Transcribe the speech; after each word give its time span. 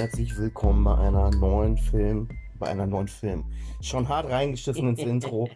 herzlich 0.00 0.34
willkommen 0.38 0.82
bei 0.82 0.96
einer 0.96 1.30
neuen 1.30 1.76
Film, 1.76 2.26
bei 2.58 2.68
einer 2.68 2.86
neuen 2.86 3.06
Film. 3.06 3.44
Schon 3.82 4.08
hart 4.08 4.30
reingeschissen 4.30 4.88
ins 4.88 5.00
Intro. 5.02 5.50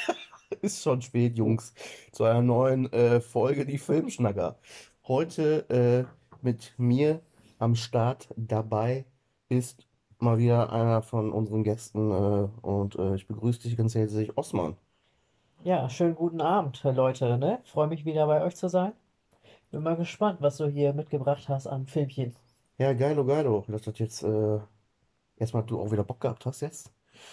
Ist 0.62 0.82
schon 0.82 1.00
spät, 1.00 1.38
Jungs. 1.38 1.72
Zu 2.10 2.24
einer 2.24 2.42
neuen 2.42 2.92
äh, 2.92 3.20
Folge, 3.20 3.64
die 3.64 3.78
Filmschnacker. 3.78 4.58
Heute 5.06 5.70
äh, 5.70 6.44
mit 6.44 6.74
mir 6.76 7.20
am 7.60 7.76
Start 7.76 8.34
dabei 8.36 9.04
ist 9.48 9.86
mal 10.18 10.38
wieder 10.38 10.72
einer 10.72 11.00
von 11.00 11.30
unseren 11.30 11.62
Gästen 11.62 12.10
äh, 12.10 12.48
und 12.66 12.96
äh, 12.96 13.14
ich 13.14 13.28
begrüße 13.28 13.62
dich 13.62 13.76
ganz 13.76 13.94
herzlich, 13.94 14.36
Osman. 14.36 14.76
Ja, 15.62 15.88
schönen 15.88 16.16
guten 16.16 16.40
Abend, 16.40 16.82
Leute, 16.82 17.38
ne? 17.38 17.60
Freue 17.62 17.86
mich 17.86 18.04
wieder 18.04 18.26
bei 18.26 18.42
euch 18.42 18.56
zu 18.56 18.68
sein. 18.68 18.92
Bin 19.70 19.84
mal 19.84 19.94
gespannt, 19.94 20.38
was 20.40 20.56
du 20.56 20.66
hier 20.66 20.94
mitgebracht 20.94 21.48
hast 21.48 21.68
an 21.68 21.86
Filmchen. 21.86 22.34
Ja, 22.78 22.92
geilo, 22.92 23.24
geilo, 23.26 23.64
dass 23.68 23.82
das 23.82 23.98
jetzt 23.98 24.22
äh, 24.22 24.58
erstmal 25.36 25.64
du 25.66 25.80
auch 25.80 25.92
wieder 25.92 26.04
Bock 26.04 26.20
gehabt 26.20 26.46
hast 26.46 26.60
jetzt. 26.62 26.92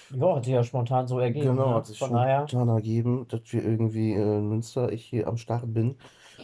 Ja, 0.09 0.36
hat 0.36 0.45
sich 0.45 0.54
ja 0.54 0.64
spontan 0.64 1.08
so 1.08 1.17
ergeben, 1.20 1.59
Genau, 1.59 1.64
ne? 1.64 1.76
hat 1.76 1.88
sich 1.88 2.00
Von 2.00 2.12
daher, 2.12 2.54
spontan 2.54 2.67
ergeben, 2.70 3.27
dass 3.27 3.41
wir 3.54 3.64
irgendwie 3.64 4.14
in 4.14 4.50
Münster, 4.50 4.91
ich 4.91 5.05
hier 5.05 5.27
am 5.27 5.38
Start 5.38 5.72
bin. 5.73 5.98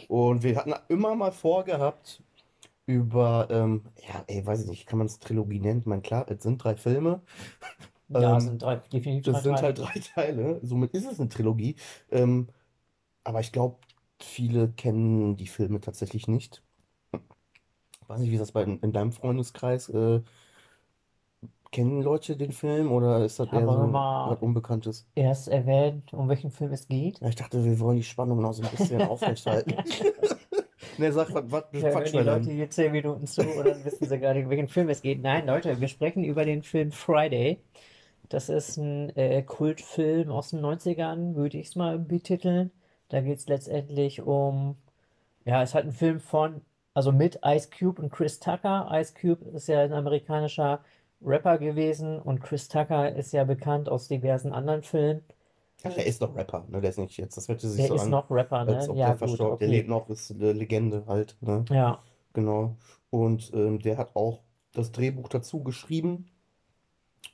Und 0.08 0.42
wir 0.44 0.56
hatten 0.56 0.74
immer 0.88 1.14
mal 1.16 1.32
vorgehabt, 1.32 2.22
über, 2.86 3.48
ähm, 3.50 3.84
ja, 4.08 4.24
ey, 4.28 4.46
weiß 4.46 4.62
ich 4.62 4.68
nicht, 4.68 4.86
kann 4.86 4.98
man 4.98 5.06
es 5.08 5.18
Trilogie 5.20 5.60
nennen? 5.60 5.80
Ich 5.80 5.86
meine, 5.86 6.02
klar, 6.02 6.26
es 6.30 6.42
sind 6.44 6.62
drei 6.64 6.76
Filme. 6.76 7.22
ja, 8.08 8.38
Ähm, 8.38 8.40
sind 8.40 8.62
drei, 8.62 8.76
definitiv 8.76 9.24
das 9.24 9.42
drei 9.42 9.42
sind 9.42 9.62
Teile. 9.62 9.62
halt 9.62 9.78
drei 9.80 10.00
Teile, 10.00 10.60
somit 10.64 10.92
ist 10.94 11.06
es 11.06 11.20
eine 11.20 11.28
Trilogie. 11.30 11.76
Ähm, 12.10 12.48
aber 13.24 13.40
ich 13.40 13.52
glaube, 13.52 13.78
viele 14.22 14.72
kennen 14.72 15.36
die 15.36 15.48
Filme 15.48 15.80
tatsächlich 15.80 16.28
nicht. 16.28 16.62
Weiß 18.08 18.18
nicht, 18.20 18.30
wie 18.30 18.34
ist 18.34 18.40
das 18.40 18.52
bei, 18.52 18.62
in 18.64 18.92
deinem 18.92 19.12
Freundeskreis? 19.12 19.88
Äh, 19.90 20.22
kennen 21.72 22.02
Leute 22.02 22.36
den 22.36 22.52
Film 22.52 22.92
oder 22.92 23.24
ist 23.24 23.38
das 23.38 23.52
eher 23.52 23.70
so 23.70 24.02
was 24.24 24.38
Unbekanntes? 24.42 25.06
erst 25.14 25.48
erwähnen, 25.48 26.02
um 26.12 26.30
welchen 26.30 26.50
Film 26.50 26.72
es 26.72 26.88
geht? 26.88 27.20
Ja, 27.20 27.28
ich 27.28 27.34
dachte, 27.36 27.64
wir 27.64 27.78
wollen 27.80 27.96
die 27.96 28.02
Spannung 28.04 28.40
noch 28.40 28.52
so 28.52 28.62
ein 28.62 28.70
bisschen 28.70 29.02
aufrechthalten. 29.04 29.76
Ne, 30.98 31.12
sag, 31.12 31.28
was, 31.34 31.64
was 31.72 31.80
Ja, 31.80 31.94
hören 31.94 32.12
die 32.12 32.18
wir 32.18 32.24
Leute 32.24 32.50
denn? 32.50 32.52
hier 32.52 32.70
zehn 32.70 32.90
Minuten 32.92 33.26
zu 33.26 33.52
und 33.52 33.64
dann 33.66 33.84
wissen 33.84 34.08
sie 34.08 34.18
gar 34.18 34.34
nicht, 34.34 34.44
um 34.44 34.50
welchen 34.50 34.68
Film 34.68 34.88
es 34.88 35.00
geht. 35.02 35.20
Nein, 35.22 35.46
Leute, 35.46 35.80
wir 35.80 35.86
sprechen 35.88 36.24
über 36.24 36.44
den 36.44 36.62
Film 36.64 36.90
Friday. 36.90 37.62
Das 38.30 38.48
ist 38.48 38.76
ein 38.78 39.16
äh, 39.16 39.42
Kultfilm 39.44 40.30
aus 40.30 40.50
den 40.50 40.60
Neunzigern, 40.62 41.36
würde 41.36 41.58
ich 41.58 41.68
es 41.68 41.76
mal 41.76 41.98
betiteln. 41.98 42.72
Da 43.08 43.20
geht 43.22 43.38
es 43.38 43.48
letztendlich 43.48 44.22
um 44.22 44.76
Ja, 45.44 45.62
ist 45.62 45.74
halt 45.74 45.86
ein 45.86 45.92
Film 45.92 46.20
von, 46.20 46.62
also 46.98 47.12
mit 47.12 47.38
Ice 47.44 47.68
Cube 47.70 48.02
und 48.02 48.10
Chris 48.12 48.40
Tucker. 48.40 48.88
Ice 48.92 49.14
Cube 49.14 49.44
ist 49.54 49.68
ja 49.68 49.82
ein 49.82 49.92
amerikanischer 49.92 50.84
Rapper 51.22 51.58
gewesen 51.58 52.18
und 52.20 52.40
Chris 52.42 52.68
Tucker 52.68 53.14
ist 53.14 53.32
ja 53.32 53.44
bekannt 53.44 53.88
aus 53.88 54.08
diversen 54.08 54.52
anderen 54.52 54.82
Filmen. 54.82 55.22
Ach, 55.84 55.92
der 55.94 56.06
ist 56.06 56.22
doch 56.22 56.34
Rapper, 56.36 56.66
ne? 56.68 56.80
Der 56.80 56.90
ist 56.90 56.98
nicht 56.98 57.16
jetzt. 57.18 57.36
Das 57.36 57.48
hört 57.48 57.60
sich 57.60 57.70
Der 57.76 57.86
so 57.86 57.94
ist 57.94 58.02
an, 58.02 58.10
noch 58.10 58.30
Rapper, 58.30 58.64
als 58.66 58.88
ne? 58.88 58.92
ob 58.92 58.96
Ja, 58.96 59.06
der 59.06 59.16
gut, 59.16 59.18
verstorben, 59.18 59.58
der 59.58 59.68
okay. 59.68 59.76
lebt 59.78 59.88
noch, 59.88 60.08
ist 60.08 60.30
eine 60.32 60.52
Legende 60.52 61.04
halt, 61.06 61.36
ne? 61.40 61.64
Ja, 61.70 62.02
Genau. 62.34 62.76
Und 63.10 63.52
ähm, 63.54 63.80
der 63.80 63.98
hat 63.98 64.16
auch 64.16 64.42
das 64.74 64.92
Drehbuch 64.92 65.28
dazu 65.28 65.62
geschrieben. 65.64 66.30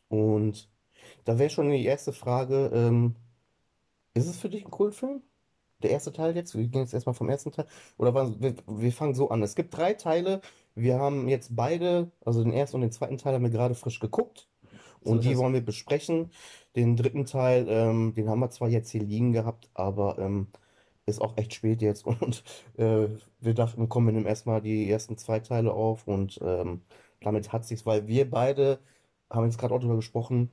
Und 0.08 0.70
da 1.24 1.38
wäre 1.38 1.50
schon 1.50 1.70
die 1.70 1.84
erste 1.86 2.12
Frage, 2.12 2.70
ähm, 2.74 3.16
ist 4.14 4.26
es 4.28 4.38
für 4.40 4.48
dich 4.48 4.64
ein 4.64 4.70
Kultfilm? 4.72 5.22
Der 5.84 5.90
erste 5.90 6.12
Teil 6.12 6.34
jetzt? 6.34 6.56
Wir 6.56 6.66
gehen 6.66 6.80
jetzt 6.80 6.94
erstmal 6.94 7.14
vom 7.14 7.28
ersten 7.28 7.52
Teil. 7.52 7.66
Oder 7.98 8.14
wir, 8.40 8.54
wir 8.66 8.92
fangen 8.92 9.14
so 9.14 9.28
an. 9.28 9.42
Es 9.42 9.54
gibt 9.54 9.76
drei 9.76 9.92
Teile. 9.92 10.40
Wir 10.74 10.98
haben 10.98 11.28
jetzt 11.28 11.54
beide, 11.54 12.10
also 12.24 12.42
den 12.42 12.54
ersten 12.54 12.76
und 12.76 12.80
den 12.82 12.90
zweiten 12.90 13.18
Teil 13.18 13.34
haben 13.34 13.42
wir 13.42 13.50
gerade 13.50 13.74
frisch 13.74 14.00
geguckt. 14.00 14.48
so 15.02 15.10
Und 15.10 15.18
ist 15.18 15.28
die 15.28 15.36
wollen 15.36 15.52
wir 15.52 15.60
besprechen. 15.60 16.30
Den 16.74 16.96
dritten 16.96 17.26
Teil, 17.26 17.66
ähm, 17.68 18.14
den 18.14 18.30
haben 18.30 18.40
wir 18.40 18.50
zwar 18.50 18.70
jetzt 18.70 18.90
hier 18.90 19.02
liegen 19.02 19.32
gehabt, 19.32 19.68
aber 19.74 20.18
ähm, 20.18 20.46
ist 21.04 21.20
auch 21.20 21.36
echt 21.36 21.52
spät 21.52 21.82
jetzt. 21.82 22.06
Und 22.06 22.44
äh, 22.78 23.08
wir 23.40 23.52
dachten, 23.54 23.88
komm, 23.90 24.06
wir 24.06 24.12
nehmen 24.12 24.26
erstmal 24.26 24.62
die 24.62 24.90
ersten 24.90 25.18
zwei 25.18 25.40
Teile 25.40 25.74
auf. 25.74 26.08
Und 26.08 26.40
ähm, 26.42 26.80
damit 27.20 27.52
hat 27.52 27.66
sich's, 27.66 27.84
weil 27.84 28.08
wir 28.08 28.30
beide 28.30 28.78
haben 29.30 29.44
jetzt 29.44 29.58
gerade 29.58 29.74
auch 29.74 29.80
drüber 29.80 29.96
gesprochen. 29.96 30.50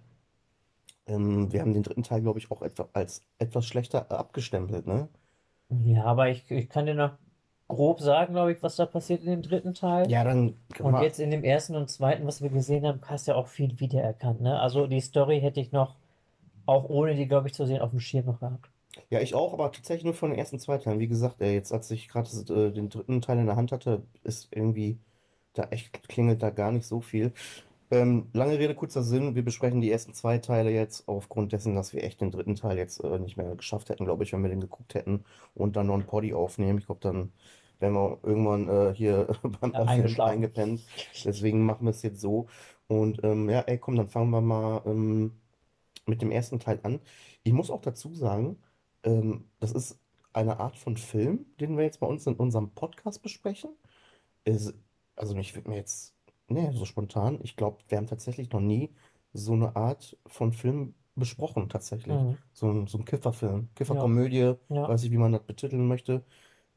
Ähm, 1.07 1.51
wir 1.53 1.61
haben 1.61 1.73
den 1.73 1.83
dritten 1.83 2.03
Teil, 2.03 2.21
glaube 2.21 2.39
ich, 2.39 2.51
auch 2.51 2.61
etwa, 2.61 2.89
als 2.93 3.23
etwas 3.39 3.65
schlechter 3.65 4.11
abgestempelt, 4.11 4.87
ne? 4.87 5.09
Ja, 5.85 6.03
aber 6.03 6.29
ich, 6.29 6.49
ich 6.51 6.69
kann 6.69 6.85
dir 6.85 6.95
noch 6.95 7.11
grob 7.67 8.01
sagen, 8.01 8.33
glaube 8.33 8.51
ich, 8.51 8.61
was 8.61 8.75
da 8.75 8.85
passiert 8.85 9.21
in 9.21 9.27
dem 9.27 9.41
dritten 9.41 9.73
Teil. 9.73 10.09
Ja, 10.11 10.23
dann 10.23 10.55
Und 10.79 11.01
jetzt 11.01 11.19
in 11.19 11.31
dem 11.31 11.43
ersten 11.43 11.75
und 11.75 11.89
zweiten, 11.89 12.27
was 12.27 12.41
wir 12.41 12.49
gesehen 12.49 12.85
haben, 12.85 12.99
hast 13.05 13.27
du 13.27 13.31
ja 13.31 13.37
auch 13.37 13.47
viel 13.47 13.79
wiedererkannt, 13.79 14.41
ne? 14.41 14.59
Also 14.59 14.87
die 14.87 14.99
Story 14.99 15.39
hätte 15.39 15.61
ich 15.61 15.71
noch, 15.71 15.95
auch 16.65 16.89
ohne 16.89 17.15
die, 17.15 17.27
glaube 17.27 17.47
ich, 17.47 17.53
zu 17.53 17.65
sehen, 17.65 17.81
auf 17.81 17.91
dem 17.91 17.99
Schirm 18.01 18.25
noch 18.25 18.39
gehabt. 18.39 18.69
ja, 19.09 19.19
ich 19.21 19.35
auch, 19.35 19.53
aber 19.53 19.71
tatsächlich 19.71 20.05
nur 20.05 20.13
von 20.13 20.31
den 20.31 20.39
ersten 20.39 20.59
zwei 20.59 20.77
Teilen. 20.77 20.99
Wie 20.99 21.07
gesagt, 21.07 21.41
ey, 21.41 21.53
jetzt 21.53 21.71
als 21.71 21.89
ich 21.91 22.07
gerade 22.09 22.29
äh, 22.53 22.71
den 22.71 22.89
dritten 22.89 23.21
Teil 23.21 23.39
in 23.39 23.45
der 23.45 23.55
Hand 23.55 23.71
hatte, 23.71 24.03
ist 24.23 24.49
irgendwie, 24.51 24.97
da 25.53 25.63
echt 25.71 26.07
klingelt 26.09 26.41
da 26.43 26.49
gar 26.49 26.71
nicht 26.71 26.85
so 26.87 27.01
viel. 27.01 27.33
Ähm, 27.91 28.29
lange 28.33 28.57
Rede, 28.57 28.73
kurzer 28.73 29.03
Sinn, 29.03 29.35
wir 29.35 29.43
besprechen 29.43 29.81
die 29.81 29.91
ersten 29.91 30.13
zwei 30.13 30.37
Teile 30.37 30.71
jetzt 30.71 31.07
aufgrund 31.09 31.51
dessen, 31.51 31.75
dass 31.75 31.93
wir 31.93 32.03
echt 32.03 32.21
den 32.21 32.31
dritten 32.31 32.55
Teil 32.55 32.77
jetzt 32.77 33.03
äh, 33.03 33.19
nicht 33.19 33.35
mehr 33.37 33.55
geschafft 33.55 33.89
hätten, 33.89 34.05
glaube 34.05 34.23
ich, 34.23 34.31
wenn 34.31 34.41
wir 34.43 34.49
den 34.49 34.61
geguckt 34.61 34.95
hätten 34.95 35.25
und 35.55 35.75
dann 35.75 35.87
noch 35.87 35.95
einen 35.95 36.05
Poddy 36.05 36.33
aufnehmen. 36.33 36.79
Ich 36.79 36.85
glaube, 36.85 37.01
dann 37.01 37.33
wären 37.79 37.93
wir 37.93 38.19
irgendwann 38.23 38.69
äh, 38.69 38.93
hier 38.95 39.27
beim 39.59 39.75
Ja, 39.75 39.83
eingeschlafen. 39.85 40.21
eingepennt. 40.23 40.85
Deswegen 41.25 41.65
machen 41.65 41.85
wir 41.85 41.91
es 41.91 42.01
jetzt 42.01 42.21
so. 42.21 42.47
Und 42.87 43.23
ähm, 43.23 43.49
ja, 43.49 43.59
ey, 43.61 43.77
komm, 43.77 43.95
dann 43.97 44.07
fangen 44.09 44.29
wir 44.31 44.41
mal 44.41 44.81
ähm, 44.85 45.33
mit 46.07 46.21
dem 46.21 46.31
ersten 46.31 46.59
Teil 46.59 46.79
an. 46.83 47.01
Ich 47.43 47.53
muss 47.53 47.71
auch 47.71 47.81
dazu 47.81 48.13
sagen, 48.15 48.57
ähm, 49.03 49.45
das 49.59 49.71
ist 49.73 49.99
eine 50.33 50.59
Art 50.59 50.77
von 50.77 50.97
Film, 50.97 51.45
den 51.59 51.77
wir 51.77 51.85
jetzt 51.85 51.99
bei 51.99 52.07
uns 52.07 52.27
in 52.27 52.35
unserem 52.35 52.71
Podcast 52.73 53.21
besprechen. 53.23 53.71
Ist, 54.45 54.73
also 55.15 55.35
ich 55.37 55.55
würde 55.55 55.69
mir 55.69 55.77
jetzt, 55.77 56.15
nee, 56.47 56.71
so 56.73 56.85
spontan, 56.85 57.39
ich 57.43 57.55
glaube, 57.55 57.79
wir 57.87 57.97
haben 57.97 58.07
tatsächlich 58.07 58.51
noch 58.51 58.59
nie 58.59 58.93
so 59.33 59.53
eine 59.53 59.75
Art 59.75 60.17
von 60.27 60.53
Film 60.53 60.95
besprochen, 61.15 61.69
tatsächlich. 61.69 62.15
Mhm. 62.15 62.37
So 62.53 62.69
ein, 62.69 62.87
so 62.87 62.97
ein 62.97 63.05
Kifferfilm, 63.05 63.69
Kifferkomödie, 63.75 64.55
ja. 64.69 64.89
weiß 64.89 65.03
ich, 65.03 65.11
wie 65.11 65.17
man 65.17 65.31
das 65.33 65.43
betiteln 65.43 65.87
möchte. 65.87 66.23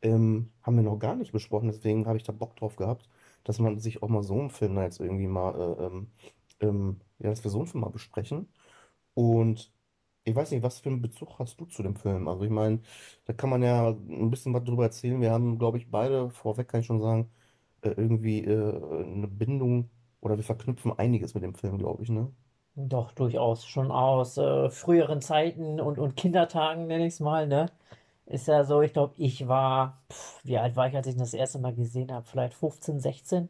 Ähm, 0.02 0.52
haben 0.62 0.76
wir 0.76 0.82
noch 0.82 0.98
gar 0.98 1.16
nicht 1.16 1.32
besprochen, 1.32 1.68
deswegen 1.68 2.06
habe 2.06 2.18
ich 2.18 2.24
da 2.24 2.32
Bock 2.32 2.56
drauf 2.56 2.76
gehabt, 2.76 3.08
dass 3.44 3.58
man 3.58 3.78
sich 3.78 4.02
auch 4.02 4.08
mal 4.08 4.22
so 4.22 4.38
einen 4.38 4.50
Film 4.50 4.74
da 4.74 4.82
jetzt 4.84 5.00
irgendwie 5.00 5.26
mal, 5.26 5.54
äh, 5.54 5.84
ähm, 5.86 6.08
ähm, 6.60 7.00
ja, 7.18 7.30
dass 7.30 7.42
wir 7.44 7.50
so 7.50 7.58
einen 7.58 7.66
Film 7.68 7.82
mal 7.82 7.90
besprechen. 7.90 8.48
Und 9.14 9.72
ich 10.24 10.34
weiß 10.34 10.50
nicht, 10.50 10.62
was 10.62 10.80
für 10.80 10.90
einen 10.90 11.02
Bezug 11.02 11.38
hast 11.38 11.60
du 11.60 11.66
zu 11.66 11.82
dem 11.82 11.96
Film? 11.96 12.28
Also 12.28 12.44
ich 12.44 12.50
meine, 12.50 12.80
da 13.26 13.32
kann 13.34 13.50
man 13.50 13.62
ja 13.62 13.90
ein 13.90 14.30
bisschen 14.30 14.54
was 14.54 14.64
drüber 14.64 14.84
erzählen. 14.84 15.20
Wir 15.20 15.30
haben, 15.32 15.58
glaube 15.58 15.78
ich, 15.78 15.90
beide, 15.90 16.30
vorweg 16.30 16.68
kann 16.68 16.80
ich 16.80 16.86
schon 16.86 17.00
sagen, 17.00 17.30
äh, 17.84 17.90
irgendwie 17.96 18.44
äh, 18.44 19.04
eine 19.04 19.28
Bindung 19.28 19.90
oder 20.20 20.36
wir 20.36 20.44
verknüpfen 20.44 20.92
einiges 20.92 21.34
mit 21.34 21.42
dem 21.44 21.54
Film, 21.54 21.78
glaube 21.78 22.02
ich, 22.02 22.10
ne? 22.10 22.32
Doch, 22.76 23.12
durchaus. 23.12 23.66
Schon 23.66 23.90
aus 23.92 24.36
äh, 24.36 24.68
früheren 24.70 25.20
Zeiten 25.20 25.80
und, 25.80 25.98
und 25.98 26.16
Kindertagen, 26.16 26.86
nenne 26.86 27.06
ich 27.06 27.14
es 27.14 27.20
mal, 27.20 27.46
ne? 27.46 27.66
Ist 28.26 28.48
ja 28.48 28.64
so, 28.64 28.82
ich 28.82 28.92
glaube, 28.92 29.14
ich 29.18 29.46
war, 29.48 30.02
pff, 30.12 30.40
wie 30.44 30.58
alt 30.58 30.76
war 30.76 30.88
ich, 30.88 30.96
als 30.96 31.06
ich 31.06 31.16
das 31.16 31.34
erste 31.34 31.58
Mal 31.60 31.74
gesehen 31.74 32.12
habe? 32.12 32.26
Vielleicht 32.26 32.54
15, 32.54 32.98
16? 33.00 33.48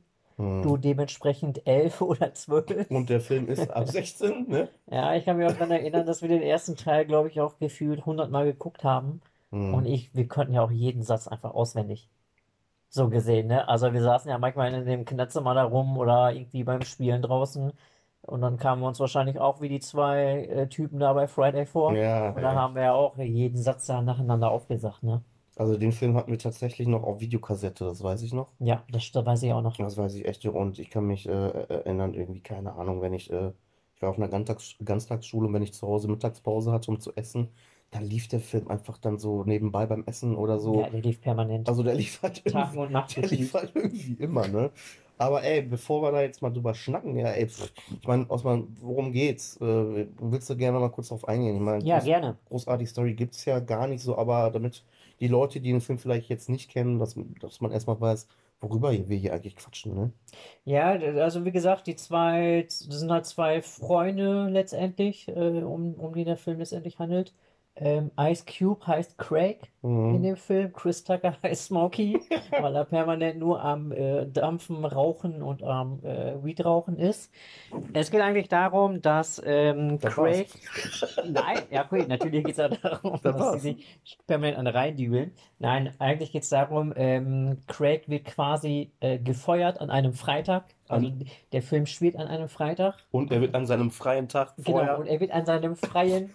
Du 0.62 0.76
Hm. 0.76 0.78
dementsprechend 0.78 1.66
11 1.66 2.00
oder 2.02 2.34
12? 2.34 2.88
Und 2.88 3.10
der 3.10 3.20
Film 3.20 3.46
ist 3.48 3.69
ab 3.70 3.88
16, 3.90 4.48
ne? 4.48 4.70
Ja, 4.86 5.14
ich 5.14 5.25
kann 5.26 5.36
mich 5.38 5.46
auch 5.46 5.52
daran 5.52 5.70
erinnern, 5.70 6.06
dass 6.06 6.22
wir 6.22 6.28
den 6.31 6.42
ersten 6.42 6.76
Teil, 6.76 7.04
glaube 7.06 7.28
ich, 7.28 7.40
auch 7.40 7.58
gefühlt 7.58 8.04
100 8.06 8.31
Mal 8.31 8.44
geguckt 8.46 8.84
haben. 8.84 9.20
Und 9.69 9.84
Hm. 9.84 9.86
ich, 9.86 10.14
wir 10.14 10.26
konnten 10.28 10.54
ja 10.54 10.62
auch 10.62 10.70
jeden 10.70 11.02
Satz 11.02 11.26
einfach 11.28 11.52
auswendig. 11.54 12.08
So 12.94 13.08
gesehen, 13.11 13.49
ne? 13.49 13.67
Also 13.69 13.93
wir 13.93 14.02
saßen 14.02 14.31
ja 14.31 14.38
manchmal 14.38 14.73
in 14.73 14.87
dem 14.87 15.05
Kinderzimmer 15.05 15.55
da 15.55 15.64
rum 15.64 15.99
oder 15.99 16.32
irgendwie 16.32 16.62
beim 16.64 16.82
Spielen 16.82 17.23
draußen. 17.23 17.73
Und 18.23 18.41
dann 18.41 18.56
kamen 18.56 18.82
wir 18.82 18.88
uns 18.88 19.00
wahrscheinlich 19.00 19.38
auch 19.41 19.61
wie 19.61 19.69
die 19.69 19.81
zwei 19.81 20.44
äh, 20.46 20.69
Typen 20.69 21.00
da 21.00 21.12
bei 21.12 21.26
Friday 21.29 21.67
vor. 21.67 21.93
Ja, 21.96 22.31
Und 22.35 22.43
dann 22.43 22.55
ja. 22.55 22.61
haben 22.61 22.75
wir 22.76 22.82
ja 22.85 22.93
auch 22.94 23.19
jeden 23.19 23.58
Satz 23.61 23.87
da 23.87 24.00
nacheinander 24.00 24.50
aufgesagt, 24.50 25.02
ne? 25.02 25.25
Also 25.56 25.76
den 25.76 25.91
Film 25.93 26.17
hatten 26.17 26.31
wir 26.31 26.38
tatsächlich 26.38 26.87
noch 26.88 27.02
auf 27.02 27.20
Videokassette, 27.20 27.85
das 27.85 28.02
weiß 28.02 28.23
ich 28.23 28.32
noch. 28.32 28.52
Ja, 28.58 28.85
das, 28.91 29.11
das 29.12 29.25
weiß 29.26 29.43
ich 29.44 29.52
auch 29.52 29.62
noch. 29.62 29.76
Das 29.76 29.96
weiß 29.96 30.14
ich 30.14 30.25
echt. 30.26 30.44
Und 30.46 30.79
ich 30.79 30.91
kann 30.91 31.06
mich 31.06 31.26
äh, 31.29 31.32
erinnern, 31.32 32.14
irgendwie, 32.14 32.41
keine 32.43 32.75
Ahnung, 32.75 33.00
wenn 33.02 33.12
ich, 33.12 33.31
äh, 33.31 33.52
ich 33.94 34.02
war 34.02 34.11
auf 34.11 34.17
einer 34.17 34.29
Ganztags 34.29 34.76
Ganztagsschule 34.85 35.49
und 35.49 35.55
wenn 35.55 35.62
ich 35.62 35.75
zu 35.75 35.87
Hause 35.87 36.08
Mittagspause 36.08 36.73
hatte, 36.73 36.91
um 36.91 37.00
zu 37.00 37.14
essen, 37.17 37.50
dann 37.94 38.05
lief 38.05 38.29
der 38.29 38.41
Film 38.41 38.69
einfach 38.69 38.99
dann 38.99 39.19
so 39.19 39.44
nebenbei 39.44 39.87
beim 39.87 40.05
Essen 40.06 40.37
oder 40.37 40.55
Ja, 40.55 40.61
so. 40.61 40.75
der 40.91 41.00
lief 41.00 41.20
permanent. 41.20 41.69
Also 41.69 41.82
der 41.82 41.94
lief 41.94 42.23
halt 42.23 42.44
Tag 42.44 42.76
und 42.76 42.93
Nacht 42.93 43.17
der 43.17 43.29
lief 43.29 43.55
halt 43.55 43.73
irgendwie 43.75 44.14
immer, 44.14 44.46
ne? 44.49 44.70
Aber 45.17 45.44
ey, 45.44 45.62
bevor 45.62 46.02
wir 46.02 46.11
da 46.11 46.23
jetzt 46.23 46.43
mal 46.43 46.50
drüber 46.50 46.75
schnacken, 46.75 47.17
ja, 47.17 47.29
ey, 47.29 47.49
pff, 47.49 47.73
ich 48.00 48.06
meine, 48.08 48.29
Osman, 48.29 48.67
worum 48.81 49.12
geht's? 49.12 49.56
Äh, 49.61 50.08
willst 50.19 50.50
du 50.50 50.56
gerne 50.56 50.81
mal 50.81 50.91
kurz 50.91 51.08
drauf 51.08 51.29
eingehen? 51.29 51.55
Ich 51.55 51.61
meine, 51.62 51.85
Ja, 51.85 51.96
groß, 51.99 52.05
gerne. 52.05 52.37
großartige 52.49 52.91
Story 52.91 53.14
gibt's 53.14 53.44
ja 53.44 53.61
gar 53.61 53.87
nicht 53.87 54.02
so, 54.02 54.17
aber 54.19 54.50
damit 54.50 54.85
die 55.20 55.29
Leute, 55.29 55.61
die 55.61 55.70
den 55.70 55.81
Film 55.81 55.99
vielleicht 55.99 56.29
jetzt 56.29 56.49
nicht 56.49 56.69
kennen, 56.70 56.99
dass, 56.99 57.14
dass 57.41 57.61
man 57.61 57.70
erstmal 57.70 58.00
weiß, 58.00 58.26
worüber 58.61 58.91
wir 58.93 59.17
hier 59.17 59.32
eigentlich 59.35 59.55
quatschen, 59.56 59.94
ne? 59.94 60.12
Ja, 60.64 60.91
also 60.93 61.44
wie 61.44 61.52
gesagt, 61.52 61.87
die 61.87 61.96
zwei, 61.96 62.62
das 62.62 62.79
sind 62.79 63.11
halt 63.11 63.26
zwei 63.26 63.62
Freunde 63.62 64.49
letztendlich, 64.49 65.29
äh, 65.29 65.62
um, 65.62 65.94
um 65.94 66.14
die 66.14 66.25
der 66.25 66.37
Film 66.37 66.58
letztendlich 66.58 66.99
handelt. 66.99 67.35
Ähm, 67.76 68.12
Ice 68.20 68.44
Cube 68.46 68.86
heißt 68.86 69.18
Craig 69.18 69.58
in 69.82 69.90
Mhm. 69.90 70.22
dem 70.22 70.36
Film, 70.36 70.72
Chris 70.72 71.02
Tucker 71.04 71.34
heißt 71.42 71.64
Smokey, 71.66 72.18
weil 72.60 72.74
er 72.76 72.84
permanent 72.84 73.38
nur 73.38 73.60
am 73.62 73.90
äh, 73.92 74.26
Dampfen, 74.26 74.84
Rauchen 74.84 75.42
und 75.42 75.62
am 75.64 75.98
äh, 76.04 76.42
Weed 76.42 76.64
rauchen 76.64 76.96
ist. 76.96 77.32
Es 77.92 78.10
geht 78.12 78.20
eigentlich 78.20 78.48
darum, 78.48 79.02
dass 79.02 79.42
ähm, 79.44 79.98
Das 79.98 80.16
war's. 80.16 80.36
Craig. 80.46 80.48
Nein, 81.30 81.58
ja, 81.70 81.84
okay, 81.84 82.06
natürlich 82.08 82.44
geht 82.44 82.56
es 82.58 82.60
auch 82.60 82.76
darum, 82.80 83.12
Das 83.14 83.22
dass 83.22 83.38
war's. 83.40 83.62
sie 83.62 83.72
sich 83.72 84.18
permanent 84.26 84.56
an 84.58 84.66
reindübeln. 84.68 85.32
Nein, 85.58 85.92
eigentlich 85.98 86.30
geht 86.32 86.44
es 86.44 86.48
darum, 86.50 86.92
ähm, 86.96 87.58
Craig 87.66 88.08
wird 88.08 88.24
quasi 88.24 88.92
äh, 89.00 89.18
gefeuert 89.18 89.80
an 89.80 89.90
einem 89.90 90.12
Freitag. 90.14 90.64
Also 90.88 91.10
der 91.52 91.62
Film 91.62 91.86
spielt 91.86 92.16
an 92.16 92.28
einem 92.28 92.48
Freitag. 92.48 92.94
Und 93.10 93.32
er 93.32 93.40
wird 93.40 93.54
an 93.54 93.66
seinem 93.66 93.90
freien 93.90 94.28
Tag 94.28 94.54
Genau, 94.58 94.70
vorher. 94.78 94.98
und 94.98 95.06
er 95.06 95.18
wird 95.18 95.32
an 95.32 95.44
seinem 95.46 95.76
freien 95.76 96.34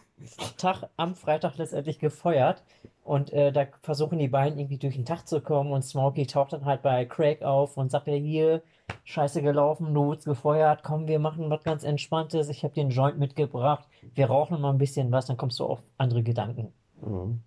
Tag 0.57 0.89
am 0.98 1.16
Freitag 1.16 1.57
letztendlich 1.57 2.00
gefeuert. 2.00 2.63
Und 3.04 3.33
äh, 3.33 3.51
da 3.51 3.66
versuchen 3.81 4.19
die 4.19 4.27
beiden 4.27 4.60
irgendwie 4.60 4.77
durch 4.77 4.95
den 4.95 5.06
Tag 5.06 5.27
zu 5.27 5.42
kommen. 5.42 5.71
Und 5.71 5.83
Smokey 5.83 6.27
taucht 6.27 6.54
dann 6.54 6.66
halt 6.66 6.81
bei 6.81 7.06
Craig 7.06 7.42
auf 7.42 7.77
und 7.77 7.89
sagt: 7.89 8.07
Ja, 8.07 8.13
hier, 8.13 8.62
scheiße 9.04 9.42
gelaufen, 9.42 9.94
du 9.94 10.06
wurdest 10.06 10.25
gefeuert. 10.25 10.83
Komm, 10.83 11.07
wir 11.07 11.19
machen 11.19 11.50
was 11.50 11.63
ganz 11.63 11.83
Entspanntes. 11.83 12.50
Ich 12.50 12.63
habe 12.63 12.74
den 12.74 12.89
Joint 12.89 13.18
mitgebracht. 13.18 13.88
Wir 14.13 14.27
rauchen 14.27 14.62
mal 14.62 14.71
ein 14.71 14.77
bisschen 14.77 15.12
was, 15.12 15.25
dann 15.25 15.38
kommst 15.38 15.60
du 15.60 15.66
auf 15.66 15.81
andere 15.98 16.24
Gedanken. 16.24 16.74
Mhm. 17.01 17.42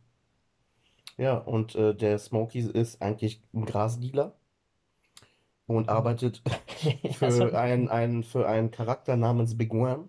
Ja, 1.19 1.37
und 1.37 1.75
äh, 1.75 1.95
der 1.95 2.19
Smokey 2.19 2.61
ist 2.61 3.03
eigentlich 3.03 3.43
ein 3.53 3.65
Grasdealer 3.65 4.35
und 5.67 5.89
arbeitet 5.89 6.43
für 7.13 7.57
einen, 7.57 7.89
einen, 7.89 8.25
für 8.25 8.49
einen 8.49 8.71
Charakter 8.71 9.17
namens 9.17 9.57
Big 9.57 9.73
Worm. 9.73 10.09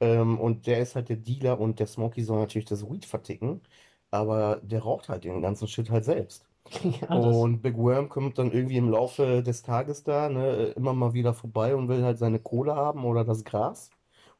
Ähm, 0.00 0.38
und 0.38 0.66
der 0.66 0.80
ist 0.80 0.94
halt 0.94 1.08
der 1.08 1.16
Dealer 1.16 1.60
und 1.60 1.78
der 1.80 1.86
Smokey 1.86 2.22
soll 2.22 2.38
natürlich 2.40 2.66
das 2.68 2.88
Weed 2.88 3.04
verticken, 3.06 3.62
aber 4.10 4.60
der 4.62 4.80
raucht 4.82 5.08
halt 5.08 5.24
den 5.24 5.42
ganzen 5.42 5.68
Shit 5.68 5.90
halt 5.90 6.04
selbst. 6.04 6.46
ja, 7.00 7.18
das, 7.18 7.48
Und 7.48 7.62
Big 7.62 7.76
Worm 7.76 8.08
kommt 8.08 8.38
dann 8.38 8.52
irgendwie 8.52 8.76
im 8.76 8.90
Laufe 8.90 9.42
des 9.42 9.62
Tages 9.62 10.04
da, 10.04 10.28
ne, 10.28 10.68
immer 10.76 10.92
mal 10.94 11.14
wieder 11.14 11.34
vorbei 11.34 11.74
und 11.76 11.88
will 11.88 12.04
halt 12.04 12.18
seine 12.18 12.38
Kohle 12.40 12.76
haben 12.76 13.04
oder 13.04 13.24
das 13.24 13.44
Gras, 13.44 13.90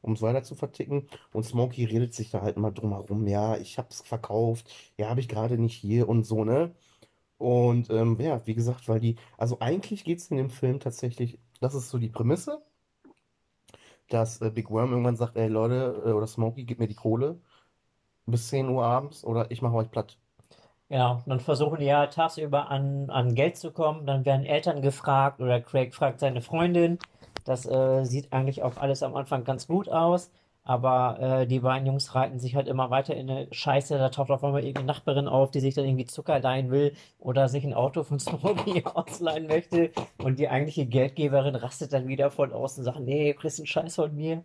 um 0.01 0.13
es 0.13 0.21
weiter 0.21 0.43
zu 0.43 0.55
verticken. 0.55 1.07
Und 1.33 1.43
Smokey 1.43 1.85
redet 1.85 2.13
sich 2.13 2.29
da 2.31 2.41
halt 2.41 2.57
immer 2.57 2.71
drum 2.71 2.91
herum, 2.93 3.27
ja, 3.27 3.57
ich 3.57 3.77
hab's 3.77 4.01
verkauft, 4.01 4.71
ja, 4.97 5.09
habe 5.09 5.19
ich 5.21 5.27
gerade 5.29 5.57
nicht 5.57 5.75
hier 5.75 6.07
und 6.09 6.23
so, 6.25 6.43
ne? 6.45 6.75
Und 7.37 7.89
ähm, 7.89 8.17
ja, 8.19 8.45
wie 8.47 8.53
gesagt, 8.55 8.87
weil 8.89 8.99
die, 8.99 9.15
also 9.37 9.59
eigentlich 9.59 10.03
geht 10.03 10.19
es 10.19 10.29
in 10.31 10.37
dem 10.37 10.49
Film 10.49 10.79
tatsächlich, 10.79 11.39
das 11.61 11.73
ist 11.75 11.89
so 11.89 11.97
die 11.97 12.09
Prämisse, 12.09 12.61
dass 14.09 14.41
äh, 14.41 14.51
Big 14.51 14.69
Worm 14.69 14.91
irgendwann 14.91 15.15
sagt, 15.15 15.37
ey 15.37 15.47
Leute, 15.47 16.03
äh, 16.05 16.11
oder 16.11 16.27
Smokey, 16.27 16.65
gib 16.65 16.79
mir 16.79 16.87
die 16.87 16.95
Kohle 16.95 17.39
bis 18.27 18.49
10 18.49 18.69
Uhr 18.69 18.85
abends 18.85 19.23
oder 19.25 19.51
ich 19.51 19.61
mache 19.61 19.75
euch 19.75 19.91
platt. 19.91 20.17
Genau, 20.89 21.21
dann 21.27 21.39
versuchen 21.39 21.79
die 21.79 21.85
ja 21.85 22.07
tagsüber 22.07 22.69
an, 22.69 23.09
an 23.11 23.35
Geld 23.35 23.57
zu 23.57 23.71
kommen. 23.71 24.05
Dann 24.07 24.25
werden 24.25 24.45
Eltern 24.45 24.81
gefragt 24.81 25.39
oder 25.39 25.61
Craig 25.61 25.93
fragt 25.93 26.19
seine 26.19 26.41
Freundin. 26.41 26.97
Das 27.45 27.65
äh, 27.67 28.03
sieht 28.05 28.33
eigentlich 28.33 28.63
auch 28.63 28.77
alles 28.77 29.03
am 29.03 29.15
Anfang 29.15 29.43
ganz 29.43 29.67
gut 29.67 29.87
aus. 29.89 30.31
Aber 30.63 31.19
äh, 31.19 31.47
die 31.47 31.59
beiden 31.61 31.87
Jungs 31.87 32.13
reiten 32.15 32.39
sich 32.39 32.55
halt 32.55 32.67
immer 32.67 32.89
weiter 32.91 33.15
in 33.15 33.29
eine 33.29 33.47
Scheiße. 33.51 33.97
Da 33.97 34.09
taucht 34.09 34.29
auf 34.29 34.43
einmal 34.43 34.61
irgendeine 34.61 34.87
Nachbarin 34.87 35.27
auf, 35.27 35.51
die 35.51 35.59
sich 35.61 35.73
dann 35.73 35.85
irgendwie 35.85 36.05
Zucker 36.05 36.39
leihen 36.39 36.69
will 36.69 36.93
oder 37.17 37.49
sich 37.49 37.63
ein 37.65 37.73
Auto 37.73 38.03
von 38.03 38.19
Smokey 38.19 38.83
ausleihen 38.85 39.47
möchte. 39.47 39.91
Und 40.19 40.37
die 40.39 40.47
eigentliche 40.49 40.85
Geldgeberin 40.85 41.55
rastet 41.55 41.93
dann 41.93 42.07
wieder 42.07 42.29
voll 42.29 42.53
aus 42.53 42.77
und 42.77 42.83
sagt, 42.83 42.99
nee, 42.99 43.33
du 43.33 43.39
kriegst 43.39 43.59
einen 43.59 43.67
Scheiß 43.67 43.95
von 43.95 44.15
mir. 44.15 44.43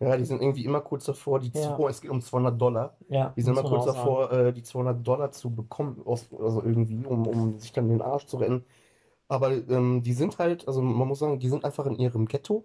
Ja, 0.00 0.16
die 0.16 0.24
sind 0.24 0.42
irgendwie 0.42 0.64
immer 0.64 0.80
kurz 0.80 1.04
davor, 1.04 1.38
die 1.38 1.52
Ja. 1.54 1.76
2, 1.76 1.88
es 1.90 2.00
geht 2.00 2.10
um 2.10 2.20
200 2.20 2.60
Dollar. 2.60 2.96
Ja, 3.08 3.32
Die 3.36 3.42
sind 3.42 3.56
immer 3.56 3.68
kurz 3.68 3.84
davor, 3.84 4.32
äh, 4.32 4.52
die 4.52 4.62
200 4.62 5.06
Dollar 5.06 5.30
zu 5.30 5.54
bekommen, 5.54 6.02
aus, 6.04 6.28
also 6.32 6.62
irgendwie, 6.62 7.04
um, 7.06 7.26
um 7.26 7.58
sich 7.58 7.72
dann 7.72 7.88
den 7.88 8.02
Arsch 8.02 8.26
zu 8.26 8.38
retten. 8.38 8.64
Aber 9.28 9.52
ähm, 9.52 10.02
die 10.02 10.12
sind 10.12 10.38
halt, 10.38 10.68
also 10.68 10.82
man 10.82 11.08
muss 11.08 11.20
sagen, 11.20 11.38
die 11.40 11.48
sind 11.48 11.64
einfach 11.64 11.86
in 11.86 11.96
ihrem 11.96 12.26
Ghetto 12.26 12.64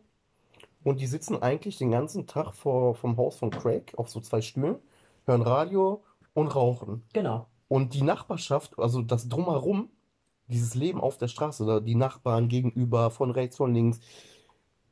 und 0.84 1.00
die 1.00 1.08
sitzen 1.08 1.42
eigentlich 1.42 1.78
den 1.78 1.92
ganzen 1.92 2.28
Tag 2.28 2.54
vor, 2.54 2.96
vom 2.96 3.18
Haus 3.18 3.38
von 3.38 3.50
Craig 3.50 3.94
auf 3.98 4.10
so 4.10 4.20
zwei 4.20 4.42
Stühlen, 4.42 4.78
hören 5.26 5.42
Radio 5.42 6.04
und 6.34 6.56
rauchen. 6.56 7.04
Genau. 7.14 7.48
Und 7.68 7.94
die 7.94 8.02
Nachbarschaft, 8.02 8.80
also 8.80 9.02
das 9.02 9.28
Drumherum, 9.30 9.90
dieses 10.48 10.74
Leben 10.76 11.02
auf 11.02 11.18
der 11.18 11.28
Straße, 11.28 11.82
die 11.84 11.96
Nachbarn 11.96 12.48
gegenüber, 12.48 13.12
von 13.12 13.32
rechts, 13.32 13.58
von 13.58 13.74
links, 13.74 14.00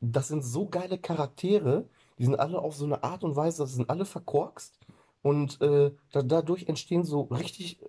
das 0.00 0.28
sind 0.28 0.44
so 0.44 0.68
geile 0.68 0.98
Charaktere, 0.98 1.88
die 2.18 2.24
sind 2.24 2.38
alle 2.38 2.58
auf 2.60 2.76
so 2.76 2.84
eine 2.84 3.02
Art 3.02 3.24
und 3.24 3.36
Weise, 3.36 3.62
das 3.62 3.74
sind 3.74 3.90
alle 3.90 4.04
verkorkst 4.04 4.78
und 5.22 5.60
äh, 5.60 5.92
da, 6.12 6.22
dadurch 6.22 6.68
entstehen 6.68 7.04
so 7.04 7.22
richtig 7.22 7.80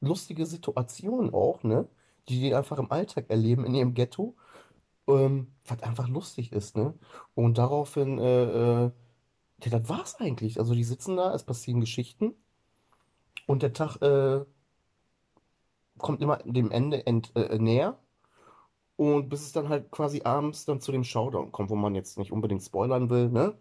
lustige 0.00 0.46
Situationen 0.46 1.32
auch, 1.32 1.62
ne? 1.62 1.88
Die 2.28 2.40
die 2.40 2.54
einfach 2.54 2.78
im 2.78 2.90
Alltag 2.90 3.26
erleben 3.28 3.64
in 3.64 3.74
ihrem 3.74 3.94
Ghetto, 3.94 4.34
ähm, 5.08 5.52
was 5.66 5.82
einfach 5.82 6.08
lustig 6.08 6.52
ist, 6.52 6.76
ne? 6.76 6.94
Und 7.34 7.58
daraufhin, 7.58 8.18
äh, 8.18 8.84
äh, 8.86 8.90
ja, 9.64 9.70
das 9.70 9.88
war's 9.88 10.16
eigentlich. 10.20 10.58
Also 10.58 10.74
die 10.74 10.84
sitzen 10.84 11.16
da, 11.16 11.34
es 11.34 11.44
passieren 11.44 11.80
Geschichten 11.80 12.34
und 13.46 13.62
der 13.62 13.72
Tag 13.72 13.96
äh, 14.02 14.44
kommt 15.98 16.22
immer 16.22 16.38
dem 16.44 16.70
Ende 16.70 17.06
ent, 17.06 17.32
äh, 17.36 17.58
näher. 17.58 17.98
Und 18.96 19.28
bis 19.28 19.42
es 19.42 19.52
dann 19.52 19.68
halt 19.68 19.90
quasi 19.90 20.22
abends 20.24 20.64
dann 20.66 20.80
zu 20.80 20.92
dem 20.92 21.04
Showdown 21.04 21.50
kommt, 21.52 21.70
wo 21.70 21.76
man 21.76 21.94
jetzt 21.96 22.18
nicht 22.18 22.32
unbedingt 22.32 22.62
spoilern 22.62 23.10
will, 23.10 23.28
ne? 23.28 23.58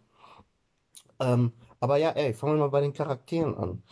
Ähm, 1.19 1.53
aber 1.79 1.97
ja, 1.97 2.09
ey, 2.11 2.33
fangen 2.33 2.55
wir 2.55 2.59
mal 2.59 2.69
bei 2.69 2.81
den 2.81 2.93
Charakteren 2.93 3.55
an. 3.55 3.83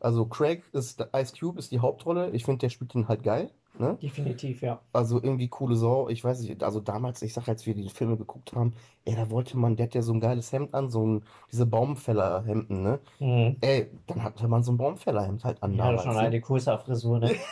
Also 0.00 0.26
Craig 0.26 0.64
ist, 0.72 1.00
Ice 1.14 1.34
Cube 1.38 1.58
ist 1.58 1.72
die 1.72 1.80
Hauptrolle. 1.80 2.30
Ich 2.30 2.44
finde, 2.44 2.58
der 2.60 2.70
spielt 2.70 2.94
den 2.94 3.08
halt 3.08 3.22
geil, 3.22 3.50
ne? 3.78 3.98
Definitiv, 4.02 4.60
ja. 4.62 4.82
Also 4.92 5.22
irgendwie 5.22 5.48
coole 5.48 5.76
Sau. 5.76 6.08
Ich 6.08 6.24
weiß 6.24 6.40
nicht, 6.42 6.62
also 6.64 6.80
damals, 6.80 7.22
ich 7.22 7.32
sag, 7.34 7.48
als 7.48 7.66
wir 7.66 7.74
die 7.74 7.90
Filme 7.90 8.16
geguckt 8.16 8.54
haben, 8.54 8.74
ey, 9.04 9.14
da 9.16 9.30
wollte 9.30 9.56
man, 9.58 9.76
der 9.76 9.86
hat 9.86 9.94
ja 9.94 10.02
so 10.02 10.12
ein 10.12 10.20
geiles 10.20 10.52
Hemd 10.52 10.74
an, 10.74 10.90
so 10.90 11.06
ein, 11.06 11.24
diese 11.52 11.66
Baumfällerhemden, 11.66 12.82
ne? 12.82 13.00
Mhm. 13.20 13.56
Ey, 13.60 13.90
dann 14.06 14.22
hatte 14.24 14.48
man 14.48 14.62
so 14.64 14.72
ein 14.72 14.78
Baumfällerhemd 14.78 15.44
halt 15.44 15.62
an 15.62 15.76
Ja, 15.76 15.78
damals, 15.78 16.04
schon 16.04 16.16
ne? 16.18 16.18
eine 16.18 16.40
coole 16.40 16.60
Frisur, 16.78 17.18
ne? 17.20 17.34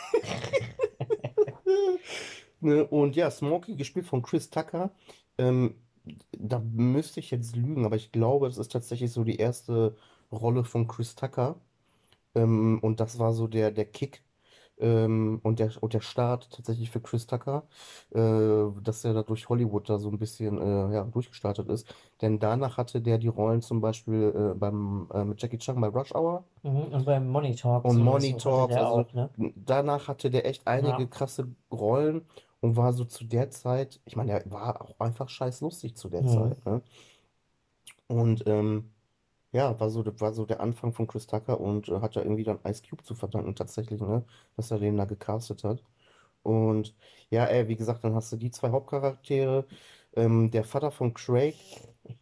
Ne, 2.61 2.85
und 2.85 3.15
ja, 3.15 3.31
Smokey, 3.31 3.75
gespielt 3.75 4.05
von 4.05 4.21
Chris 4.21 4.49
Tucker. 4.49 4.91
Ähm, 5.37 5.75
da 6.31 6.59
müsste 6.59 7.19
ich 7.19 7.31
jetzt 7.31 7.55
lügen, 7.55 7.85
aber 7.85 7.95
ich 7.95 8.11
glaube, 8.11 8.47
das 8.47 8.57
ist 8.57 8.71
tatsächlich 8.71 9.11
so 9.11 9.23
die 9.23 9.37
erste 9.37 9.95
Rolle 10.31 10.63
von 10.63 10.87
Chris 10.87 11.15
Tucker. 11.15 11.59
Ähm, 12.35 12.79
und 12.81 12.99
das 12.99 13.19
war 13.19 13.33
so 13.33 13.47
der, 13.47 13.71
der 13.71 13.85
Kick 13.85 14.23
ähm, 14.79 15.39
und, 15.43 15.59
der, 15.59 15.71
und 15.81 15.93
der 15.93 16.01
Start 16.01 16.49
tatsächlich 16.51 16.89
für 16.91 17.01
Chris 17.01 17.27
Tucker, 17.27 17.63
äh, 18.11 18.19
dass 18.81 19.03
er 19.05 19.13
da 19.13 19.23
durch 19.23 19.49
Hollywood 19.49 19.89
da 19.89 19.97
so 19.99 20.09
ein 20.09 20.19
bisschen 20.19 20.57
äh, 20.59 20.93
ja, 20.95 21.03
durchgestartet 21.03 21.69
ist. 21.69 21.87
Denn 22.21 22.39
danach 22.39 22.77
hatte 22.77 23.01
der 23.01 23.17
die 23.17 23.27
Rollen 23.27 23.61
zum 23.61 23.81
Beispiel 23.81 24.51
äh, 24.53 24.57
beim, 24.57 25.07
äh, 25.13 25.23
mit 25.25 25.41
Jackie 25.41 25.57
Chan 25.57 25.79
bei 25.81 25.87
Rush 25.87 26.13
Hour 26.15 26.43
Mhm. 26.63 26.93
Und 26.93 27.05
beim 27.05 27.27
Money 27.27 27.53
Talks 27.55 27.95
und 27.95 28.03
Money 28.03 28.35
Talks. 28.37 28.75
Also 28.77 28.95
auch, 29.01 29.13
ne? 29.13 29.29
danach 29.55 30.07
hatte 30.07 30.29
der 30.29 30.45
echt 30.45 30.67
einige 30.67 31.03
Ja. 31.03 31.09
krasse 31.09 31.47
Rollen 31.71 32.25
und 32.61 32.75
war 32.75 32.93
so 32.93 33.05
zu 33.05 33.23
der 33.25 33.51
Zeit, 33.51 34.01
ich 34.05 34.15
meine, 34.15 34.31
er 34.33 34.51
war 34.51 34.81
auch 34.81 34.99
einfach 34.99 35.29
scheiß 35.29 35.61
lustig 35.61 35.95
zu 35.95 36.09
der 36.09 36.21
Mhm. 36.21 36.27
Zeit, 36.27 36.65
ne? 36.65 36.81
Und 38.07 38.43
ähm, 38.47 38.91
ja, 39.51 39.79
war 39.79 39.89
so, 39.89 40.03
war 40.19 40.33
so 40.33 40.45
der 40.45 40.59
Anfang 40.61 40.93
von 40.93 41.07
Chris 41.07 41.27
Tucker 41.27 41.59
und 41.59 41.89
äh, 41.89 41.99
hat 42.01 42.15
ja 42.15 42.21
irgendwie 42.23 42.43
dann 42.43 42.59
Ice 42.65 42.83
Cube 42.87 43.03
zu 43.03 43.15
verdanken, 43.15 43.55
tatsächlich, 43.55 44.01
ne? 44.01 44.23
Dass 44.55 44.71
er 44.71 44.79
den 44.79 44.97
da 44.97 45.05
gecastet 45.05 45.63
hat. 45.63 45.83
Und 46.43 46.95
ja, 47.29 47.45
ey, 47.45 47.67
wie 47.67 47.75
gesagt, 47.75 48.03
dann 48.03 48.15
hast 48.15 48.31
du 48.31 48.37
die 48.37 48.51
zwei 48.51 48.69
Hauptcharaktere. 48.71 49.65
Ähm, 50.15 50.51
der 50.51 50.63
Vater 50.63 50.91
von 50.91 51.13
Craig, 51.13 51.55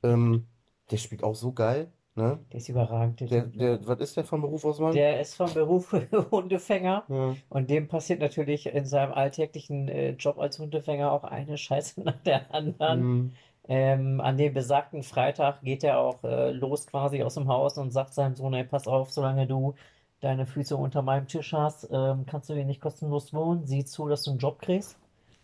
ähm, 0.04 0.46
der 0.92 0.98
spielt 0.98 1.24
auch 1.24 1.36
so 1.36 1.54
geil, 1.54 1.92
ne? 2.16 2.40
Der 2.52 2.58
ist 2.60 2.70
überragend, 2.70 3.20
der 3.20 3.28
Der, 3.28 3.44
Typ. 3.44 3.58
der, 3.60 3.88
was 3.88 4.00
ist 4.00 4.18
der 4.18 4.24
von 4.26 4.42
Beruf 4.42 4.66
aus, 4.66 4.80
Mann? 4.80 4.94
Der 4.94 5.22
ist 5.22 5.36
vom 5.36 5.54
Beruf 5.54 5.92
Hundefänger 6.32 7.06
Ja. 7.10 7.36
und 7.50 7.70
dem 7.70 7.88
passiert 7.88 8.20
natürlich 8.22 8.66
in 8.68 8.86
seinem 8.86 9.12
alltäglichen 9.14 9.88
äh, 9.90 10.12
Job 10.12 10.40
als 10.40 10.60
Hundefänger 10.60 11.12
auch 11.12 11.24
eine 11.24 11.58
Scheiße 11.58 12.02
nach 12.04 12.22
der 12.24 12.54
anderen. 12.54 13.02
Mhm. 13.02 13.32
Ähm, 13.68 14.22
an 14.22 14.38
dem 14.38 14.54
besagten 14.54 15.04
Freitag 15.04 15.62
geht 15.62 15.84
er 15.84 16.00
auch 16.00 16.24
äh, 16.24 16.52
los 16.52 16.88
quasi 16.88 17.22
aus 17.24 17.36
dem 17.36 17.48
Haus 17.50 17.78
und 17.78 17.92
sagt 17.92 18.14
seinem 18.14 18.36
Sohn, 18.36 18.54
ey, 18.54 18.64
pass 18.64 18.88
auf, 18.88 19.12
solange 19.12 19.46
du 19.48 19.76
deine 20.22 20.46
Füße 20.46 20.76
unter 20.78 21.02
meinem 21.02 21.28
Tisch 21.28 21.54
hast, 21.54 21.90
ähm, 21.92 22.26
kannst 22.26 22.50
du 22.50 22.54
hier 22.56 22.66
nicht 22.66 22.82
kostenlos 22.82 23.34
wohnen. 23.34 23.66
Sieh 23.68 23.86
zu, 23.86 24.08
dass 24.08 24.24
du 24.24 24.32
einen 24.32 24.40
Job 24.40 24.60
kriegst. 24.60 24.98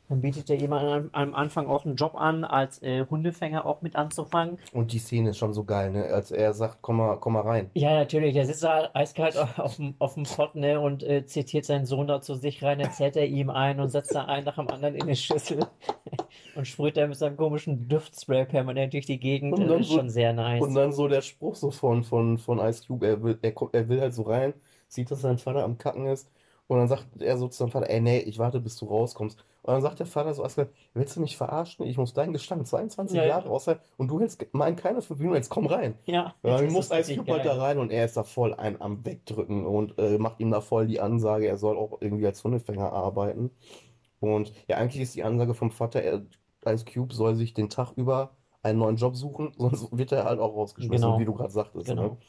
Dann 0.10 0.22
bietet 0.22 0.50
er 0.50 0.58
jemand 0.58 1.10
am, 1.14 1.34
Anfang 1.34 1.68
auch 1.68 1.86
einen 1.86 1.96
Job 1.96 2.16
an, 2.16 2.44
als 2.44 2.82
äh, 2.82 3.06
Hundefänger 3.10 3.66
auch 3.66 3.82
mit 3.82 3.96
anzufangen. 3.96 4.60
Und 4.74 4.92
die 4.92 5.00
Szene 5.00 5.30
ist 5.30 5.38
schon 5.38 5.54
so 5.54 5.64
geil, 5.64 5.92
ne? 5.92 6.06
Als 6.06 6.30
er 6.32 6.54
sagt, 6.54 6.80
komm 6.82 6.98
mal, 6.98 7.18
komm 7.18 7.34
mal 7.34 7.42
rein. 7.42 7.72
Ja, 7.74 7.94
natürlich, 7.96 8.34
der 8.34 8.46
sitzt 8.46 8.64
da 8.64 8.90
eiskalt 8.94 9.38
auf 9.38 9.78
dem, 9.78 9.96
auf 10.00 10.16
dem 10.16 10.24
Pott, 10.24 10.56
ne, 10.56 10.80
und 10.80 11.04
äh, 11.04 11.26
zitiert 11.26 11.66
seinen 11.66 11.86
Sohn 11.86 12.08
da 12.08 12.22
zu 12.22 12.36
sich 12.36 12.62
rein, 12.64 12.80
erzählt 12.80 13.16
er 13.16 13.26
ihm 13.26 13.50
ein 13.50 13.80
und 13.80 13.90
setzt 13.90 14.14
da 14.14 14.26
einen 14.26 14.46
nach 14.46 14.56
dem 14.56 14.68
anderen 14.68 14.96
in 14.96 15.08
die 15.08 15.16
Schüssel 15.16 15.66
und 16.56 16.68
sprüht 16.68 16.98
dann 16.98 17.10
mit 17.10 17.18
seinem 17.18 17.38
komischen 17.38 17.88
Duftspray 17.88 18.46
permanent 18.46 18.94
durch 18.94 19.06
die 19.06 19.20
Gegend. 19.20 19.54
Und 19.54 19.62
Das 19.62 19.70
dann 19.70 19.82
ist 19.82 19.88
so, 19.88 19.96
schon 19.96 20.10
sehr 20.10 20.34
nice. 20.34 20.62
und 20.62 20.74
dann 20.76 20.92
so 20.92 21.08
der 21.08 21.22
Spruch 21.22 21.56
so 21.56 21.72
von, 21.72 22.04
von, 22.04 22.38
von 22.38 22.60
Ice 22.60 22.84
Cube, 22.86 23.08
er 23.08 23.24
will, 23.24 23.40
er 23.42 23.54
er 23.72 23.90
will 23.90 24.02
halt 24.02 24.14
so 24.14 24.24
rein, 24.24 24.54
sieht, 24.88 25.10
dass 25.12 25.22
sein 25.22 25.38
Vater 25.38 25.64
am 25.64 25.78
Kacken 25.78 26.06
ist. 26.08 26.30
Und 26.68 26.78
dann 26.78 26.88
sagt 26.88 27.06
er 27.20 27.38
so 27.38 27.48
zu 27.48 27.58
seinem 27.60 27.72
Vater, 27.72 27.90
ey, 27.90 28.02
nee, 28.02 28.20
ich 28.20 28.40
warte, 28.40 28.60
bis 28.60 28.78
du 28.78 28.86
rauskommst. 28.86 29.44
Und 29.63 29.74
dann 29.74 29.82
sagt 29.82 30.00
der 30.00 30.05
Vater 30.05 30.34
so 30.34 30.43
eiskalt, 30.43 30.72
willst 30.93 31.15
du 31.15 31.22
mich 31.22 31.38
verarschen? 31.38 31.86
Ich 31.86 31.98
muss 31.98 32.13
deinen 32.13 32.34
Gestank 32.34 32.67
22 32.67 33.15
Ja, 33.15 33.24
Jahre 33.24 33.46
ja, 33.46 33.50
aushalten 33.50 33.82
und 33.98 34.10
du 34.10 34.20
hältst 34.20 34.46
meinen 34.53 34.75
keine 34.75 35.01
fünf 35.01 35.20
Minuten, 35.20 35.38
jetzt 35.38 35.50
komm 35.50 35.67
rein. 35.67 35.98
ja, 36.05 36.36
Ja, 36.43 36.62
das 36.62 36.63
muss 36.72 36.91
richtig 36.91 37.17
Cube 37.17 37.32
halt 37.32 37.46
da 37.46 37.53
rein 37.55 37.79
und 37.79 37.89
er 37.91 38.05
ist 38.05 38.17
da 38.17 38.24
voll 38.24 38.53
ein 38.53 38.82
am 38.82 39.05
Wegdrücken 39.05 39.65
und 39.65 39.98
äh, 39.98 40.17
macht 40.17 40.39
ihm 40.41 40.51
da 40.51 40.60
voll 40.62 40.88
die 40.88 41.00
Ansage, 41.00 41.48
er 41.48 41.58
soll 41.58 41.77
auch 41.77 42.01
irgendwie 42.01 42.25
als 42.27 42.43
Hundefänger 42.43 42.91
arbeiten. 42.91 43.51
Und 44.20 44.53
ja, 44.67 44.77
eigentlich 44.77 45.01
ist 45.01 45.15
die 45.15 45.24
Ansage 45.24 45.53
vom 45.53 45.72
Vater, 45.72 46.01
er, 46.01 46.25
Ice 46.65 46.86
Cube 46.86 47.13
soll 47.13 47.36
sich 47.36 47.53
den 47.53 47.70
Tag 47.70 47.91
über 47.98 48.36
einen 48.62 48.79
neuen 48.79 48.96
Job 48.98 49.15
suchen, 49.15 49.53
sonst 49.58 49.96
wird 49.98 50.12
er 50.12 50.25
halt 50.25 50.39
auch 50.39 50.55
rausgeschmissen, 50.55 51.17
wie 51.17 51.25
Genau, 51.25 51.25
du 51.25 51.34
gerade 51.34 51.51
sagtest, 51.53 51.98
ne? 51.98 52.12
genau. 52.12 52.20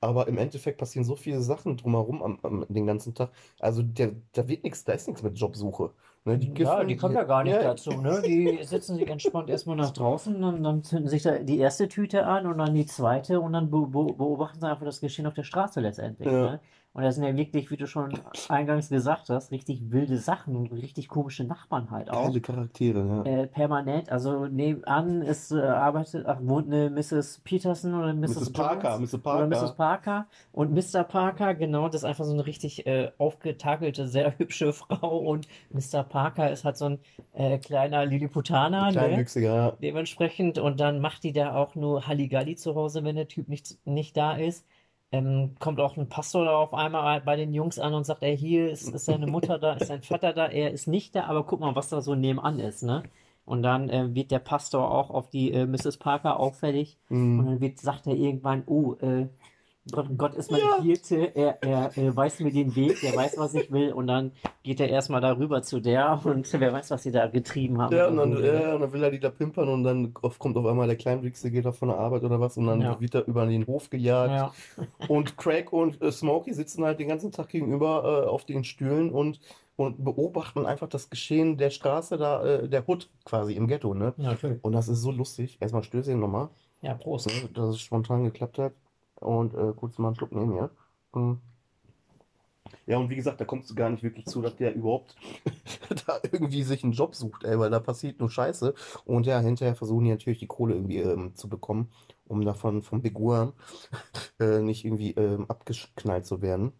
Aber 0.00 0.28
im 0.28 0.38
Endeffekt 0.38 0.78
passieren 0.78 1.04
so 1.04 1.16
viele 1.16 1.40
Sachen 1.42 1.76
drumherum 1.78 2.22
am, 2.22 2.38
am, 2.42 2.66
den 2.68 2.86
ganzen 2.86 3.14
Tag. 3.14 3.32
Also 3.58 3.82
der, 3.82 4.12
da 4.32 4.48
wird 4.48 4.64
nichts, 4.64 4.84
da 4.84 4.92
ist 4.92 5.06
nichts 5.08 5.22
mit 5.22 5.38
Jobsuche. 5.38 5.94
Ne? 6.26 6.38
Die 6.38 6.62
Ja, 6.62 6.82
die 6.84 6.96
kommen 6.96 7.14
ja 7.14 7.24
gar 7.24 7.44
nicht 7.44 7.52
ja, 7.54 7.62
dazu, 7.62 7.90
ne? 8.00 8.22
Die 8.22 8.58
setzen 8.64 8.96
sich 8.96 9.08
entspannt 9.08 9.50
erstmal 9.50 9.76
nach 9.76 9.90
draußen 9.90 10.42
und 10.42 10.62
dann 10.62 10.82
zünden 10.82 11.08
sich 11.08 11.22
da 11.22 11.38
die 11.38 11.58
erste 11.58 11.86
Tüte 11.88 12.26
an 12.26 12.46
und 12.46 12.58
dann 12.58 12.74
die 12.74 12.86
zweite 12.86 13.40
und 13.40 13.52
dann 13.52 13.70
be 13.70 13.86
be 13.86 14.06
beobachten 14.14 14.58
sie 14.60 14.66
einfach 14.68 14.86
das 14.86 15.00
Geschehen 15.00 15.26
auf 15.26 15.34
der 15.34 15.42
Straße 15.42 15.80
letztendlich, 15.80 16.28
ja, 16.28 16.52
ne? 16.52 16.60
Und 16.94 17.02
das 17.02 17.16
sind 17.16 17.24
ja 17.24 17.36
wirklich, 17.36 17.72
wie 17.72 17.76
du 17.76 17.88
schon 17.88 18.16
eingangs 18.48 18.88
gesagt 18.88 19.28
hast, 19.28 19.50
richtig 19.50 19.90
wilde 19.90 20.16
Sachen 20.16 20.54
und 20.54 20.72
richtig 20.72 21.08
komische 21.08 21.42
Nachbarn 21.42 21.90
halt 21.90 22.08
auch. 22.08 22.26
geile 22.26 22.40
Charaktere, 22.40 23.24
ja. 23.26 23.42
Äh, 23.42 23.46
permanent, 23.48 24.12
also 24.12 24.46
nebenan 24.46 25.22
ist, 25.22 25.50
äh, 25.50 25.60
arbeitet, 25.60 26.24
ach, 26.24 26.38
wohnt 26.40 26.72
eine 26.72 26.90
Mrs. 26.90 27.40
Peterson 27.42 27.94
oder 27.94 28.14
Mrs. 28.14 28.36
Mrs. 28.36 28.52
Parker, 28.52 28.98
Mrs. 29.00 29.14
oder 29.14 29.46
Mrs. 29.48 29.74
Parker. 29.74 30.04
Parker 30.04 30.26
und 30.52 30.72
Mr. 30.72 31.02
Parker, 31.02 31.54
genau, 31.54 31.88
das 31.88 32.02
ist 32.02 32.04
einfach 32.04 32.24
so 32.24 32.32
eine 32.32 32.46
richtig 32.46 32.86
äh, 32.86 33.10
aufgetakelte, 33.18 34.06
sehr 34.06 34.32
hübsche 34.38 34.72
Frau 34.72 35.18
und 35.18 35.48
Mr. 35.70 36.04
Parker 36.04 36.50
ist 36.52 36.64
halt 36.64 36.76
so 36.76 36.86
ein 36.86 36.98
äh, 37.32 37.58
kleiner 37.58 37.98
Ein 37.98 38.10
Lilliputaner, 38.10 38.92
ne? 38.92 39.26
Ja. 39.34 39.72
Dementsprechend 39.72 40.58
und 40.58 40.78
dann 40.78 41.00
macht 41.00 41.24
die 41.24 41.32
da 41.32 41.56
auch 41.56 41.74
nur 41.74 42.06
Halligalli 42.06 42.54
zu 42.54 42.76
Hause, 42.76 43.02
wenn 43.02 43.16
der 43.16 43.28
Typ 43.28 43.48
nicht, 43.48 43.78
nicht 43.84 44.16
da 44.16 44.36
ist. 44.36 44.64
Ähm, 45.14 45.54
kommt 45.60 45.78
auch 45.80 45.96
ein 45.96 46.08
Pastor 46.08 46.44
da 46.44 46.56
auf 46.56 46.74
einmal 46.74 47.20
bei 47.20 47.36
den 47.36 47.52
Jungs 47.54 47.78
an 47.78 47.94
und 47.94 48.04
sagt, 48.04 48.22
ey, 48.22 48.36
hier 48.36 48.70
ist, 48.70 48.88
ist 48.94 49.04
seine 49.06 49.26
Mutter 49.26 49.58
da, 49.58 49.74
ist 49.74 49.86
sein 49.88 50.02
Vater 50.02 50.32
da, 50.32 50.46
er 50.48 50.72
ist 50.72 50.88
nicht 50.88 51.14
da, 51.14 51.24
aber 51.26 51.44
guck 51.44 51.60
mal, 51.60 51.76
was 51.76 51.88
da 51.88 52.00
so 52.00 52.14
nebenan 52.14 52.58
ist, 52.58 52.82
ne? 52.82 53.04
Und 53.44 53.62
dann 53.62 53.90
äh, 53.90 54.14
wird 54.14 54.30
der 54.30 54.38
Pastor 54.40 54.90
auch 54.90 55.10
auf 55.10 55.28
die 55.28 55.52
äh, 55.52 55.66
Mrs. 55.66 55.98
Parker 55.98 56.40
auffällig 56.40 56.98
und 57.08 57.18
Mhm. 57.18 57.46
dann 57.46 57.60
wird, 57.60 57.78
sagt 57.78 58.06
er 58.06 58.14
irgendwann, 58.14 58.62
oh, 58.66 58.94
äh, 59.00 59.28
Gott, 59.92 60.34
ist 60.34 60.50
mein 60.50 60.60
Ja, 60.60 60.78
Hirte, 60.78 61.34
er, 61.36 61.62
er 61.62 61.96
äh, 61.98 62.16
weiß 62.16 62.40
mir 62.40 62.50
den 62.50 62.74
Weg, 62.74 63.02
er 63.02 63.14
weiß, 63.14 63.36
was 63.36 63.52
ich 63.54 63.70
will 63.70 63.92
und 63.92 64.06
dann 64.06 64.32
geht 64.62 64.80
er 64.80 64.88
erstmal 64.88 65.20
darüber 65.20 65.62
zu 65.62 65.78
der 65.80 66.20
und 66.24 66.50
wer 66.54 66.72
weiß, 66.72 66.90
was 66.90 67.02
sie 67.02 67.10
da 67.12 67.26
getrieben 67.26 67.80
haben 67.82 67.94
Ja, 67.96 68.08
und 68.08 68.16
dann, 68.16 68.32
ja, 68.42 68.74
und 68.74 68.80
dann 68.80 68.92
will 68.92 69.02
er 69.04 69.10
die 69.10 69.20
da 69.20 69.28
pimpern 69.30 69.68
und 69.68 69.84
dann 69.84 70.14
kommt 70.14 70.56
auf 70.56 70.64
einmal 70.66 70.86
der 70.86 70.96
Kleinwüchsige, 70.96 71.52
geht 71.52 71.64
da 71.66 71.72
von 71.72 71.88
der 71.88 71.98
Arbeit 71.98 72.24
oder 72.24 72.40
was 72.40 72.56
und 72.56 72.66
dann 72.66 72.80
Ja, 72.80 72.98
wird 72.98 73.14
er 73.14 73.26
über 73.26 73.44
den 73.46 73.66
Hof 73.66 73.90
gejagt. 73.90 74.34
ja, 74.34 74.52
Und 75.06 75.36
Craig 75.36 75.70
und 75.72 76.00
äh, 76.02 76.10
Smokey 76.10 76.54
sitzen 76.54 76.84
halt 76.84 76.98
den 76.98 77.08
ganzen 77.08 77.30
Tag 77.30 77.48
gegenüber 77.50 78.24
äh, 78.24 78.28
auf 78.28 78.46
den 78.46 78.64
Stühlen 78.64 79.10
und, 79.12 79.38
und 79.76 80.02
beobachten 80.02 80.64
einfach 80.66 80.88
das 80.88 81.10
Geschehen 81.10 81.58
der 81.58 81.68
Straße 81.70 82.16
da, 82.16 82.42
äh, 82.44 82.68
der 82.70 82.88
Hood 82.88 83.10
quasi 83.26 83.52
im 83.54 83.68
Ghetto, 83.68 83.92
ne? 83.94 84.14
ja, 84.16 84.30
natürlich. 84.30 84.62
Und 84.62 84.72
das 84.72 84.88
ist 84.88 85.02
so 85.02 85.10
lustig. 85.12 85.58
Erstmal 85.60 85.84
Stößchen 85.84 86.18
nochmal, 86.18 86.48
Ja, 86.80 86.94
Prost. 86.94 87.26
ne? 87.26 87.50
Dass 87.52 87.68
es 87.68 87.80
spontan 87.80 88.24
geklappt 88.24 88.58
hat. 88.58 88.72
Und 89.16 89.54
äh, 89.54 89.72
kurz 89.76 89.98
mal 89.98 90.08
einen 90.08 90.16
Schluck 90.16 90.32
nehmen 90.32 90.52
hier. 90.52 90.70
Mhm. 91.14 91.40
Ja, 92.86 92.98
und 92.98 93.10
wie 93.10 93.16
gesagt, 93.16 93.40
da 93.40 93.44
kommst 93.44 93.70
du 93.70 93.74
gar 93.74 93.90
nicht 93.90 94.02
wirklich 94.02 94.26
zu, 94.26 94.40
dass 94.42 94.56
der 94.56 94.74
überhaupt 94.74 95.16
da 96.06 96.20
irgendwie 96.32 96.62
sich 96.62 96.82
einen 96.84 96.92
Job 96.92 97.14
sucht, 97.14 97.44
ey, 97.44 97.58
weil 97.58 97.70
da 97.70 97.80
passiert 97.80 98.20
nur 98.20 98.30
Scheiße. 98.30 98.74
Und 99.04 99.26
ja, 99.26 99.40
hinterher 99.40 99.74
versuchen 99.74 100.04
die 100.04 100.10
natürlich 100.10 100.38
die 100.38 100.46
Kohle 100.46 100.74
irgendwie 100.74 100.98
ähm, 100.98 101.34
zu 101.34 101.48
bekommen, 101.48 101.92
um 102.26 102.44
davon 102.44 102.82
vom 102.82 103.02
Worm 103.04 103.52
äh, 104.40 104.60
nicht 104.60 104.84
irgendwie 104.84 105.12
ähm, 105.12 105.46
abgeknallt 105.50 106.26
zu 106.26 106.42
werden. 106.42 106.72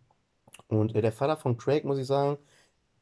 Und 0.69 0.95
äh, 0.97 1.03
der 1.03 1.13
Vater 1.13 1.37
von 1.37 1.57
Craig, 1.59 1.85
muss 1.85 1.99
ich 1.99 2.07
sagen, 2.07 2.39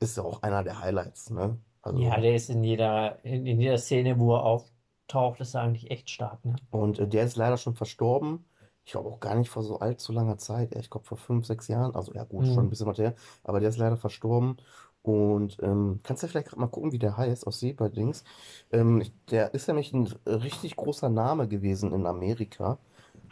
ist 0.01 0.17
ja 0.19 0.25
auch 0.25 0.43
einer 0.43 0.65
der 0.65 0.81
Highlights, 0.81 1.31
ne? 1.31 1.59
Ja, 1.95 2.17
Also, 2.17 2.21
der 2.21 2.35
ist 2.35 2.51
in 2.51 2.63
jeder, 2.65 3.25
in, 3.25 3.47
in 3.47 3.59
jeder 3.61 3.79
Szene, 3.79 4.19
wo 4.19 4.35
er 4.35 4.45
auftaucht, 4.45 5.41
ist 5.41 5.55
er 5.55 5.63
eigentlich 5.63 5.91
echt 5.91 6.11
stark, 6.11 6.45
ne? 6.45 6.57
und 6.71 6.99
äh, 6.99 7.09
der 7.09 7.25
ist 7.25 7.37
leider 7.37 7.57
schon 7.57 7.75
verstorben. 7.75 8.45
Ich 8.85 8.93
glaube 8.93 9.09
auch 9.09 9.21
gar 9.21 9.35
nicht 9.37 9.51
vor 9.51 9.63
so 9.63 9.79
allzu 9.79 10.13
langer 10.13 10.39
Zeit. 10.39 10.75
Ich 10.77 10.91
glaube 10.91 11.07
vor 11.07 11.19
fünf, 11.19 11.47
sechs 11.47 11.69
Jahren. 11.69 11.95
Also 11.95 12.13
ja 12.15 12.25
gut, 12.25 12.47
schon 12.47 12.67
ein 12.67 12.71
bisschen 12.71 12.87
was 12.87 12.99
her. 12.99 13.15
Aber 13.45 13.61
der 13.61 13.69
ist 13.69 13.79
leider 13.79 13.97
verstorben. 13.97 14.57
Und 15.03 15.57
ähm, 15.63 16.01
kannst 16.05 16.23
du 16.23 16.29
vielleicht 16.29 16.49
gerade 16.49 16.61
mal 16.61 16.69
gucken, 16.69 16.93
wie 16.93 16.99
der 16.99 17.17
heißt 17.17 17.47
aus 17.47 17.61
Seberdings. 17.61 18.25
Ähm, 18.71 19.03
der 19.31 19.55
ist 19.55 19.67
nämlich 19.69 19.93
ein 19.93 20.07
richtig 20.27 20.77
großer 20.77 21.09
Name 21.11 21.49
gewesen 21.49 21.93
in 21.93 22.07
Amerika, 22.07 22.79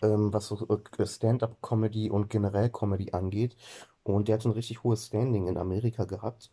ähm, 0.03 0.33
was 0.33 0.47
so 0.49 0.67
äh, 0.69 1.07
Stand-up-Comedy 1.07 2.11
und 2.11 2.29
generell 2.31 2.71
Comedy 2.71 3.13
angeht. 3.13 3.57
Und 4.03 4.29
der 4.29 4.35
hat 4.37 4.45
ein 4.45 4.53
richtig 4.53 4.83
hohes 4.85 5.07
Standing 5.07 5.47
in 5.49 5.57
Amerika 5.59 6.05
gehabt. 6.05 6.51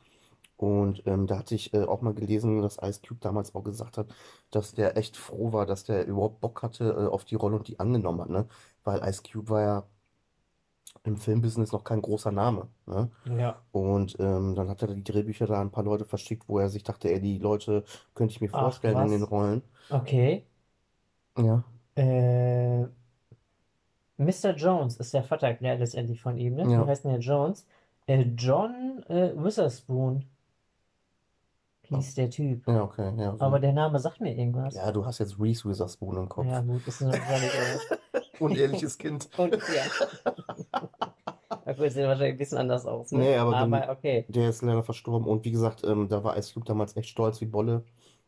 Und 0.57 1.03
ähm, 1.05 1.27
da 1.27 1.37
hatte 1.37 1.53
ich 1.55 1.73
äh, 1.73 1.83
auch 1.83 2.01
mal 2.01 2.15
gelesen, 2.15 2.61
dass 2.63 2.77
Ice 2.81 3.01
Cube 3.07 3.19
damals 3.21 3.53
auch 3.53 3.63
gesagt 3.63 3.97
hat, 3.97 4.07
dass 4.49 4.73
der 4.73 4.97
echt 4.97 5.15
froh 5.15 5.53
war, 5.53 5.67
dass 5.67 5.83
der 5.83 6.05
überhaupt 6.07 6.41
Bock 6.41 6.63
hatte 6.63 6.85
äh, 6.93 7.07
auf 7.07 7.25
die 7.25 7.35
Rolle 7.35 7.57
und 7.57 7.67
die 7.67 7.79
angenommen 7.79 8.21
hat, 8.21 8.29
ne? 8.29 8.47
Weil 8.87 9.03
Ice 9.07 9.21
Cube 9.21 9.49
war 9.49 9.61
ja 9.61 9.83
im 11.03 11.17
Filmbusiness 11.17 11.73
noch 11.73 11.83
kein 11.83 12.01
großer 12.01 12.31
Name, 12.31 12.69
ne? 12.85 13.09
Ja. 13.37 13.61
Und 13.71 14.15
ähm, 14.19 14.55
dann 14.55 14.69
hat 14.69 14.81
er 14.81 14.87
die 14.87 15.03
Drehbücher 15.03 15.45
da 15.45 15.59
ein 15.59 15.71
paar 15.71 15.83
Leute 15.83 16.05
verschickt, 16.05 16.47
wo 16.47 16.57
er 16.59 16.69
sich 16.69 16.83
dachte, 16.83 17.09
ey, 17.11 17.19
die 17.19 17.37
Leute 17.37 17.83
könnte 18.15 18.31
ich 18.31 18.41
mir 18.41 18.49
Ach, 18.53 18.61
vorstellen 18.61 18.97
in 18.97 19.11
den? 19.11 19.23
Rollen. 19.23 19.61
Okay. 19.89 20.45
Ja, 21.37 21.63
Äh, 21.95 22.85
Mr. 24.17 24.55
Jones 24.55 24.97
ist 24.97 25.13
der 25.13 25.23
Vater 25.23 25.61
ja, 25.61 25.73
letztendlich 25.73 26.21
von 26.21 26.37
ihm, 26.37 26.55
ne? 26.55 26.67
Wie 26.67 26.71
ja. 26.71 26.87
heißt 26.87 27.03
denn 27.03 27.11
der 27.11 27.19
Jones? 27.19 27.65
Äh, 28.07 28.21
John 28.37 29.03
äh, 29.09 29.33
Witherspoon 29.35 30.25
hieß 31.89 32.15
der 32.15 32.29
Typ. 32.29 32.67
Ja, 32.67 32.83
okay, 32.83 33.13
ja, 33.17 33.35
Aber 33.39 33.57
so. 33.57 33.61
der 33.61 33.73
Name 33.73 33.99
sagt 33.99 34.21
mir 34.21 34.35
irgendwas. 34.35 34.75
Ja, 34.75 34.91
du 34.91 35.05
hast 35.05 35.19
jetzt 35.19 35.39
Reese 35.39 35.69
Witherspoon 35.69 36.17
im 36.17 36.29
Kopf. 36.29 36.45
Ja, 36.47 36.61
gut, 36.61 36.87
ist 36.87 37.01
nur 37.01 37.13
Unehrliches 38.43 38.97
Kind. 38.97 39.29
Und 39.37 39.53
ja, 39.53 40.31
dafür 41.65 41.89
sieht 41.89 42.01
er 42.01 42.09
wahrscheinlich 42.09 42.33
ein 42.33 42.37
bisschen 42.37 42.57
anders 42.57 42.85
aus, 42.85 43.11
ne? 43.11 43.19
Nee, 43.19 43.35
aber 43.37 43.55
Aber 43.57 43.89
okay. 43.89 44.25
der 44.27 44.49
ist 44.49 44.61
leider 44.61 44.83
verstorben. 44.83 45.27
Und 45.27 45.45
wie 45.45 45.51
gesagt, 45.51 45.83
ähm, 45.83 46.07
da 46.07 46.23
war 46.23 46.37
Ice 46.37 46.53
Cube 46.53 46.65
damals 46.65 46.95
echt 46.95 47.09
stolz 47.09 47.41
wie 47.41 47.45
Bolle, 47.45 47.83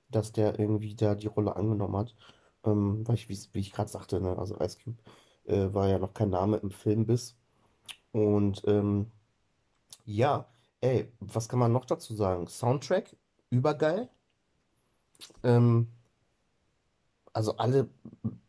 dass 0.09 0.31
der 0.31 0.59
irgendwie 0.59 0.95
da 0.95 1.15
die 1.15 1.27
Rolle 1.27 1.55
angenommen 1.55 1.97
hat. 1.97 2.15
Ähm, 2.65 3.07
weil 3.07 3.15
ich, 3.15 3.29
wie, 3.29 3.37
wie 3.53 3.59
ich 3.59 3.71
gerade 3.71 3.89
sagte, 3.89 4.19
ne, 4.19 4.37
also 4.37 4.59
Ice 4.59 4.77
Cube 4.83 4.97
äh, 5.45 5.73
war 5.73 5.87
ja 5.87 5.99
noch 5.99 6.13
kein 6.13 6.29
Name 6.29 6.57
im 6.57 6.71
Filmbiss. 6.71 7.37
Und 8.11 8.63
ähm, 8.67 9.11
ja, 10.05 10.45
ey, 10.81 11.11
was 11.19 11.49
kann 11.49 11.59
man 11.59 11.71
noch 11.71 11.85
dazu 11.85 12.15
sagen? 12.15 12.47
Soundtrack, 12.47 13.15
übergeil. 13.49 14.09
Ähm, 15.43 15.87
also 17.33 17.57
alle 17.57 17.89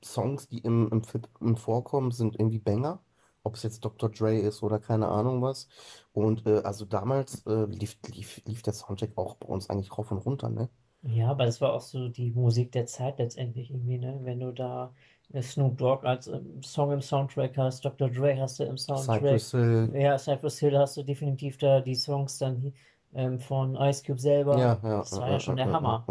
Songs, 0.05 0.49
die 0.49 0.59
im, 0.59 0.89
im 0.91 1.05
Film 1.05 1.57
vorkommen, 1.57 2.13
sind 2.13 2.39
irgendwie 2.39 2.59
Banger. 2.59 3.01
Ob 3.43 3.55
es 3.57 3.63
jetzt 3.63 3.85
Dr. 3.85 4.11
Dre 4.11 4.39
ist 4.39 4.63
oder 4.63 4.79
keine 4.79 5.09
Ahnung 5.09 5.41
was. 5.43 5.69
Und 6.13 6.47
äh, 6.47 6.59
also 6.59 6.85
damals 6.85 7.47
äh, 7.47 7.65
lief, 7.67 7.97
lief, 8.09 8.43
lief 8.47 8.63
der 8.63 8.75
Soundtrack 8.75 9.17
auch 9.17 9.37
bei 9.37 9.49
uns 9.49 9.71
eigentlich 9.71 9.97
rauf 9.97 10.11
und 10.13 10.19
runter, 10.19 10.51
ne? 10.51 10.69
Ja, 11.03 11.31
aber 11.31 11.47
das 11.47 11.61
war 11.63 11.73
auch 11.73 11.81
so 11.81 12.09
die 12.09 12.31
Musik 12.33 12.73
der 12.73 12.85
Zeit 12.87 13.19
letztendlich 13.19 13.71
irgendwie, 13.71 13.99
ne? 13.99 14.21
Wenn 14.23 14.41
du 14.41 14.53
da 14.53 14.95
äh, 15.33 15.41
Snoop 15.43 15.79
Dogg 15.79 16.07
als 16.07 16.27
ähm, 16.27 16.63
Song 16.63 16.93
im 16.93 17.01
Soundtrack 17.01 17.57
hast, 17.57 17.85
Dr. 17.85 18.11
Dre 18.11 18.39
hast 18.39 18.61
du 18.61 18.65
im 18.65 18.77
Soundtrack, 18.77 19.21
Cypress 19.21 19.51
Hill, 19.53 19.91
ja, 19.95 20.19
Cypress 20.19 20.59
Hill 20.59 20.79
hast 20.79 20.97
du 20.99 21.03
definitiv 21.03 21.57
da 21.57 21.81
die 21.81 21.95
Songs 21.95 22.37
dann 22.39 22.75
ähm, 23.15 23.39
von 23.41 23.77
Ice 23.77 24.03
Cube 24.05 24.21
selber. 24.21 24.57
ja, 24.59 24.81
ja, 24.83 25.03
Das 25.03 25.13
war 25.21 25.27
ja, 25.29 25.33
ja 25.35 25.41
schon 25.41 25.57
der 25.57 25.71
Hammer. 25.73 26.05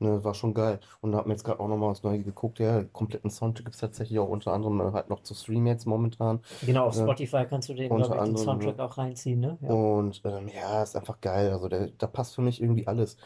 Ne, 0.00 0.24
war 0.24 0.34
schon 0.34 0.54
geil. 0.54 0.80
Und 1.00 1.12
da 1.12 1.18
hat 1.18 1.26
mir 1.26 1.32
jetzt 1.34 1.44
gerade 1.44 1.60
auch 1.60 1.68
nochmal 1.68 1.90
was 1.90 2.02
Neues 2.02 2.24
geguckt. 2.24 2.58
Ja, 2.58 2.80
den 2.80 2.92
kompletten 2.92 3.30
Soundtrack 3.30 3.66
gibt 3.66 3.74
es 3.74 3.80
tatsächlich 3.80 4.18
auch 4.18 4.28
unter 4.28 4.52
anderem 4.52 4.80
äh, 4.80 4.92
halt 4.92 5.08
noch 5.10 5.22
zu 5.22 5.34
streamen 5.34 5.66
jetzt 5.66 5.86
momentan. 5.86 6.40
Genau, 6.60 6.86
auf 6.86 6.94
Ne? 6.94 7.02
Spotify 7.02 7.46
kannst 7.48 7.68
du 7.68 7.74
den, 7.74 7.92
Unter 7.92 8.06
glaube 8.06 8.18
ich, 8.18 8.24
den 8.24 8.36
anderem, 8.36 8.36
Soundtrack 8.36 8.78
ne? 8.78 8.80
auch 8.80 8.98
reinziehen, 8.98 9.38
ne? 9.40 9.56
Ja. 9.60 9.74
Und 9.74 10.22
ähm, 10.24 10.48
ja, 10.48 10.82
ist 10.82 10.96
einfach 10.96 11.20
geil. 11.20 11.52
Also 11.52 11.68
der, 11.68 11.88
da 11.92 12.06
passt 12.06 12.34
für 12.34 12.42
mich 12.42 12.60
irgendwie 12.62 12.86
alles. 12.86 13.16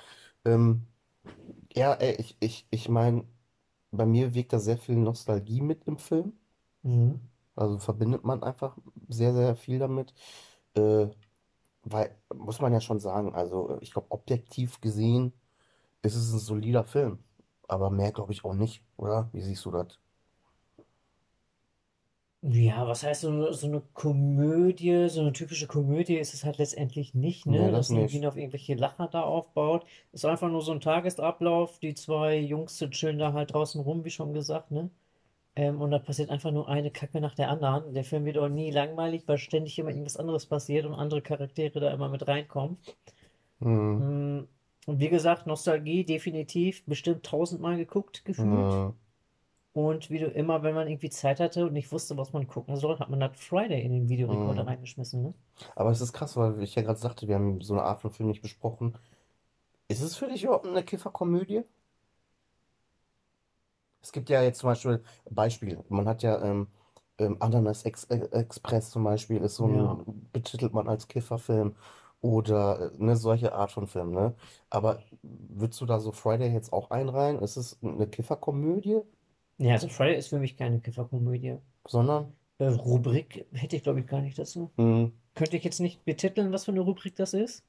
Ähm, 0.45 0.87
ja, 1.75 1.95
ey, 1.95 2.17
ich, 2.21 2.37
ich, 2.41 2.67
ich 2.71 2.89
meine, 2.91 3.27
bei 3.93 4.07
mir 4.07 4.35
wirkt 4.35 4.53
da 4.55 4.61
sehr 4.61 4.79
viel 4.79 4.97
Nostalgie 4.97 5.63
mit 5.63 5.85
im 5.87 5.99
Film. 5.99 6.35
Mhm. 6.83 7.21
Also 7.55 7.79
verbindet 7.79 8.25
man 8.25 8.43
einfach 8.43 8.77
sehr, 9.09 9.35
sehr 9.35 9.57
viel 9.57 9.79
damit. 9.79 10.15
Äh, 10.75 11.09
weil, 11.85 12.17
muss 12.35 12.61
man 12.61 12.73
ja 12.73 12.81
schon 12.81 13.01
sagen, 13.01 13.35
also 13.35 13.79
ich 13.81 13.93
glaube, 13.93 14.09
objektiv 14.11 14.81
gesehen 14.81 15.33
ist 16.03 16.17
es 16.17 16.33
ein 16.33 16.39
solider 16.41 16.85
Film. 16.85 17.25
Aber 17.69 17.91
mehr 17.91 18.13
glaube 18.13 18.33
ich 18.33 18.45
auch 18.45 18.55
nicht, 18.55 18.85
oder? 18.97 19.31
Wie 19.33 19.43
siehst 19.43 19.65
du 19.67 19.71
das? 19.73 19.99
Ja, 22.43 22.87
was 22.89 23.03
heißt 23.05 23.21
so, 23.23 23.29
eine- 23.31 23.53
so 23.53 23.67
eine 23.69 23.81
Komödie, 23.95 25.09
so 25.09 25.21
eine 25.21 25.33
typische 25.33 25.67
Komödie 25.69 26.17
ist 26.19 26.35
es 26.35 26.45
halt 26.45 26.59
letztendlich 26.59 27.15
nicht, 27.15 27.47
Nee, 27.47 27.59
ne? 27.59 27.71
das 27.73 27.89
Dass 27.89 27.93
irgendwie 27.93 28.19
nicht. 28.19 28.21
noch 28.21 28.35
irgendwelche 28.37 28.75
Lacher 28.75 29.07
da 29.09 29.23
aufbaut. 29.23 29.85
Ist 30.13 30.25
einfach 30.25 30.49
nur 30.49 30.63
so 30.63 30.73
ein 30.73 30.81
Tagesablauf. 30.81 31.79
Die 31.81 31.95
zwei 31.95 32.37
Jungs 32.39 32.79
chillen 32.91 33.19
da 33.19 33.33
halt 33.33 33.53
draußen 33.55 33.81
rum, 33.81 34.05
wie 34.05 34.11
schon 34.11 34.33
gesagt, 34.35 34.71
ne? 34.73 34.91
Ähm, 35.59 35.83
und 35.83 35.91
da 35.91 35.99
passiert 35.99 36.31
einfach 36.31 36.53
nur 36.53 36.69
eine 36.71 36.91
Kacke 36.91 37.21
nach 37.21 37.35
der 37.35 37.51
anderen. 37.51 37.93
Der 37.95 38.05
Film 38.05 38.25
wird 38.25 38.39
auch 38.39 38.49
nie 38.49 38.71
langweilig, 38.71 39.25
weil 39.29 39.39
ständig 39.39 39.79
immer 39.79 39.91
irgendwas 39.91 40.17
anderes 40.17 40.47
passiert 40.47 40.87
und 40.87 40.95
andere 40.95 41.23
Charaktere 41.23 41.81
da 41.81 41.93
immer 41.93 42.09
mit 42.09 42.27
reinkommen. 42.29 42.79
Hm, 43.61 43.99
Mm, 43.99 44.49
Und 44.87 45.01
wie 45.01 45.09
gesagt, 45.11 45.47
Nostalgie 45.47 46.05
definitiv, 46.05 46.85
bestimmt 46.87 47.25
tausendmal 47.27 47.77
geguckt, 47.77 48.25
gefühlt. 48.25 48.79
hm, 48.79 48.93
Und 49.73 50.11
wie 50.11 50.19
du 50.19 50.27
immer, 50.27 50.63
wenn 50.63 50.75
man 50.75 50.89
irgendwie 50.89 51.09
Zeit 51.11 51.41
hatte 51.41 51.67
und 51.67 51.73
nicht 51.73 51.91
wusste, 51.93 52.17
was 52.19 52.33
man 52.35 52.47
gucken 52.49 52.77
soll, 52.77 52.99
hat 52.99 53.09
man 53.11 53.21
das 53.21 53.39
Friday 53.41 53.83
in 53.83 53.93
den 53.93 54.09
Videorekorder 54.11 54.65
hm. 54.65 54.69
reingeschmissen, 54.69 55.23
ne? 55.23 55.35
Aber 55.77 55.91
es 55.91 56.01
ist 56.03 56.13
krass, 56.13 56.37
weil 56.37 56.63
ich 56.63 56.75
ja 56.75 56.83
gerade 56.83 56.99
sagte, 56.99 57.27
wir 57.29 57.35
haben 57.37 57.61
so 57.63 57.73
eine 57.75 57.83
Art 57.83 58.01
von 58.03 58.11
Film 58.11 58.29
nicht 58.29 58.43
besprochen. 58.43 58.99
Ist 59.89 60.03
es 60.03 60.17
für 60.17 60.29
dich 60.29 60.45
überhaupt 60.45 60.67
eine 60.67 60.85
Kifferkomödie? 60.85 61.65
Es 64.03 64.13
gibt 64.13 64.31
ja 64.31 64.43
jetzt 64.43 64.59
zum 64.61 64.69
Beispiel 64.71 65.03
Beispiel. 65.31 65.83
Man 65.89 66.07
hat 66.09 66.23
ja 66.23 66.43
ähm, 66.43 66.69
ähm, 67.19 67.37
Ananas 67.41 67.85
Ex 67.85 68.05
äh, 68.05 68.17
Express 68.33 68.91
zum 68.91 69.05
Beispiel, 69.05 69.39
ist 69.43 69.57
so 69.57 69.67
Ja. 69.67 69.99
ein, 69.99 70.31
betitelt 70.33 70.73
man 70.73 70.89
als 70.89 71.09
Kifferfilm 71.09 71.77
oder 72.21 72.93
äh, 72.95 72.97
eine 73.03 73.17
solche 73.17 73.53
Art 73.55 73.73
von 73.73 73.87
Film, 73.87 74.13
ne? 74.13 74.35
Aber 74.71 75.03
würdest 75.23 75.81
du 75.81 75.87
da 75.87 76.01
so 76.01 76.13
Friday 76.13 76.53
jetzt 76.53 76.73
auch 76.73 76.91
einreihen? 76.91 77.41
Ist 77.41 77.57
es 77.57 77.79
eine 77.83 78.07
Kifferkomödie, 78.09 79.03
Ja, 79.59 79.73
also 79.75 79.89
Friday 79.89 80.17
ist 80.19 80.29
für 80.29 80.39
mich 80.41 80.57
keine 80.57 80.81
Kifferkomödie. 80.81 81.59
sondern 81.87 82.37
Äh, 82.59 82.67
Rubrik 82.69 83.47
hätte 83.53 83.77
ich, 83.77 83.83
glaube 83.83 84.01
ich, 84.01 84.07
gar 84.07 84.21
nicht 84.23 84.39
dazu. 84.39 84.73
hm, 84.79 85.09
Könnte 85.35 85.59
ich 85.59 85.65
jetzt 85.65 85.81
nicht 85.81 86.05
betiteln, 86.07 86.53
was 86.53 86.67
für 86.67 86.73
eine 86.73 86.81
Rubrik 86.83 87.17
das 87.17 87.35
ist, 87.35 87.65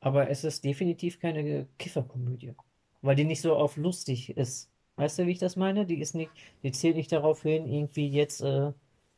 aber 0.00 0.30
es 0.30 0.44
ist 0.44 0.64
definitiv 0.64 1.20
keine 1.20 1.68
Kifferkomödie, 1.78 2.54
weil 3.02 3.16
die 3.16 3.24
nicht 3.24 3.42
so 3.42 3.56
auf 3.56 3.76
lustig 3.78 4.36
ist. 4.38 4.70
Weißt 4.96 5.18
du, 5.20 5.26
wie 5.26 5.30
ich 5.32 5.38
das 5.38 5.54
meine? 5.56 5.86
Die 5.86 6.00
ist 6.00 6.14
nicht, 6.16 6.32
die 6.64 6.72
zählt 6.72 6.96
nicht 6.96 7.12
darauf 7.12 7.42
hin, 7.42 7.66
irgendwie 7.66 8.08
jetzt 8.08 8.40
äh, 8.40 8.72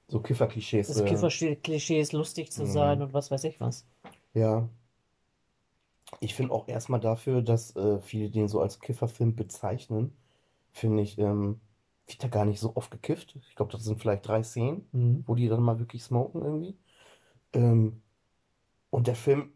so 0.08 0.20
Kifferklischees, 0.20 0.88
das 0.88 0.96
äh, 0.96 1.04
Kiffer-Klischees 1.04 2.12
lustig 2.12 2.50
zu 2.50 2.66
sein 2.66 3.00
hm, 3.00 3.02
und 3.02 3.12
was 3.12 3.30
weiß 3.30 3.44
ich 3.44 3.60
was. 3.60 3.86
ja. 4.34 4.68
Ich 6.20 6.34
finde 6.34 6.52
auch 6.54 6.68
erstmal 6.68 7.00
dafür, 7.00 7.42
dass 7.42 7.74
äh, 7.76 8.00
viele 8.00 8.30
den 8.30 8.48
so 8.48 8.60
als 8.60 8.80
Kifferfilm 8.80 9.34
bezeichnen, 9.36 10.16
finde 10.72 11.02
ich, 11.02 11.18
ähm, 11.18 11.60
wird 12.06 12.22
da 12.24 12.28
gar 12.28 12.44
nicht 12.44 12.60
so 12.60 12.76
oft 12.76 12.90
gekifft. 12.90 13.36
Ich 13.48 13.56
glaube, 13.56 13.72
das 13.72 13.84
sind 13.84 14.00
vielleicht 14.00 14.26
drei 14.26 14.42
Szenen, 14.42 14.88
Mhm. 14.92 15.24
wo 15.26 15.34
die 15.34 15.48
dann 15.48 15.62
mal 15.62 15.78
wirklich 15.78 16.02
smoken 16.04 16.42
irgendwie. 16.42 16.78
Ähm, 17.54 18.02
und 18.90 19.08
der 19.08 19.16
Film 19.16 19.52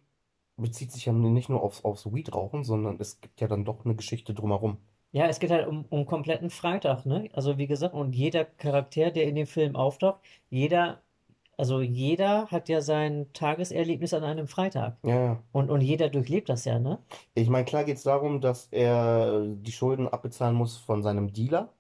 bezieht 0.59 0.93
sich 0.93 1.07
ja 1.07 1.13
nicht 1.15 1.49
nur 1.51 1.63
aufs, 1.63 1.85
aufs 1.85 2.07
Weed-Rauchen, 2.13 2.65
sondern 2.65 2.99
es 3.01 3.21
gibt 3.23 3.41
ja 3.41 3.49
dann 3.49 3.65
doch 3.67 3.85
eine 3.85 3.97
Geschichte 3.97 4.35
drumherum. 4.35 4.79
Ja, 5.13 5.27
es 5.27 5.41
geht 5.41 5.51
halt 5.51 5.67
um, 5.67 5.85
um 5.91 6.07
kompletten 6.07 6.51
Freitag, 6.51 7.05
ne? 7.05 7.29
Also 7.33 7.59
wie 7.59 7.67
gesagt, 7.67 7.95
und 7.95 8.15
jeder 8.15 8.45
Charakter, 8.45 9.11
der 9.11 9.25
in 9.25 9.35
dem 9.35 9.47
Film 9.47 9.75
auftaucht, 9.75 10.21
jeder, 10.51 11.01
also 11.57 11.81
jeder 11.81 12.47
hat 12.47 12.69
ja 12.69 12.81
sein 12.81 13.27
Tageserlebnis 13.33 14.15
an 14.15 14.23
einem 14.25 14.47
Freitag. 14.47 14.99
Ja. 15.05 15.43
Und, 15.53 15.71
und 15.71 15.81
jeder 15.81 16.09
durchlebt 16.11 16.49
das 16.49 16.65
ja, 16.65 16.79
ne? 16.79 16.99
Ich 17.35 17.49
meine, 17.49 17.65
klar 17.65 17.85
geht 17.85 17.97
es 17.97 18.05
darum, 18.05 18.41
dass 18.41 18.69
er 18.71 19.47
die 19.47 19.73
Schulden 19.73 20.09
abbezahlen 20.09 20.55
muss 20.55 20.77
von 20.77 21.03
seinem 21.03 21.33
Dealer. 21.33 21.73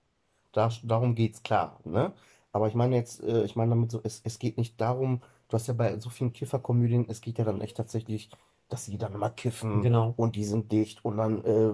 Da, 0.53 0.71
darum 0.83 1.15
geht's 1.15 1.43
klar, 1.43 1.79
ne? 1.85 2.13
Aber 2.53 2.67
ich 2.69 2.75
meine 2.75 2.97
jetzt, 2.97 3.23
äh, 3.23 3.45
ich 3.45 3.57
meine 3.57 3.71
damit 3.71 3.91
so, 3.91 4.01
es, 4.03 4.21
es 4.25 4.39
geht 4.39 4.59
nicht 4.59 4.81
darum, 4.81 5.23
du 5.49 5.55
hast 5.55 5.69
ja 5.69 5.75
bei 5.75 5.99
so 6.01 6.11
vielen 6.11 6.33
Kifferkomödien, 6.33 7.07
es 7.09 7.21
geht 7.21 7.39
ja 7.39 7.45
dann 7.45 7.61
echt 7.61 7.77
tatsächlich, 7.77 8.31
dass 8.71 8.85
sie 8.87 8.97
dann 8.99 9.13
immer 9.15 9.31
kiffen 9.31 9.83
Genau. 9.83 10.15
und 10.17 10.37
die 10.37 10.45
sind 10.45 10.73
dicht 10.73 11.05
und 11.05 11.17
dann 11.19 11.45
äh, 11.45 11.73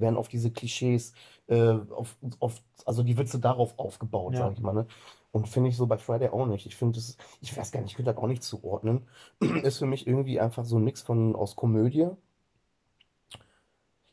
werden 0.00 0.16
auf 0.16 0.28
diese 0.28 0.50
Klischees, 0.50 1.12
äh, 1.48 1.76
auf, 1.90 2.16
auf, 2.40 2.62
also 2.84 3.02
die 3.02 3.16
Witze 3.16 3.38
darauf 3.38 3.78
aufgebaut, 3.78 4.36
sage 4.36 4.48
Ja. 4.50 4.52
ich 4.52 4.60
mal, 4.60 4.74
ne? 4.74 4.86
Und 5.32 5.48
finde 5.48 5.68
ich 5.70 5.76
so 5.76 5.86
bei 5.86 5.98
Friday 5.98 6.28
auch 6.30 6.46
nicht. 6.46 6.66
Ich 6.66 6.76
finde 6.76 6.98
es, 6.98 7.16
ich 7.42 7.54
weiß 7.56 7.70
gar 7.70 7.80
nicht, 7.80 7.90
ich 7.90 7.96
könnte 7.96 8.12
das 8.12 8.22
auch 8.22 8.26
nicht 8.26 8.42
zuordnen. 8.42 9.06
Ist 9.64 9.78
für 9.78 9.86
mich 9.86 10.06
irgendwie 10.06 10.40
einfach 10.40 10.64
so 10.64 10.78
ein 10.78 10.84
Mix 10.84 11.02
von 11.02 11.36
aus 11.36 11.56
Komödie. 11.56 12.08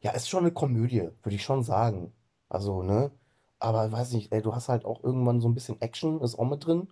Ja, 0.02 0.12
ist 0.12 0.30
schon 0.30 0.42
eine 0.42 0.52
Komödie, 0.52 1.10
würde 1.24 1.36
ich 1.36 1.44
schon 1.44 1.64
sagen. 1.64 2.14
Also, 2.50 2.84
ne? 2.84 3.12
Aber 3.60 3.90
weiß 3.92 4.12
nicht, 4.14 4.32
ey, 4.34 4.42
du 4.42 4.54
hast 4.54 4.68
halt 4.70 4.86
auch 4.86 5.04
irgendwann 5.04 5.40
so 5.40 5.48
ein 5.48 5.54
bisschen 5.54 5.80
Action, 5.82 6.20
ist 6.22 6.38
auch 6.38 6.46
mit 6.50 6.66
drin, 6.66 6.90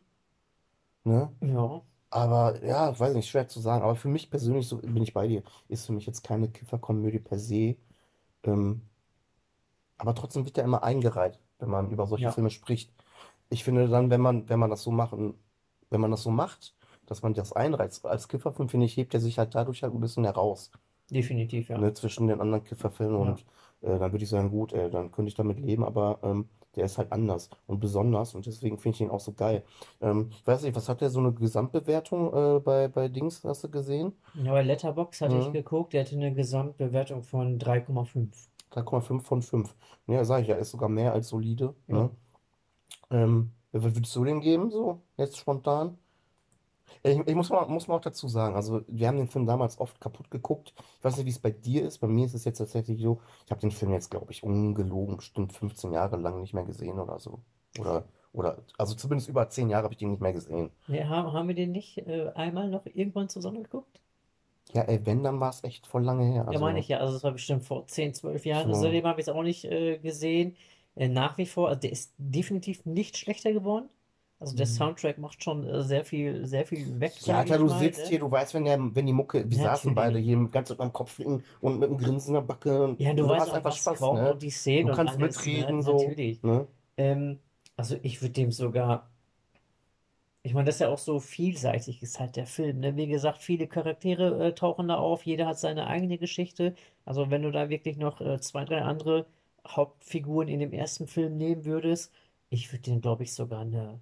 ne? 1.03 1.31
Ja. 1.41 1.81
Aber 2.12 2.63
ja, 2.65 2.97
weiß 3.00 3.15
nicht, 3.15 3.30
schwer 3.30 3.47
zu 3.50 3.60
sagen. 3.62 3.84
Aber 3.84 3.95
für 3.95 4.10
mich 4.10 4.30
persönlich, 4.30 4.67
so 4.67 4.78
bin 4.80 5.04
ich 5.04 5.13
bei 5.13 5.28
dir, 5.28 5.43
ist 5.69 5.86
für 5.88 5.93
mich 5.93 6.06
jetzt 6.06 6.24
keine 6.24 6.50
Kifferkomödie 6.50 7.19
per 7.19 7.39
se. 7.39 7.78
Ähm, 8.43 8.84
aber 9.97 10.15
trotzdem 10.15 10.45
wird 10.45 10.58
ja 10.58 10.63
immer 10.63 10.84
eingereiht, 10.84 11.39
wenn 11.60 11.69
man 11.69 11.91
über 11.91 12.08
solche 12.08 12.26
Ja. 12.26 12.32
Filme 12.32 12.50
spricht. 12.50 12.93
Ich 13.50 13.63
finde 13.63 13.88
dann, 13.88 14.10
wenn 14.10 14.21
man, 14.21 14.50
wenn 14.50 14.60
man 14.60 14.69
das 14.69 14.84
so 14.84 14.91
machen, 14.91 15.36
wenn 15.89 16.02
man 16.02 16.12
das 16.12 16.24
so 16.24 16.32
macht, 16.32 16.76
dass 17.06 17.21
man 17.24 17.34
das 17.34 17.54
einreiht 17.54 18.06
als 18.06 18.28
Kifferfilm, 18.28 18.69
finde 18.69 18.86
ich, 18.86 18.97
hebt 18.97 19.13
er 19.13 19.19
sich 19.19 19.38
halt 19.39 19.56
dadurch 19.56 19.84
halt 19.84 19.93
ein 19.93 20.00
bisschen 20.02 20.24
heraus 20.26 20.71
Definitiv, 21.10 21.69
ja. 21.69 21.78
ne, 21.78 21.93
zwischen 21.93 22.28
den 22.28 22.41
anderen 22.41 22.63
Kifferfilmen 22.63 23.19
Ja. 23.21 23.32
und 23.32 23.45
äh, 23.82 24.00
dann 24.00 24.12
würde 24.13 24.24
ich 24.24 24.30
sagen, 24.30 24.50
gut, 24.50 24.74
ey, 24.74 24.89
dann 24.89 25.12
könnte 25.12 25.30
ich 25.30 25.36
damit 25.36 25.60
leben, 25.60 25.84
aber 25.84 26.19
ähm, 26.24 26.50
der 26.75 26.86
ist 26.86 26.97
halt 26.97 27.12
anders 27.12 27.49
und 27.67 27.79
besonders 27.79 28.36
und 28.36 28.45
deswegen 28.45 28.77
finde 28.77 28.95
ich 28.95 29.01
ihn 29.01 29.10
auch 29.10 29.19
so 29.19 29.34
geil. 29.34 29.63
Ähm, 30.01 30.29
ich 30.31 30.47
weiß 30.47 30.63
nicht, 30.63 30.75
was 30.75 30.89
hat 30.89 31.01
der 31.01 31.10
so 31.10 31.19
eine 31.19 31.34
Gesamtbewertung 31.34 32.34
äh, 32.57 32.60
bei, 32.60 32.88
bei 32.88 33.07
Dings, 33.10 33.43
hast 33.43 33.63
du 33.63 33.69
gesehen? 33.69 34.13
Ja, 34.34 34.51
bei 34.51 34.62
Letterboxd 34.62 35.21
hatte 35.21 35.38
ich 35.38 35.51
Mhm. 35.51 35.53
geguckt, 35.53 35.93
der 35.93 36.01
hatte 36.03 36.17
eine 36.17 36.34
Gesamtbewertung 36.34 37.23
von 37.23 37.57
3,5. 37.60 38.49
3,5 38.69 39.25
von 39.27 39.41
5. 39.41 39.75
Ja, 40.07 40.23
sag 40.25 40.41
ich 40.41 40.47
ja, 40.49 40.55
ist 40.55 40.71
sogar 40.71 40.89
mehr 40.89 41.13
als 41.13 41.29
solide. 41.29 41.75
Ja. 41.88 41.95
Ne? 41.95 42.12
Ähm, 43.12 43.53
was 43.71 43.84
würdest 43.84 44.15
du 44.15 44.25
dem 44.25 44.41
geben, 44.41 44.71
so 44.71 45.01
jetzt 45.17 45.38
spontan? 45.38 45.97
Ich, 47.04 47.17
ich 47.27 47.36
muss 47.36 47.49
mal, 47.49 47.65
muss 47.67 47.88
mal 47.88 47.95
auch 47.95 48.01
dazu 48.01 48.27
sagen, 48.27 48.56
also 48.56 48.82
wir 48.88 49.08
haben 49.08 49.17
den 49.17 49.27
Film 49.27 49.45
damals 49.45 49.80
oft 49.80 49.99
kaputt 50.01 50.32
geguckt. 50.32 50.73
Ich 50.99 51.04
weiß 51.04 51.17
nicht, 51.17 51.25
wie 51.25 51.30
es 51.32 51.39
bei 51.39 51.51
dir 51.51 51.86
ist. 51.86 51.99
Bei 51.99 52.08
mir 52.08 52.25
ist 52.25 52.34
es 52.36 52.45
jetzt 52.45 52.58
tatsächlich 52.60 53.01
so, 53.01 53.21
ich 53.45 53.51
habe 53.51 53.62
den 53.62 53.71
Film 53.71 53.91
jetzt, 53.93 54.10
glaube 54.12 54.32
ich, 54.32 54.43
ungelogen, 54.43 55.17
bestimmt 55.17 55.54
15 55.54 55.91
Jahre 55.93 56.17
lang 56.17 56.41
nicht 56.41 56.54
mehr 56.54 56.63
gesehen 56.65 56.99
oder 56.99 57.19
so. 57.19 57.41
Oder, 57.80 58.06
oder, 58.34 58.58
also 58.77 58.95
zumindest 58.95 59.30
über 59.30 59.49
10 59.49 59.69
Jahre 59.69 59.84
habe 59.86 59.93
ich 59.93 59.99
den 59.99 60.12
nicht 60.12 60.21
mehr 60.21 60.34
gesehen. 60.34 60.71
Ja, 60.86 61.08
haben, 61.10 61.34
haben 61.34 61.47
wir 61.47 61.56
den 61.56 61.71
nicht 61.71 61.97
äh, 61.97 62.30
einmal 62.36 62.69
noch 62.69 62.86
irgendwann 62.86 63.30
zusammen 63.30 63.63
geguckt? 63.63 63.99
Ja, 64.73 64.82
ey, 64.84 65.06
wenn, 65.06 65.23
dann 65.23 65.39
war 65.39 65.49
es 65.49 65.63
echt 65.63 65.88
voll 65.88 66.04
lange 66.04 66.25
her. 66.25 66.45
Ja, 66.49 66.60
meine 66.60 66.80
Also, 66.80 66.80
ich 66.80 66.88
ja. 66.88 66.99
Also, 66.99 67.15
es 67.17 67.23
war 67.23 67.32
bestimmt 67.32 67.63
vor 67.63 67.88
10, 67.88 68.13
12 68.13 68.45
Jahren. 68.45 68.73
so, 68.73 68.73
Seitdem 68.73 69.06
habe 69.06 69.21
ich 69.21 69.27
es 69.27 69.34
auch 69.34 69.43
nicht 69.43 69.65
äh, 69.65 69.97
gesehen. 69.99 70.56
Äh, 70.95 71.08
nach 71.08 71.38
wie 71.38 71.45
vor, 71.45 71.69
also 71.69 71.80
der 71.82 71.91
ist 71.91 72.13
definitiv 72.17 72.86
nicht 72.86 73.17
schlechter 73.17 73.54
geworden. 73.54 73.89
Also, 74.41 74.54
der 74.56 74.65
Mhm. 74.65 74.67
Soundtrack 74.67 75.17
macht 75.19 75.41
schon 75.43 75.65
äh, 75.65 75.84
sehr 75.84 76.04
viel, 76.06 76.45
sehr 76.45 76.65
viel 76.67 76.99
weg, 76.99 77.23
Ja, 77.23 77.38
Alter, 77.38 77.58
du 77.60 77.67
mal, 77.67 77.69
sitzt 77.69 78.08
ne? 78.08 78.08
hier, 78.08 78.19
du 78.19 78.32
weißt, 78.32 78.54
wenn 78.56 78.65
der, 78.65 78.80
wenn 78.95 79.06
die 79.06 79.13
Mucke, 79.13 79.47
wir 79.49 79.58
saßen 79.58 79.93
beide 79.93 80.17
hier 80.17 80.38
mit 80.38 80.51
ganz 80.51 80.71
am 80.71 80.91
Kopf 80.93 81.19
liegen 81.19 81.43
und 81.60 81.77
mit 81.80 81.89
einem 81.89 81.97
Grinsen 81.99 82.30
in 82.30 82.34
der 82.36 82.41
Backe 82.41 82.84
und 82.84 82.99
Ja, 82.99 83.13
du 83.13 83.27
du 83.27 83.27
weißt 83.27 83.49
hast 83.49 83.51
auch, 83.51 83.63
einfach 83.63 83.75
was 83.75 83.75
Spaß, 83.75 84.12
ne? 84.12 84.36
und 84.36 84.41
die 84.43 84.49
Du 84.80 84.89
Szenen 84.89 84.89
und 84.89 85.01
kannst 85.01 85.17
alles, 85.19 85.49
ne? 85.51 85.75
mitreden, 85.75 85.82
so, 85.84 86.17
Natürlich. 86.19 86.41
ne? 86.41 86.67
Ähm, 86.97 87.39
also, 87.77 87.97
ich 88.04 88.21
würde 88.21 88.34
dem 88.34 88.51
sogar. 88.51 89.12
Ich 90.43 90.54
meine, 90.54 90.65
das 90.65 90.75
ist 90.75 90.80
ja 90.82 90.89
auch 90.89 90.97
so 90.99 91.19
vielseitig, 91.19 92.01
ist 92.04 92.19
halt 92.19 92.36
der 92.36 92.45
Film, 92.47 92.80
ne? 92.80 92.95
Wie 92.95 93.08
gesagt, 93.08 93.39
viele 93.39 93.67
Charaktere 93.67 94.47
äh, 94.47 94.54
tauchen 94.56 94.88
da 94.88 94.95
auf, 94.97 95.25
jeder 95.25 95.45
hat 95.47 95.60
seine 95.60 95.86
eigene 95.88 96.17
Geschichte. 96.17 96.73
Also 97.06 97.30
wenn 97.32 97.43
du 97.43 97.51
da 97.51 97.69
wirklich 97.69 97.97
noch 97.97 98.21
äh, 98.21 98.39
zwei, 98.39 98.65
drei 98.65 98.82
andere 98.82 99.27
Hauptfiguren 99.67 100.47
in 100.47 100.60
dem 100.60 100.73
ersten 100.73 101.08
Film 101.08 101.38
nehmen 101.38 101.65
würdest, 101.65 102.12
ich 102.49 102.71
würde 102.71 102.82
denen, 102.84 103.01
glaube 103.01 103.23
ich, 103.23 103.34
sogar 103.34 103.62
eine, 103.62 103.99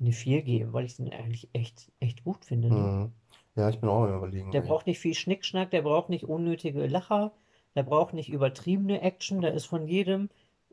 eine 0.00 0.12
4 0.12 0.42
geben, 0.42 0.72
weil 0.72 0.84
ich 0.84 0.96
den 0.96 1.12
eigentlich 1.12 1.48
echt, 1.52 1.90
echt 2.00 2.24
gut 2.24 2.44
finde, 2.44 2.68
ne? 2.68 2.74
Mhm. 2.74 3.12
Ja, 3.56 3.68
ich 3.68 3.78
bin 3.80 3.88
auch 3.88 4.06
Überlegen, 4.06 4.50
Der 4.50 4.62
braucht 4.62 4.86
nicht 4.86 4.98
viel 4.98 5.14
Schnickschnack, 5.14 5.70
der 5.70 5.82
braucht 5.82 6.08
nicht 6.08 6.24
unnötige 6.24 6.86
Lacher, 6.86 7.32
der 7.76 7.84
braucht 7.84 8.12
nicht 8.14 8.28
übertriebene 8.28 9.00
Action, 9.00 9.40
da 9.40 9.48
ist 9.48 9.66
von 9.66 9.86
jedem 9.86 10.28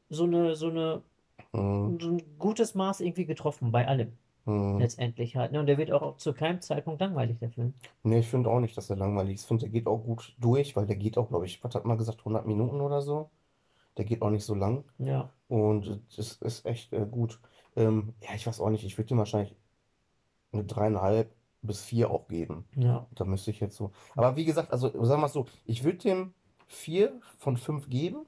so 0.10 0.24
eine, 0.24 0.56
so 0.56 0.70
eine, 0.70 1.04
Mhm. 1.54 2.00
so 2.00 2.10
ein 2.10 2.22
gutes 2.40 2.76
Maß 2.76 3.02
irgendwie 3.02 3.26
getroffen, 3.26 3.72
bei 3.72 3.88
allem. 3.88 4.14
Hm. 4.46 4.80
letztendlich 4.80 5.36
halt. 5.36 5.52
Ne? 5.52 5.60
Und 5.60 5.68
der 5.68 5.78
wird 5.78 5.92
auch 5.92 6.18
zu 6.18 6.34
keinem 6.34 6.62
Zeitpunkt 6.62 7.00
langweilig, 7.00 7.38
der 7.38 7.52
Film. 7.52 7.76
Nee, 8.02 8.20
ich 8.20 8.28
finde 8.28 8.50
auch 8.50 8.60
nicht, 8.60 8.76
dass 8.76 8.90
er 8.90 8.96
langweilig 8.96 9.36
ist. 9.36 9.42
Ich 9.42 9.48
finde, 9.48 9.62
der 9.66 9.70
geht 9.70 9.86
auch 9.86 10.00
gut 10.00 10.36
durch, 10.40 10.76
weil 10.76 10.88
der 10.88 10.96
geht 10.96 11.18
auch, 11.20 11.30
glaube 11.30 11.46
ich, 11.46 11.64
was 11.64 11.76
hat 11.76 11.86
man 11.86 11.98
gesagt, 12.00 12.26
100 12.26 12.48
Minuten 12.48 12.82
oder 12.82 13.02
so. 13.02 13.30
Der 13.98 14.06
geht 14.06 14.22
auch 14.24 14.32
nicht 14.32 14.46
so 14.46 14.56
lang. 14.56 14.84
Ja, 14.98 15.30
Und 15.48 16.02
das 16.18 16.38
ist 16.42 16.66
echt 16.66 16.92
äh, 16.94 17.06
gut. 17.10 17.40
Ähm, 17.76 18.14
ja, 18.22 18.36
ich 18.36 18.46
weiß 18.48 18.60
auch 18.60 18.70
nicht, 18.70 18.84
ich 18.84 18.98
würde 18.98 19.14
ihm 19.14 19.18
wahrscheinlich 19.18 19.56
eine 20.52 20.64
dreieinhalb 20.66 21.34
bis 21.62 21.82
vier 21.82 22.10
auch 22.12 22.28
geben. 22.28 22.66
ja, 22.76 23.06
Da 23.16 23.24
müsste 23.26 23.52
ich 23.52 23.60
jetzt 23.60 23.76
so. 23.78 23.92
Aber 24.16 24.36
wie 24.36 24.46
gesagt, 24.46 24.72
also 24.72 24.88
sagen 25.06 25.22
wir 25.22 25.28
es 25.28 25.34
so, 25.34 25.46
ich 25.66 25.84
würde 25.84 26.00
dem 26.00 26.34
vier 26.68 27.20
von 27.38 27.56
fünf 27.58 27.90
geben, 27.90 28.26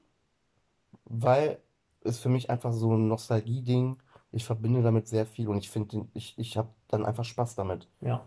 weil 1.04 1.58
es 2.02 2.18
für 2.18 2.28
mich 2.28 2.50
einfach 2.50 2.72
so 2.72 2.94
ein 2.94 3.08
Nostalgie-Ding. 3.08 3.96
Ich 4.32 4.44
verbinde 4.44 4.82
damit 4.82 5.08
sehr 5.08 5.26
viel 5.26 5.48
und 5.48 5.58
ich 5.58 5.70
finde, 5.70 6.06
ich, 6.14 6.38
ich 6.38 6.56
habe 6.56 6.68
dann 6.88 7.04
einfach 7.06 7.24
Spaß 7.24 7.54
damit. 7.54 7.88
ja. 8.00 8.24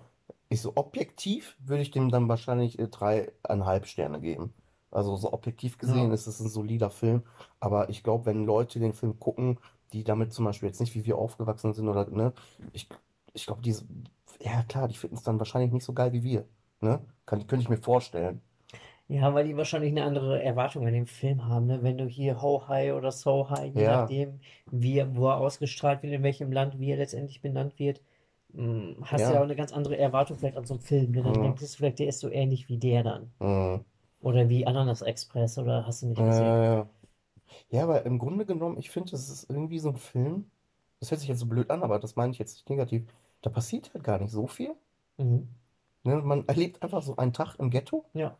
Ich 0.49 0.61
so 0.61 0.71
objektiv 0.77 1.57
würde 1.59 1.81
ich 1.81 1.91
dem 1.91 2.09
dann 2.09 2.29
wahrscheinlich 2.29 2.79
äh, 2.79 2.87
dreieinhalb 2.87 3.85
Sterne 3.85 4.21
geben. 4.21 4.53
Also 4.91 5.17
so 5.17 5.33
objektiv 5.33 5.77
gesehen 5.77 6.07
Ja. 6.07 6.13
ist 6.13 6.25
es 6.25 6.39
ein 6.39 6.47
solider 6.47 6.89
Film, 6.89 7.23
aber 7.59 7.89
ich 7.89 8.01
glaube, 8.01 8.27
wenn 8.27 8.45
Leute 8.45 8.79
den 8.79 8.93
Film 8.93 9.19
gucken, 9.19 9.59
die 9.93 10.03
damit 10.03 10.33
zum 10.33 10.45
Beispiel 10.45 10.67
jetzt 10.69 10.79
nicht 10.81 10.95
wie 10.95 11.05
wir 11.05 11.17
aufgewachsen 11.17 11.73
sind 11.73 11.87
oder 11.87 12.07
ne, 12.09 12.33
ich, 12.73 12.87
ich 13.33 13.45
glaube, 13.45 13.61
die, 13.61 13.75
ja 14.41 14.63
klar, 14.63 14.87
die 14.87 14.95
finden 14.95 15.15
es 15.17 15.23
dann 15.23 15.39
wahrscheinlich 15.39 15.71
nicht 15.71 15.85
so 15.85 15.93
geil 15.93 16.13
wie 16.13 16.23
wir, 16.23 16.47
ne? 16.81 17.01
Kann, 17.25 17.45
könnte 17.47 17.63
ich 17.63 17.69
mir 17.69 17.77
vorstellen. 17.77 18.41
Ja, 19.09 19.33
weil 19.33 19.45
die 19.47 19.55
wahrscheinlich 19.57 19.91
eine 19.91 20.03
andere 20.03 20.41
Erwartung 20.43 20.85
an 20.87 20.93
den 20.93 21.05
Film 21.05 21.45
haben, 21.47 21.65
ne? 21.67 21.81
Wenn 21.83 21.97
du 21.97 22.05
hier 22.07 22.41
Ho 22.41 22.67
High 22.67 22.93
oder 22.93 23.11
So 23.11 23.49
High, 23.49 23.73
je 23.73 23.83
Ja, 23.83 23.87
nachdem, 23.87 24.39
wie 24.69 25.03
wo 25.15 25.27
er 25.29 25.37
ausgestrahlt 25.37 26.03
wird, 26.03 26.13
in 26.13 26.23
welchem 26.23 26.51
Land, 26.51 26.79
wie 26.79 26.91
er 26.91 26.97
letztendlich 26.97 27.41
benannt 27.41 27.79
wird, 27.79 28.01
mh, 28.53 28.95
hast 29.09 29.29
du 29.29 29.33
ja 29.33 29.39
auch 29.39 29.43
ja, 29.43 29.45
eine 29.45 29.55
ganz 29.55 29.71
andere 29.71 29.97
Erwartung 29.97 30.37
vielleicht 30.37 30.57
an 30.57 30.65
so 30.65 30.73
einen 30.75 30.81
Film, 30.81 31.11
ne? 31.11 31.23
Dann 31.23 31.39
mm, 31.39 31.39
denkst 31.39 31.61
du 31.61 31.67
vielleicht, 31.67 31.99
der 31.99 32.07
ist 32.07 32.19
so 32.19 32.29
ähnlich 32.29 32.67
wie 32.69 32.77
der 32.77 33.03
dann. 33.03 33.31
mm, 33.39 33.83
Oder 34.21 34.49
wie 34.49 34.67
Ananas 34.67 35.01
Express, 35.03 35.57
oder 35.59 35.85
hast 35.87 36.03
du 36.03 36.07
nicht 36.07 36.23
ja, 36.23 36.23
gesehen? 36.25 36.57
ja, 36.57 36.63
ja. 36.63 36.89
Ja, 37.69 37.83
aber 37.83 38.05
im 38.05 38.19
Grunde 38.19 38.45
genommen, 38.45 38.77
ich 38.77 38.89
finde, 38.89 39.11
das 39.11 39.29
ist 39.29 39.49
irgendwie 39.49 39.79
so 39.79 39.89
ein 39.89 39.97
Film. 39.97 40.49
Das 40.99 41.11
hört 41.11 41.19
sich 41.21 41.29
jetzt 41.29 41.39
so 41.39 41.45
blöd 41.45 41.69
an, 41.69 41.83
aber 41.83 41.99
das 41.99 42.15
meine 42.15 42.31
ich 42.31 42.39
jetzt 42.39 42.55
nicht 42.55 42.69
negativ. 42.69 43.05
Da 43.41 43.49
passiert 43.49 43.93
halt 43.93 44.03
gar 44.03 44.19
nicht 44.19 44.31
so 44.31 44.47
viel. 44.47 44.75
Mhm. 45.17 45.47
Ne? 46.03 46.17
Man 46.17 46.47
erlebt 46.47 46.81
einfach 46.83 47.03
so 47.03 47.17
einen 47.17 47.33
Tag 47.33 47.55
im 47.59 47.69
Ghetto, 47.69 48.05
Ja, 48.13 48.37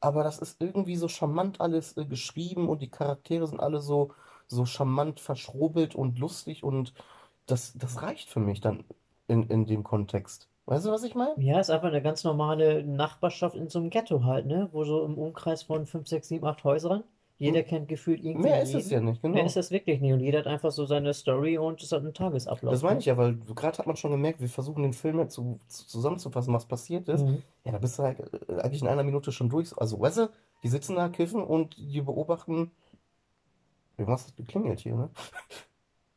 aber 0.00 0.24
das 0.24 0.38
ist 0.38 0.60
irgendwie 0.60 0.96
so 0.96 1.08
charmant 1.08 1.60
alles 1.60 1.96
äh, 1.96 2.04
geschrieben 2.04 2.68
und 2.68 2.82
die 2.82 2.90
Charaktere 2.90 3.46
sind 3.46 3.60
alle 3.60 3.80
so, 3.80 4.12
so 4.46 4.66
charmant 4.66 5.20
verschrobelt 5.20 5.94
und 5.94 6.18
lustig 6.18 6.64
und 6.64 6.92
das, 7.46 7.72
das 7.74 8.02
reicht 8.02 8.28
für 8.30 8.40
mich 8.40 8.60
dann 8.60 8.84
in, 9.28 9.44
in 9.48 9.64
dem 9.66 9.84
Kontext. 9.84 10.48
Weißt 10.66 10.86
du, 10.86 10.90
was 10.90 11.04
ich 11.04 11.14
meine? 11.14 11.36
ja, 11.36 11.60
ist 11.60 11.70
einfach 11.70 11.88
eine 11.88 12.02
ganz 12.02 12.24
normale 12.24 12.84
Nachbarschaft 12.84 13.54
in 13.56 13.68
so 13.68 13.78
einem 13.78 13.90
Ghetto 13.90 14.24
halt, 14.24 14.46
ne? 14.46 14.68
Wo 14.72 14.84
so 14.84 15.04
im 15.04 15.18
Umkreis 15.18 15.62
von 15.64 15.86
5, 15.86 16.08
6, 16.08 16.28
7, 16.28 16.46
8 16.46 16.64
Häusern? 16.64 17.04
Jeder 17.42 17.64
kennt 17.64 17.88
gefühlt 17.88 18.22
irgendwie 18.22 18.48
Mehr 18.48 18.62
ist 18.62 18.72
es 18.72 18.88
ja 18.88 19.00
nicht, 19.00 19.20
Mehr 19.22 19.32
ist 19.32 19.54
genau. 19.54 19.54
das 19.54 19.70
wirklich 19.72 20.00
nicht. 20.00 20.12
Und 20.12 20.20
jeder 20.20 20.38
hat 20.38 20.46
einfach 20.46 20.70
so 20.70 20.86
seine 20.86 21.12
Story 21.12 21.58
und 21.58 21.82
es 21.82 21.90
hat 21.90 21.98
einen 21.98 22.12
Das 22.12 22.18
Tagesablauf, 22.18 22.82
meine 22.82 22.94
ne? 22.94 23.00
ich 23.00 23.06
ja, 23.06 23.16
weil 23.16 23.34
gerade 23.34 23.78
hat 23.78 23.86
man 23.88 23.96
schon 23.96 24.12
gemerkt, 24.12 24.40
wir 24.40 24.48
versuchen 24.48 24.84
den 24.84 24.92
Film 24.92 25.18
jetzt 25.18 25.34
zu, 25.34 25.58
zu, 25.66 25.88
zusammenzufassen, 25.88 26.54
was 26.54 26.66
passiert 26.66 27.08
ist. 27.08 27.24
Mhm. 27.24 27.42
Ja, 27.64 27.72
da 27.72 27.78
bist 27.78 27.98
du 27.98 28.04
halt 28.04 28.20
äh, 28.20 28.60
eigentlich 28.60 28.82
in 28.82 28.86
einer 28.86 29.02
Minute 29.02 29.32
schon 29.32 29.48
durch. 29.48 29.76
Also, 29.76 29.98
weißt 29.98 30.18
du, 30.18 30.30
die 30.62 30.68
sitzen 30.68 30.94
da, 30.94 31.08
kiffen 31.08 31.42
und 31.42 31.76
die 31.76 32.00
beobachten. 32.00 32.70
Irgendwas 33.96 34.28
hat 34.28 34.36
geklingelt 34.36 34.78
hier, 34.78 34.94
ne? 34.94 35.10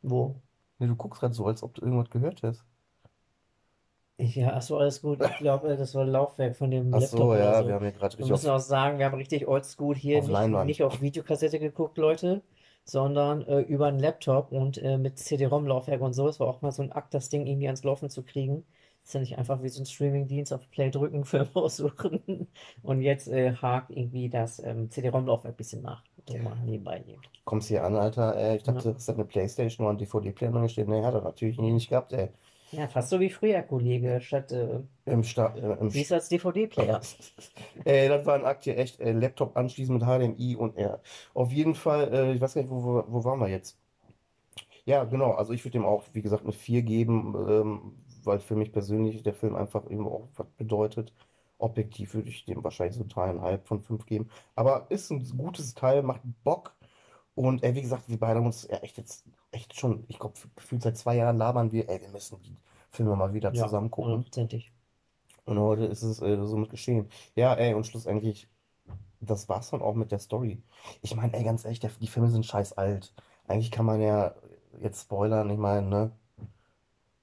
Wo? 0.04 0.36
Ne, 0.78 0.88
du 0.88 0.96
guckst 0.96 1.22
gerade 1.22 1.34
so, 1.34 1.48
als 1.48 1.64
ob 1.64 1.74
du 1.74 1.82
irgendwas 1.82 2.12
gehört 2.12 2.44
hast. 2.44 2.64
Ich, 4.18 4.36
ja, 4.36 4.54
ach 4.54 4.62
so, 4.62 4.78
alles 4.78 5.02
gut. 5.02 5.22
Ich 5.22 5.36
glaube, 5.38 5.76
das 5.76 5.94
war 5.94 6.06
Laufwerk 6.06 6.56
von 6.56 6.72
dem 6.72 6.92
Ach 6.92 7.00
Laptop 7.00 7.34
so, 7.34 7.36
oder 7.36 7.54
ja, 7.54 7.54
so. 7.54 7.68
wir 7.68 7.76
haben 7.76 7.84
hier 7.84 7.92
gerade 7.92 8.18
Wir 8.18 8.26
richtig 8.26 8.32
müssen 8.32 8.50
auf, 8.50 8.50
auch 8.50 8.60
sagen, 8.60 8.98
wir 8.98 9.06
haben 9.06 9.16
richtig 9.16 9.46
oldschool 9.48 9.94
hier 9.96 10.22
auf 10.22 10.28
nicht, 10.28 10.48
nicht 10.48 10.84
auf 10.84 11.02
Videokassette 11.02 11.60
geguckt, 11.60 11.98
Leute, 11.98 12.42
sondern 12.86 13.42
äh, 13.46 13.60
über 13.62 13.88
einen 13.88 14.00
Laptop 14.00 14.52
und 14.54 14.78
äh, 14.78 14.98
mit 14.98 15.20
CD-ROM-Laufwerk 15.20 16.00
und 16.02 16.14
so. 16.14 16.28
Es 16.30 16.40
war 16.40 16.48
auch 16.48 16.62
mal 16.62 16.72
so 16.72 16.82
ein 16.84 16.94
Akt, 16.94 17.14
das 17.14 17.28
Ding 17.30 17.46
irgendwie 17.46 17.66
ans 17.68 17.84
Laufen 17.84 18.10
zu 18.10 18.24
kriegen. 18.24 18.66
Ist 19.04 19.14
ja 19.14 19.20
nicht 19.20 19.38
einfach 19.38 19.62
wie 19.62 19.70
so 19.70 19.82
ein 19.82 19.86
Streaming-Dienst 19.86 20.54
auf 20.54 20.70
Play 20.72 20.90
drücken, 20.92 21.26
Film 21.26 21.50
aussuchen 21.54 22.48
und 22.82 23.02
jetzt 23.02 23.28
äh, 23.28 23.54
hakt 23.56 23.92
irgendwie 23.92 24.30
das 24.30 24.60
ähm, 24.60 24.90
CD-ROM-Laufwerk 24.90 25.54
ein 25.56 25.58
bisschen 25.58 25.82
nach. 25.82 26.04
So 26.26 26.38
mal 26.38 26.56
nebenbei 26.64 27.04
hier. 27.06 27.20
Kommst 27.44 27.68
hier 27.70 27.84
an, 27.84 27.96
Alter, 27.96 28.36
ey, 28.36 28.58
ich 28.58 28.64
Ja. 28.64 28.64
dachte, 28.64 28.94
das 28.94 29.08
hat 29.08 29.16
eine 29.16 29.26
Playstation 29.26 29.86
und 29.88 29.96
ein 29.96 29.98
DVD-Player 30.00 30.52
noch 30.52 30.68
stehen. 30.68 30.90
Nee, 30.90 31.04
hat 31.04 31.14
er 31.14 31.22
natürlich 31.22 31.58
nie 31.60 31.72
nicht 31.72 31.90
gehabt, 31.90 32.12
ey. 32.14 32.30
Ja, 32.76 32.88
fast 32.90 33.10
so 33.10 33.20
wie 33.20 33.30
früher, 33.30 33.62
Kollege, 33.64 34.20
statt 34.22 34.52
äh, 34.52 34.82
Im 35.06 35.24
Sta 35.24 35.54
äh, 35.56 35.80
im 35.80 35.94
wie 35.94 36.02
es 36.02 36.12
als 36.12 36.28
DVD-Player. 36.28 37.00
Ey, 37.86 38.10
das 38.10 38.26
war 38.26 38.36
ein 38.36 38.46
Akt 38.46 38.66
hier, 38.66 38.78
echt, 38.78 39.00
äh, 39.00 39.14
Laptop 39.14 39.56
anschließen 39.56 39.96
mit 39.96 40.04
HDMI 40.04 40.56
und 40.58 40.78
ja. 40.78 41.00
Auf 41.34 41.52
jeden 41.52 41.76
Fall, 41.76 42.14
äh, 42.14 42.34
ich 42.34 42.42
weiß 42.42 42.56
gar 42.56 42.62
nicht, 42.62 42.72
wo, 42.72 42.84
wo, 42.84 43.04
wo 43.08 43.24
waren 43.24 43.40
wir 43.40 43.48
jetzt? 43.48 43.78
Ja, 44.86 45.04
genau, 45.04 45.32
also 45.32 45.54
ich 45.54 45.64
würde 45.66 45.74
dem 45.74 45.86
auch, 45.86 46.04
wie 46.14 46.22
gesagt, 46.22 46.44
eine 46.44 46.52
4 46.54 46.84
geben, 46.84 47.36
ähm, 47.48 48.06
weil 48.24 48.40
für 48.40 48.56
mich 48.56 48.72
persönlich 48.72 49.24
der 49.24 49.34
Film 49.34 49.56
einfach 49.56 49.90
eben 49.90 50.08
auch 50.08 50.28
was 50.36 50.48
bedeutet. 50.58 51.14
Objektiv 51.58 52.14
würde 52.14 52.30
ich 52.30 52.46
dem 52.46 52.64
wahrscheinlich 52.64 52.96
so 52.98 53.06
dreieinhalb 53.08 53.66
von 53.68 53.82
fünf 53.82 54.06
geben. 54.06 54.30
Aber 54.56 54.88
ist 54.90 55.10
ein 55.12 55.24
gutes 55.38 55.74
Teil, 55.74 56.04
macht 56.04 56.22
Bock. 56.44 56.75
Und 57.36 57.64
ey, 57.64 57.76
wie 57.76 57.82
gesagt, 57.82 58.10
wir 58.10 58.20
beide 58.20 58.40
haben 58.40 58.46
uns 58.48 58.68
ja 58.70 58.78
echt 58.78 58.98
jetzt, 58.98 59.26
echt 59.52 59.78
schon, 59.80 60.06
ich 60.08 60.20
glaube, 60.20 60.36
gefühlt 60.56 60.82
seit 60.84 60.98
zwei 60.98 61.16
Jahren 61.18 61.38
labern 61.38 61.72
wir, 61.72 61.90
ey, 61.90 62.02
wir 62.02 62.10
müssen 62.10 62.42
die 62.42 62.58
Filme 62.92 63.16
mal 63.16 63.34
wieder 63.34 63.54
Ja, 63.54 63.56
zusammen 63.56 63.92
gucken. 63.92 64.26
hundertprozentig. 64.28 64.72
Und 65.46 65.60
heute 65.60 65.86
ist 65.86 66.02
es 66.04 66.22
äh, 66.22 66.38
somit 66.46 66.70
geschehen. 66.70 67.10
Ja, 67.36 67.54
ey, 67.56 67.74
und 67.74 67.86
schlussendlich, 67.86 68.48
das 69.22 69.50
war's 69.50 69.72
dann 69.72 69.82
auch 69.82 69.96
mit 69.96 70.12
der 70.12 70.20
Story. 70.20 70.64
Ich 71.02 71.16
meine, 71.16 71.34
ey, 71.36 71.44
ganz 71.44 71.66
ehrlich, 71.66 71.80
der, 71.82 71.92
die 72.02 72.08
Filme 72.08 72.30
sind 72.30 72.46
scheiß 72.46 72.74
alt. 72.76 73.14
Eigentlich 73.48 73.72
kann 73.72 73.86
man 73.88 74.02
ja 74.02 74.36
jetzt 74.82 75.04
spoilern, 75.04 75.50
ich 75.52 75.58
meine, 75.60 75.88
ne? 75.88 76.12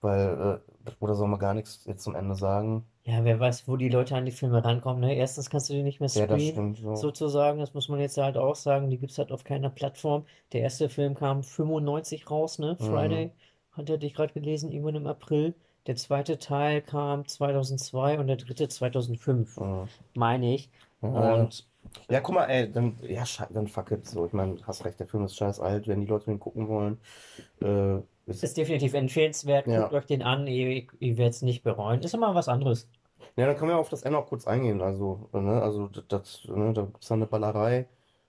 Weil, 0.02 0.62
äh, 0.86 0.90
oder 1.00 1.14
soll 1.14 1.28
man 1.28 1.38
gar 1.38 1.54
nichts 1.54 1.84
jetzt 1.86 2.02
zum 2.02 2.14
Ende 2.14 2.34
sagen? 2.34 2.84
Ja, 3.04 3.24
wer 3.24 3.38
weiß, 3.40 3.66
wo 3.68 3.76
die 3.76 3.88
Leute 3.88 4.14
an 4.16 4.24
die 4.24 4.30
Filme 4.32 4.64
rankommen, 4.64 5.00
ne? 5.00 5.14
Erstens 5.16 5.50
kannst 5.50 5.68
du 5.70 5.74
die 5.74 5.82
nicht 5.82 5.98
mehr 6.00 6.08
Ja, 6.14 6.26
das 6.26 6.42
streamen, 6.42 6.52
stimmt 6.52 6.78
so. 6.78 6.96
sozusagen. 6.96 7.58
Das 7.58 7.74
muss 7.74 7.88
man 7.88 7.98
jetzt 8.00 8.16
halt 8.16 8.36
auch 8.36 8.54
sagen. 8.56 8.90
Die 8.90 8.98
gibt's 8.98 9.18
halt 9.18 9.32
auf 9.32 9.44
keiner 9.44 9.70
Plattform. 9.70 10.24
Der 10.52 10.60
erste 10.62 10.88
Film 10.88 11.14
kam 11.14 11.42
95 11.42 12.30
raus, 12.30 12.58
ne? 12.58 12.76
Mhm. 12.78 12.84
Friday, 12.86 13.32
hatte 13.72 13.96
ich 14.06 14.14
gerade 14.14 14.32
gelesen, 14.32 14.70
irgendwann 14.72 14.94
im 14.96 15.06
April. 15.06 15.54
Der 15.86 15.96
zweite 15.96 16.38
Teil 16.38 16.80
kam 16.82 17.26
2002 17.26 18.18
und 18.18 18.28
der 18.28 18.36
dritte 18.36 18.68
2005, 18.68 19.60
Mhm. 19.60 19.88
meine 20.14 20.54
ich. 20.54 20.70
Ja, 21.02 21.10
Und 21.10 21.66
ja, 22.10 22.20
guck 22.20 22.34
mal, 22.34 22.46
ey, 22.46 22.70
dann, 22.70 22.98
ja, 23.02 23.24
dann 23.50 23.66
fuck 23.68 23.90
it. 23.90 24.06
So, 24.06 24.26
ich 24.26 24.32
meine, 24.32 24.58
hast 24.66 24.84
recht, 24.84 25.00
der 25.00 25.08
Film 25.08 25.24
ist 25.24 25.36
scheiß 25.36 25.60
alt. 25.60 25.88
Wenn 25.88 26.00
die 26.00 26.06
Leute 26.06 26.26
den 26.26 26.38
gucken 26.40 26.68
wollen, 26.68 27.00
äh, 27.60 28.02
ist, 28.36 28.44
ist 28.44 28.56
definitiv 28.56 28.94
empfehlenswert. 28.94 29.64
Guckt 29.64 29.76
ja. 29.76 29.92
euch 29.92 30.06
den 30.06 30.22
an, 30.22 30.46
ihr, 30.46 30.86
ihr 30.98 31.18
werdet 31.18 31.34
es 31.34 31.42
nicht 31.42 31.62
bereuen. 31.62 32.00
Ist 32.00 32.14
immer 32.14 32.34
was 32.34 32.48
anderes. 32.48 32.88
Ja, 33.36 33.46
dann 33.46 33.56
können 33.56 33.70
wir 33.70 33.78
auf 33.78 33.88
das 33.88 34.02
Ende 34.02 34.18
auch 34.18 34.26
kurz 34.26 34.46
eingehen. 34.46 34.82
Also, 34.82 35.28
ne, 35.32 35.62
also 35.62 35.88
das, 35.88 36.04
das, 36.08 36.44
ne, 36.48 36.72
da 36.72 36.82
gibt 36.82 37.02
es 37.02 37.08
dann 37.08 37.18
eine 37.18 37.26
Ballerei, 37.26 37.86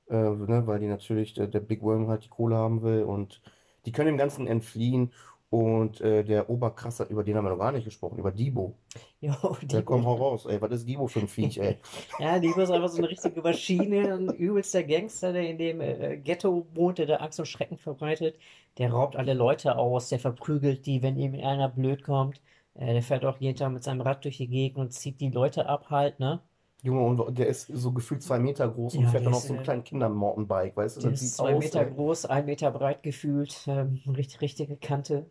äh, 0.10 0.16
ne, 0.16 0.64
weil 0.66 0.80
die 0.80 0.88
natürlich, 0.88 1.34
der, 1.34 1.48
der 1.48 1.60
Big 1.60 1.82
Worm 1.82 2.08
halt 2.08 2.24
die 2.26 2.30
Kohle 2.30 2.56
haben 2.56 2.84
will 2.84 3.04
und 3.04 3.42
die 3.86 3.92
können 3.92 4.08
dem 4.08 4.18
Ganzen 4.18 4.48
entfliehen. 4.48 5.12
Und 5.54 6.02
äh, 6.02 6.24
der 6.24 6.50
Oberkrasser, 6.50 7.10
über 7.10 7.24
den 7.24 7.38
haben 7.38 7.46
wir 7.46 7.52
noch 7.52 7.60
gar 7.60 7.72
nicht 7.72 7.86
gesprochen, 7.86 8.18
über 8.20 8.32
Debo. 8.32 8.78
Jo, 9.22 9.34
Der 9.72 9.84
komm, 9.84 10.04
Debo. 10.04 10.08
hau 10.08 10.16
raus, 10.16 10.46
ey, 10.48 10.62
was 10.62 10.72
ist 10.74 10.88
Debo 10.90 11.08
für 11.08 11.20
ein 11.22 11.28
Viech, 11.28 11.58
ey? 11.60 11.80
Ja, 12.18 12.40
Debo 12.40 12.62
ist 12.62 12.70
einfach 12.72 12.90
so 12.90 12.98
eine 12.98 13.10
richtige 13.10 13.42
Maschine, 13.42 14.14
ein 14.14 14.34
übelster 14.34 14.84
Gangster, 14.84 15.34
der 15.34 15.50
in 15.50 15.58
dem 15.58 15.82
äh, 15.82 16.18
Ghetto 16.18 16.68
wohnt, 16.74 16.98
der 16.98 17.06
da 17.06 17.16
Angst 17.18 17.40
und 17.40 17.46
Schrecken 17.48 17.78
verbreitet. 17.78 18.38
Der 18.78 18.92
raubt 18.92 19.16
alle 19.16 19.34
Leute 19.34 19.76
aus, 19.78 20.10
der 20.10 20.20
verprügelt 20.20 20.86
die, 20.86 21.02
wenn 21.02 21.18
ihm 21.18 21.34
einer 21.36 21.70
blöd 21.70 22.04
kommt. 22.04 22.42
Äh, 22.76 22.94
der 22.94 23.04
fährt 23.04 23.26
auch 23.26 23.38
jeden 23.40 23.58
Tag 23.58 23.72
mit 23.72 23.84
seinem 23.84 24.02
Rad 24.02 24.24
durch 24.26 24.38
die 24.38 24.48
Gegend 24.48 24.78
und 24.78 24.92
zieht 24.94 25.20
die 25.22 25.30
Leute 25.30 25.68
ab 25.68 25.90
halt, 25.90 26.20
ne? 26.20 26.42
Junge, 26.84 27.02
und 27.02 27.38
der 27.40 27.48
ist 27.48 27.66
so 27.68 27.92
gefühlt 27.94 28.22
zwei 28.24 28.38
Meter 28.40 28.70
groß 28.70 28.98
und 28.98 29.06
Ja, 29.06 29.10
fährt 29.10 29.26
der 29.26 29.28
dann 29.28 29.34
auf 29.34 29.46
so 29.46 29.54
einem 29.54 29.62
äh, 29.62 29.64
kleinen 29.64 29.84
Kinder-Mountainbike, 29.84 30.76
weißt 30.78 30.98
du? 30.98 31.02
der 31.02 31.12
ist 31.14 31.38
zwei 31.38 31.54
aus, 31.54 31.56
Meter 31.56 31.86
ey. 31.86 31.86
groß, 31.86 32.26
ein 32.26 32.46
Meter 32.46 32.72
breit 32.72 33.04
gefühlt, 33.04 33.64
ähm, 33.68 34.02
richtig, 34.08 34.42
richtige 34.42 34.76
Kante. 34.78 35.30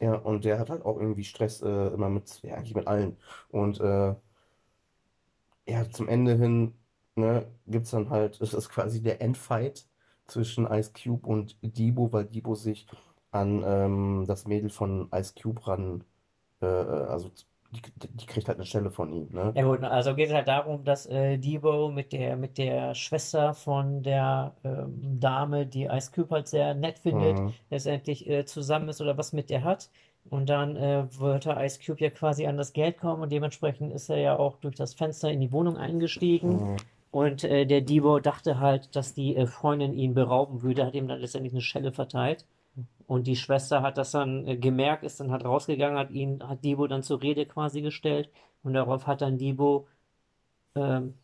Ja, 0.00 0.14
und 0.16 0.44
der 0.44 0.58
hat 0.58 0.70
halt 0.70 0.84
auch 0.84 0.98
irgendwie 1.00 1.24
Stress 1.24 1.62
äh, 1.62 1.68
immer 1.88 2.08
mit, 2.08 2.42
ja, 2.42 2.54
eigentlich 2.56 2.74
mit 2.74 2.86
allen. 2.86 3.16
Und 3.50 3.80
äh, 3.80 4.14
ja, 5.66 5.88
zum 5.90 6.08
Ende 6.08 6.36
hin, 6.36 6.74
ne, 7.16 7.46
gibt's 7.66 7.90
dann 7.90 8.10
halt, 8.10 8.40
es 8.40 8.54
ist 8.54 8.68
quasi 8.70 9.02
der 9.02 9.20
Endfight 9.22 9.86
zwischen 10.26 10.66
Ice 10.66 10.92
Cube 10.92 11.26
und 11.26 11.56
Debo, 11.62 12.12
weil 12.12 12.24
Debo 12.26 12.54
sich 12.54 12.86
an 13.30 13.62
ähm, 13.64 14.24
das 14.26 14.46
Mädel 14.46 14.70
von 14.70 15.08
Ice 15.14 15.34
Cube 15.40 15.66
ran, 15.66 16.04
äh, 16.62 16.66
äh, 16.66 16.70
also 17.06 17.30
die, 17.74 18.08
die 18.08 18.26
kriegt 18.26 18.48
halt 18.48 18.58
eine 18.58 18.66
Stelle 18.66 18.90
von 18.90 19.12
ihm, 19.12 19.28
ne? 19.32 19.54
Ja 19.56 19.62
gut, 19.62 19.84
also 19.84 20.14
geht 20.16 20.28
es 20.30 20.34
halt 20.34 20.48
darum, 20.48 20.82
dass 20.84 21.06
äh, 21.06 21.38
Debo 21.38 21.88
mit 21.88 22.12
der, 22.12 22.36
mit 22.36 22.58
der 22.58 22.94
Schwester 22.96 23.54
von 23.54 24.02
der 24.02 24.56
ähm, 24.64 25.20
Dame, 25.20 25.64
die 25.66 25.84
Ice 25.84 26.10
Cube 26.12 26.30
halt 26.34 26.48
sehr 26.48 26.74
nett 26.74 26.98
findet, 26.98 27.44
Mhm. 27.46 27.54
letztendlich 27.70 28.28
äh, 28.28 28.44
zusammen 28.46 28.88
ist 28.88 29.00
oder 29.00 29.16
was 29.16 29.32
mit 29.32 29.50
der 29.50 29.62
hat. 29.62 29.90
Und 30.28 30.48
dann 30.48 30.74
äh, 30.76 31.06
wollte 31.20 31.52
Ice 31.56 31.78
Cube 31.84 32.00
ja 32.00 32.10
quasi 32.10 32.46
an 32.46 32.56
das 32.56 32.72
Geld 32.72 32.98
kommen 32.98 33.22
und 33.22 33.30
dementsprechend 33.30 33.92
ist 33.92 34.08
er 34.08 34.16
ja 34.18 34.36
auch 34.36 34.56
durch 34.58 34.74
das 34.74 34.94
Fenster 34.94 35.30
in 35.30 35.40
die 35.40 35.52
Wohnung 35.52 35.76
eingestiegen. 35.76 36.66
Mhm. 36.72 36.76
Und 37.12 37.44
äh, 37.44 37.64
der 37.64 37.80
Debo 37.82 38.18
dachte 38.18 38.58
halt, 38.58 38.96
dass 38.96 39.14
die 39.14 39.36
äh, 39.36 39.46
Freundin 39.46 39.92
ihn 39.92 40.14
berauben 40.14 40.62
würde, 40.62 40.84
hat 40.84 40.94
ihm 40.94 41.06
dann 41.06 41.20
letztendlich 41.20 41.52
eine 41.52 41.62
Schelle 41.62 41.92
verteilt. 41.92 42.44
Und 43.06 43.26
die 43.26 43.36
Schwester 43.36 43.82
hat 43.82 43.98
das 43.98 44.12
dann 44.12 44.46
äh, 44.46 44.56
gemerkt, 44.56 45.04
ist 45.04 45.20
dann 45.20 45.30
halt 45.32 45.44
rausgegangen, 45.44 45.98
hat 45.98 46.10
ihn, 46.10 46.42
hat 46.48 46.64
Debo 46.64 46.86
dann 46.86 47.02
zur 47.02 47.22
Rede 47.22 47.46
quasi 47.46 47.82
gestellt. 47.82 48.30
Und 48.62 48.74
darauf 48.74 49.06
hat 49.06 49.20
dann 49.22 49.38
Debo 49.38 49.88
ähm, 50.76 51.14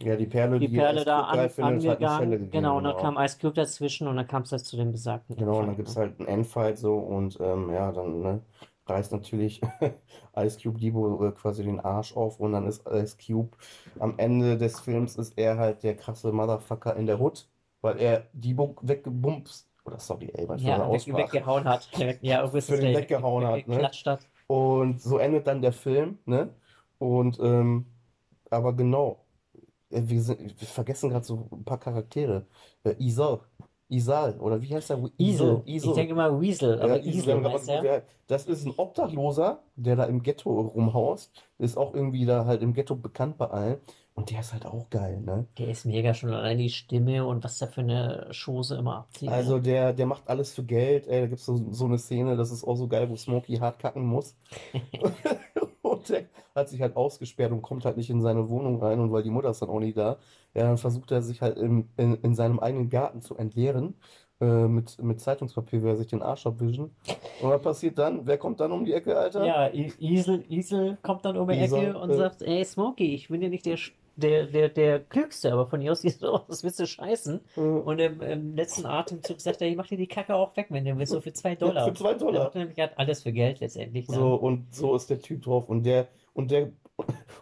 Ja, 0.00 0.16
die 0.16 0.26
Perle, 0.26 0.60
die 0.60 0.68
die 0.68 0.80
Perle 0.80 1.04
da 1.06 1.22
an, 1.24 1.50
hat 1.60 2.10
Schelle 2.10 2.38
angegangen. 2.38 2.38
gegeben, 2.38 2.50
Genau, 2.50 2.76
und 2.78 2.84
dann 2.84 2.96
genau. 2.96 2.96
kam 2.96 3.16
Ice 3.18 3.38
Cube 3.38 3.54
dazwischen 3.54 4.06
und 4.08 4.16
dann 4.16 4.26
kam 4.28 4.42
es 4.42 4.52
halt 4.52 4.64
zu 4.66 4.76
dem 4.76 4.92
besagten 4.92 5.36
Genau, 5.36 5.58
und 5.60 5.66
dann 5.66 5.76
Endfight, 5.76 5.76
gibt 5.76 5.88
es 5.88 5.96
ne? 5.96 5.98
halt 5.98 6.18
einen 6.18 6.28
Endfight 6.28 6.78
so 6.78 6.96
und 6.98 7.38
ähm, 7.40 7.70
ja, 7.70 7.92
dann 7.92 8.20
ne, 8.22 8.42
reißt 8.86 9.12
natürlich 9.12 9.60
Ice 10.36 10.58
Cube 10.62 10.78
Debo 10.80 11.26
äh, 11.28 11.32
quasi 11.32 11.62
den 11.62 11.78
Arsch 11.80 12.16
auf 12.16 12.40
und 12.40 12.52
dann 12.52 12.66
ist 12.66 12.86
Ice 12.86 13.16
Cube 13.18 13.54
am 13.98 14.14
Ende 14.18 14.56
des 14.56 14.80
Films 14.80 15.16
ist 15.16 15.36
er 15.36 15.58
halt 15.58 15.82
der 15.82 15.94
krasse 15.96 16.32
Motherfucker 16.32 16.96
in 16.96 17.04
der 17.06 17.20
Hood, 17.20 17.48
weil 17.82 17.98
er 17.98 18.28
Debo 18.32 18.76
weggebumst, 18.80 19.68
oder 19.86 19.98
sorry, 19.98 20.30
ey, 20.34 20.48
was 20.48 20.62
für 20.62 20.68
eine 20.68 20.78
Ja, 20.78 20.86
Aussprache, 20.86 21.34
weggehauen 21.34 21.64
hat. 21.64 21.88
Ja, 22.22 22.40
irgendwas 22.40 22.66
für 22.66 22.76
den 22.76 22.92
der 22.92 23.02
weggehauen 23.02 23.46
hat, 23.46 23.68
ne? 23.68 23.76
hat. 23.84 24.20
Und 24.48 25.00
so 25.00 25.18
endet 25.18 25.46
dann 25.46 25.62
der 25.62 25.72
Film, 25.72 26.18
ne? 26.26 26.54
Und 26.98 27.38
ähm, 27.40 27.86
aber 28.50 28.72
genau, 28.74 29.24
äh, 29.90 30.02
wir 30.04 30.20
sind, 30.22 30.40
wir 30.60 30.68
vergessen 30.68 31.10
gerade 31.10 31.24
so 31.24 31.48
ein 31.52 31.64
paar 31.64 31.78
Charaktere. 31.78 32.46
Äh, 32.84 32.94
Isal, 32.98 33.40
Isal, 33.88 34.38
oder 34.40 34.60
wie 34.62 34.74
heißt 34.74 34.90
der? 34.90 34.98
Isal, 35.18 35.62
Isel. 35.66 35.90
Ich 35.90 35.94
denke 35.94 36.12
immer 36.12 36.40
Weasel, 36.40 36.78
Ja, 36.78 36.84
aber 36.84 36.98
Isel, 37.00 37.14
Isel 37.14 37.44
heißt 37.44 37.68
er. 37.68 37.82
wer- 37.82 38.02
das 38.28 38.46
ist 38.46 38.64
ein 38.66 38.74
Obdachloser, 38.76 39.62
der 39.76 39.96
da 39.96 40.04
im 40.04 40.22
Ghetto 40.22 40.50
rumhaust. 40.60 41.32
Ist 41.58 41.76
auch 41.76 41.94
irgendwie 41.94 42.24
da 42.26 42.44
halt 42.44 42.62
im 42.62 42.72
Ghetto 42.74 42.96
bekannt 42.96 43.38
bei 43.38 43.46
allen. 43.48 43.78
Und 44.16 44.30
der 44.30 44.40
ist 44.40 44.54
halt 44.54 44.64
auch 44.64 44.88
geil, 44.88 45.20
ne? 45.20 45.46
Der 45.58 45.68
ist 45.68 45.84
mega 45.84 46.14
schon 46.14 46.32
allein 46.32 46.56
die 46.56 46.70
Stimme 46.70 47.26
und 47.26 47.44
was 47.44 47.58
der 47.58 47.68
für 47.68 47.82
eine 47.82 48.30
Chose 48.32 48.76
immer 48.76 48.96
abzieht. 48.96 49.28
Also 49.28 49.58
der, 49.58 49.92
der 49.92 50.06
macht 50.06 50.26
alles 50.26 50.54
für 50.54 50.64
Geld. 50.64 51.06
Ey, 51.06 51.20
da 51.20 51.26
gibt 51.26 51.40
es 51.40 51.44
so, 51.44 51.70
so 51.70 51.84
eine 51.84 51.98
Szene, 51.98 52.34
das 52.34 52.50
ist 52.50 52.64
auch 52.64 52.76
so 52.76 52.88
geil, 52.88 53.10
wo 53.10 53.16
Smokey 53.16 53.58
hart 53.58 53.78
kacken 53.78 54.06
muss. 54.06 54.34
Und 55.82 56.08
der 56.08 56.24
hat 56.54 56.70
sich 56.70 56.80
halt 56.80 56.96
ausgesperrt 56.96 57.52
und 57.52 57.62
kommt 57.62 57.84
halt 57.84 57.96
nicht 57.96 58.10
in 58.10 58.20
seine 58.20 58.48
Wohnung 58.48 58.82
rein. 58.82 58.98
Und 58.98 59.12
weil 59.12 59.22
die 59.22 59.30
Mutter 59.30 59.50
ist 59.50 59.62
dann 59.62 59.68
auch 59.68 59.78
nicht 59.78 59.96
da, 59.96 60.16
ja, 60.52 60.64
dann 60.64 60.78
versucht 60.78 61.12
er 61.12 61.22
sich 61.22 61.42
halt 61.42 61.58
im, 61.58 61.90
in, 61.96 62.14
in 62.16 62.34
seinem 62.34 62.58
eigenen 62.58 62.90
Garten 62.90 63.20
zu 63.20 63.36
entleeren. 63.36 63.94
Äh, 64.38 64.66
mit, 64.68 65.02
mit 65.02 65.18
Zeitungspapier, 65.18 65.82
will 65.82 65.90
er 65.90 65.96
sich 65.96 66.08
den 66.08 66.20
Arsch 66.20 66.46
abwischen. 66.46 66.94
Und 67.40 67.50
was 67.50 67.62
passiert 67.62 67.96
dann? 67.96 68.26
Wer 68.26 68.36
kommt 68.36 68.60
dann 68.60 68.70
um 68.70 68.84
die 68.84 68.92
Ecke, 68.92 69.16
Alter? 69.16 69.46
Ja, 69.46 69.70
Isel, 69.72 70.44
Isel 70.50 70.98
kommt 71.02 71.24
dann 71.24 71.38
um 71.38 71.48
die 71.48 71.58
Isel, 71.58 71.90
Ecke 71.90 71.98
und 71.98 72.10
äh, 72.10 72.16
sagt, 72.16 72.42
ey 72.42 72.62
Smokey, 72.62 73.14
ich 73.14 73.28
bin 73.28 73.40
ja 73.40 73.48
nicht 73.48 73.64
der, 73.64 73.78
der, 74.16 74.46
der, 74.46 74.68
der 74.70 75.00
Klügste, 75.00 75.52
aber 75.52 75.66
von 75.66 75.80
dir 75.80 75.92
aus 75.92 76.00
siehst 76.02 76.22
du 76.22 76.28
aus, 76.28 76.48
als 76.48 76.64
willst 76.64 76.80
du 76.80 76.86
scheißen. 76.86 77.40
Äh, 77.56 77.60
Und 77.60 77.98
im, 78.00 78.20
im 78.22 78.54
letzten 78.56 78.86
Atemzug 78.86 79.40
sagt 79.40 79.60
er, 79.60 79.68
ich 79.68 79.76
mach 79.76 79.86
dir 79.86 79.98
die 79.98 80.06
Kacke 80.06 80.34
auch 80.34 80.56
weg, 80.56 80.66
wenn 80.70 80.84
du 80.84 80.96
willst, 80.98 81.12
so 81.12 81.20
für 81.20 81.32
zwei 81.32 81.50
ja, 81.50 81.54
Dollar. 81.56 81.86
für 81.88 81.94
zwei 81.94 82.10
Der 82.14 82.18
Dollar. 82.18 82.44
macht 82.44 82.54
nämlich 82.54 82.78
halt 82.78 82.98
alles 82.98 83.22
für 83.22 83.32
Geld 83.32 83.60
letztendlich 83.60 84.06
So, 84.06 84.14
dann. 84.14 84.38
und 84.40 84.74
so 84.74 84.94
ist 84.96 85.08
der 85.10 85.20
Typ 85.20 85.42
drauf. 85.42 85.68
Und 85.68 85.84
der, 85.84 86.08
und 86.34 86.50
der, 86.50 86.72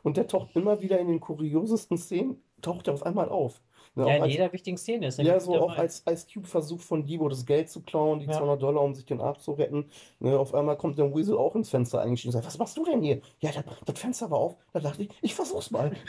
und 0.02 0.16
der 0.16 0.26
taucht 0.26 0.54
immer 0.56 0.80
wieder 0.80 0.98
in 0.98 1.08
den 1.08 1.20
kuriosesten 1.20 1.96
Szenen, 1.96 2.42
taucht 2.60 2.88
er 2.88 2.94
auf 2.94 3.04
einmal 3.04 3.28
auf. 3.28 3.60
Ne, 3.96 4.08
Ja, 4.08 4.16
in 4.16 4.22
als, 4.22 4.32
jeder 4.32 4.52
wichtigen 4.52 4.76
Szene 4.76 5.06
ist 5.06 5.18
ja, 5.18 5.38
so 5.38 5.54
auch 5.54 5.76
als 5.76 6.02
Ice 6.10 6.26
Cube 6.32 6.46
versucht 6.46 6.84
von 6.84 7.04
Debo 7.06 7.28
das 7.28 7.46
Geld 7.46 7.70
zu 7.70 7.80
klauen, 7.82 8.18
die 8.18 8.26
Ja. 8.26 8.32
200 8.32 8.60
Dollar, 8.60 8.82
um 8.82 8.94
sich 8.94 9.04
den 9.06 9.20
Arsch 9.20 9.38
zu 9.38 9.52
retten. 9.52 9.86
Ne, 10.18 10.38
auf 10.38 10.54
einmal 10.54 10.76
kommt 10.76 10.98
der 10.98 11.14
Weasel 11.14 11.36
auch 11.38 11.54
ins 11.54 11.70
Fenster 11.70 12.00
eingestiegen 12.00 12.30
und 12.30 12.32
sagt, 12.32 12.46
was 12.46 12.58
machst 12.58 12.76
du 12.76 12.84
denn 12.84 13.02
hier? 13.02 13.20
Ja, 13.40 13.52
das, 13.52 13.64
das 13.84 13.98
Fenster 13.98 14.30
war 14.30 14.38
auf. 14.38 14.56
Da 14.72 14.80
dachte 14.80 15.04
ich, 15.04 15.10
ich 15.22 15.34
versuch's 15.34 15.70
mal. 15.70 15.92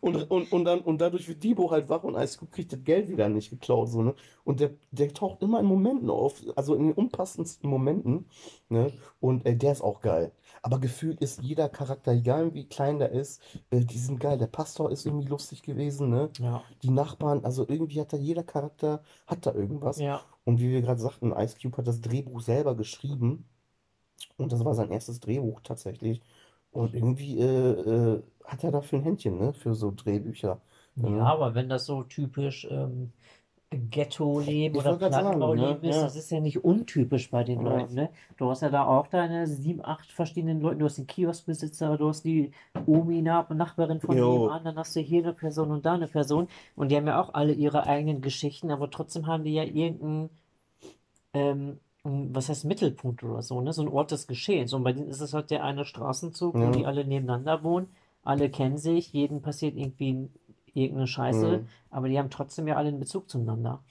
Und, 0.00 0.30
und, 0.30 0.52
und, 0.52 0.64
dann, 0.64 0.80
und 0.80 1.00
dadurch 1.00 1.28
wird 1.28 1.42
Debo 1.42 1.70
halt 1.70 1.88
wach 1.88 2.04
und 2.04 2.14
Ice 2.14 2.38
Cube 2.38 2.50
kriegt 2.52 2.72
das 2.72 2.82
Geld 2.84 3.08
wieder 3.08 3.28
nicht 3.28 3.50
geklaut. 3.50 3.88
So, 3.88 4.02
ne? 4.02 4.14
Und 4.44 4.60
der, 4.60 4.70
der 4.90 5.12
taucht 5.12 5.42
immer 5.42 5.60
in 5.60 5.66
Momenten 5.66 6.10
auf, 6.10 6.40
also 6.56 6.74
in 6.74 6.88
den 6.88 6.92
unpassendsten 6.92 7.68
Momenten. 7.68 8.26
Ne? 8.68 8.92
Und 9.20 9.44
äh, 9.46 9.56
der 9.56 9.72
ist 9.72 9.82
auch 9.82 10.00
geil. 10.00 10.32
Aber 10.62 10.78
gefühlt 10.80 11.20
ist 11.20 11.42
jeder 11.42 11.68
Charakter, 11.68 12.12
egal 12.12 12.54
wie 12.54 12.68
klein 12.68 12.98
der 12.98 13.10
ist, 13.10 13.42
äh, 13.70 13.80
die 13.84 13.98
sind 13.98 14.20
geil. 14.20 14.38
Der 14.38 14.46
Pastor 14.46 14.90
ist 14.92 15.06
irgendwie 15.06 15.26
lustig 15.28 15.62
gewesen, 15.62 16.08
ne? 16.10 16.30
Ja, 16.38 16.70
Die 16.82 16.90
Nachbarn, 16.90 17.44
also 17.44 17.66
irgendwie 17.68 18.00
hat 18.00 18.12
da 18.12 18.16
jeder 18.16 18.44
Charakter, 18.44 19.02
hat 19.26 19.46
da 19.46 19.52
irgendwas. 19.54 20.04
ja. 20.04 20.26
Und 20.44 20.60
wie 20.60 20.70
wir 20.70 20.82
gerade 20.82 21.00
sagten, 21.00 21.32
Ice 21.32 21.56
Cube 21.60 21.76
hat 21.78 21.86
das 21.88 22.00
Drehbuch 22.00 22.40
selber 22.40 22.76
geschrieben. 22.76 23.48
Und 24.36 24.52
das 24.52 24.64
war 24.64 24.74
sein 24.74 24.90
erstes 24.90 25.20
Drehbuch 25.20 25.60
tatsächlich. 25.62 26.22
Und 26.72 26.94
irgendwie 26.94 27.38
äh, 27.40 28.16
äh, 28.16 28.22
hat 28.44 28.64
er 28.64 28.72
dafür 28.72 28.98
ein 29.00 29.04
Händchen, 29.04 29.38
ne? 29.38 29.52
Für 29.54 29.74
so 29.74 29.92
Drehbücher. 29.92 30.60
Ja, 31.04 31.24
Ne? 31.24 31.32
aber 31.32 31.54
wenn 31.54 31.68
das 31.68 31.86
so 31.86 32.02
typisch 32.04 32.66
ähm, 32.70 33.12
Ghetto-Leben 33.78 34.76
oder 34.76 34.98
sagen, 34.98 35.00
ne? 35.02 35.08
Plattenbau-Leben 35.10 35.84
ist, 35.84 35.96
Ja. 35.96 36.02
das 36.02 36.16
ist 36.16 36.30
ja 36.30 36.40
nicht 36.40 36.64
untypisch 36.64 37.30
bei 37.30 37.44
den 37.44 37.64
Ja. 37.64 37.76
Leuten, 37.76 37.94
ne? 37.94 38.10
Du 38.36 38.48
hast 38.50 38.62
ja 38.62 38.70
da 38.70 38.84
auch 38.86 39.06
deine 39.06 39.46
sieben, 39.46 39.84
acht 39.84 40.10
verschiedenen 40.12 40.60
Leute. 40.60 40.78
Du 40.78 40.84
hast 40.86 40.98
den 40.98 41.06
Kioskbesitzer, 41.06 41.96
du 41.98 42.08
hast 42.08 42.24
die 42.24 42.50
Omi, 42.86 43.22
Na- 43.22 43.46
Nachbarin 43.52 44.00
von 44.00 44.14
nebenan, 44.14 44.64
dann 44.64 44.76
hast 44.76 44.94
du 44.96 45.00
hier 45.00 45.22
eine 45.22 45.32
Person 45.32 45.70
und 45.70 45.84
da 45.86 45.94
eine 45.94 46.08
Person. 46.08 46.48
Und 46.76 46.90
die 46.90 46.96
haben 46.96 47.06
ja 47.06 47.20
auch 47.20 47.34
alle 47.34 47.52
ihre 47.52 47.86
eigenen 47.86 48.20
Geschichten, 48.20 48.70
aber 48.70 48.90
trotzdem 48.90 49.26
haben 49.26 49.44
die 49.44 49.54
ja 49.54 49.64
irgendeinen, 49.64 50.30
ähm, 51.34 51.78
was 52.04 52.48
heißt 52.48 52.64
Mittelpunkt 52.64 53.22
oder 53.22 53.42
so, 53.42 53.60
ne? 53.60 53.72
So 53.72 53.82
ein 53.82 53.88
Ort 53.88 54.10
des 54.10 54.26
Geschehens. 54.26 54.72
Und 54.72 54.82
bei 54.82 54.92
denen 54.92 55.08
ist 55.08 55.20
es 55.20 55.34
halt 55.34 55.50
der 55.50 55.62
eine 55.64 55.84
Straßenzug, 55.84 56.54
wo 56.54 56.58
Ja. 56.58 56.70
die 56.70 56.84
alle 56.86 57.04
nebeneinander 57.04 57.62
wohnen. 57.62 57.88
Alle 58.24 58.50
kennen 58.50 58.76
sich, 58.78 59.12
jedem 59.12 59.40
passiert 59.42 59.76
irgendwie 59.76 60.28
irgendeine 60.74 61.06
Scheiße, 61.06 61.62
Mhm. 61.62 61.68
aber 61.90 62.08
die 62.08 62.18
haben 62.18 62.30
trotzdem 62.30 62.68
ja 62.68 62.76
alle 62.76 62.88
einen 62.88 63.00
Bezug 63.00 63.28
zueinander. 63.30 63.82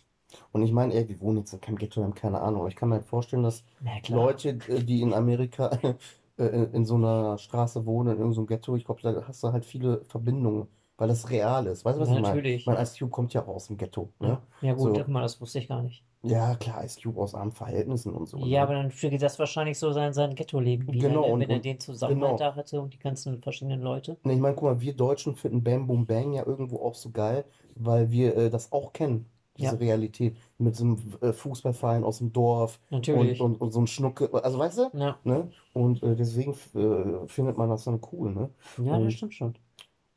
Und 0.51 0.63
ich 0.63 0.71
meine, 0.71 0.93
ey, 0.93 1.07
wir 1.09 1.19
wohnen 1.19 1.39
jetzt 1.39 1.53
in 1.53 1.61
keinem 1.61 1.77
Ghetto, 1.77 2.01
wir 2.01 2.05
haben 2.05 2.13
keine 2.15 2.41
Ahnung. 2.41 2.61
Aber 2.61 2.69
ich 2.69 2.75
kann 2.75 2.89
mir 2.89 2.95
halt 2.95 3.05
vorstellen, 3.05 3.43
dass. 3.43 3.63
Leute, 4.07 4.49
äh, 4.67 4.83
die 4.83 5.01
in 5.01 5.13
Amerika 5.13 5.69
äh, 6.37 6.43
in 6.73 6.85
so 6.85 6.95
einer 6.95 7.37
Straße 7.37 7.85
wohnen, 7.85 8.13
in 8.13 8.19
irgendeinem 8.19 8.47
Ghetto, 8.47 8.75
ich 8.75 8.85
glaube, 8.85 9.01
da 9.01 9.27
hast 9.27 9.43
du 9.43 9.51
halt 9.51 9.65
viele 9.65 10.03
Verbindungen, 10.05 10.67
weil 10.97 11.07
das 11.07 11.29
real 11.29 11.67
ist. 11.67 11.85
Weißt 11.85 11.97
du, 11.97 12.01
was 12.01 12.09
Ja, 12.09 12.13
ich 12.13 12.17
meine? 12.17 12.41
natürlich. 12.41 12.65
Mein 12.65 12.77
Ice 12.81 12.97
Cube 12.97 13.11
kommt 13.11 13.33
ja 13.33 13.43
auch 13.43 13.47
aus 13.49 13.67
dem 13.67 13.77
Ghetto, 13.77 14.13
ne? 14.19 14.39
Ja, 14.61 14.73
gut, 14.73 14.93
So. 14.93 15.07
mal, 15.07 15.21
das 15.21 15.39
wusste 15.41 15.59
ich 15.59 15.67
gar 15.67 15.81
nicht. 15.83 16.05
Ja, 16.23 16.55
klar, 16.55 16.83
Ice 16.83 16.99
Cube 16.99 17.19
aus 17.21 17.35
armen 17.35 17.51
Verhältnissen 17.51 18.13
und 18.13 18.25
so, 18.27 18.45
Ja, 18.45 18.63
ne? 18.63 18.63
aber 18.63 18.73
dann 18.73 18.91
spiegelt 18.91 19.21
das 19.21 19.39
wahrscheinlich 19.39 19.79
so 19.79 19.91
sein, 19.93 20.11
sein 20.13 20.35
Ghetto-Leben 20.35 20.91
wider, 20.93 21.15
Genau, 21.15 21.23
ne? 21.23 21.33
und, 21.33 21.39
Wenn 21.39 21.49
er 21.49 21.59
und 21.59 21.61
den 21.61 21.79
Zusammenhalt 21.79 22.39
genau. 22.39 22.41
da 22.41 22.55
hatte 22.55 22.81
und 22.81 22.93
die 22.93 22.99
ganzen 22.99 23.41
verschiedenen 23.41 23.79
Leute. 23.81 24.19
Ne, 24.23 24.33
ich 24.35 24.39
meine, 24.39 24.55
guck 24.55 24.63
mal, 24.65 24.81
wir 24.81 24.93
Deutschen 24.95 25.35
finden 25.35 25.63
Bam 25.63 25.87
Boom 25.87 26.05
Bang 26.05 26.33
ja 26.33 26.45
irgendwo 26.45 26.79
auch 26.79 26.93
so 26.95 27.09
geil, 27.11 27.43
weil 27.75 28.11
wir 28.11 28.35
äh, 28.37 28.49
das 28.51 28.71
auch 28.71 28.93
kennen, 28.93 29.25
diese 29.57 29.79
Ja, 29.79 29.79
Realität 29.79 30.37
mit 30.59 30.75
so 30.75 30.83
einem 30.83 30.97
äh, 31.21 31.33
Fußballverein 31.33 32.03
aus 32.03 32.19
dem 32.19 32.31
Dorf 32.31 32.79
und, 33.09 33.29
natürlich. 33.29 33.39
und, 33.39 33.59
und 33.59 33.71
so 33.71 33.79
ein 33.81 33.87
Schnucke, 33.87 34.31
also 34.43 34.59
weißt 34.59 34.77
du, 34.77 34.91
Ja, 34.93 35.21
ne? 35.23 35.51
Und 35.73 36.03
äh, 36.03 36.15
deswegen 36.15 36.53
äh, 36.75 37.27
findet 37.27 37.57
man 37.57 37.69
das 37.69 37.83
dann 37.85 37.99
cool, 38.11 38.31
ne? 38.33 38.49
ja, 38.77 38.99
das 38.99 39.13
Und 39.13 39.13
stimmt 39.13 39.33
schon. 39.33 39.57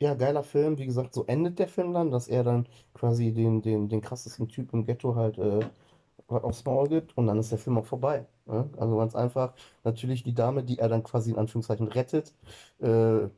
ja, 0.00 0.14
geiler 0.14 0.42
Film, 0.44 0.78
wie 0.78 0.86
gesagt, 0.86 1.14
so 1.14 1.24
endet 1.26 1.58
der 1.58 1.68
Film 1.68 1.92
dann, 1.94 2.10
dass 2.10 2.28
er 2.28 2.44
dann 2.44 2.68
quasi 2.94 3.32
den, 3.32 3.62
den, 3.62 3.88
den 3.88 4.00
krassesten 4.00 4.48
Typ 4.48 4.72
im 4.72 4.84
Ghetto 4.86 5.14
halt 5.16 5.38
äh, 5.38 5.66
aufs 6.28 6.64
Maul 6.64 6.88
gibt 6.88 7.16
und 7.16 7.26
dann 7.26 7.38
ist 7.38 7.50
der 7.50 7.58
Film 7.58 7.78
auch 7.78 7.84
vorbei. 7.86 8.26
Ne? 8.46 8.68
Also 8.78 8.96
ganz 8.96 9.14
einfach, 9.14 9.54
natürlich 9.84 10.22
die 10.22 10.34
Dame, 10.34 10.64
die 10.64 10.78
er 10.78 10.88
dann 10.88 11.02
quasi 11.02 11.30
in 11.30 11.38
Anführungszeichen 11.38 11.88
rettet, 11.88 12.34
äh, 12.80 13.28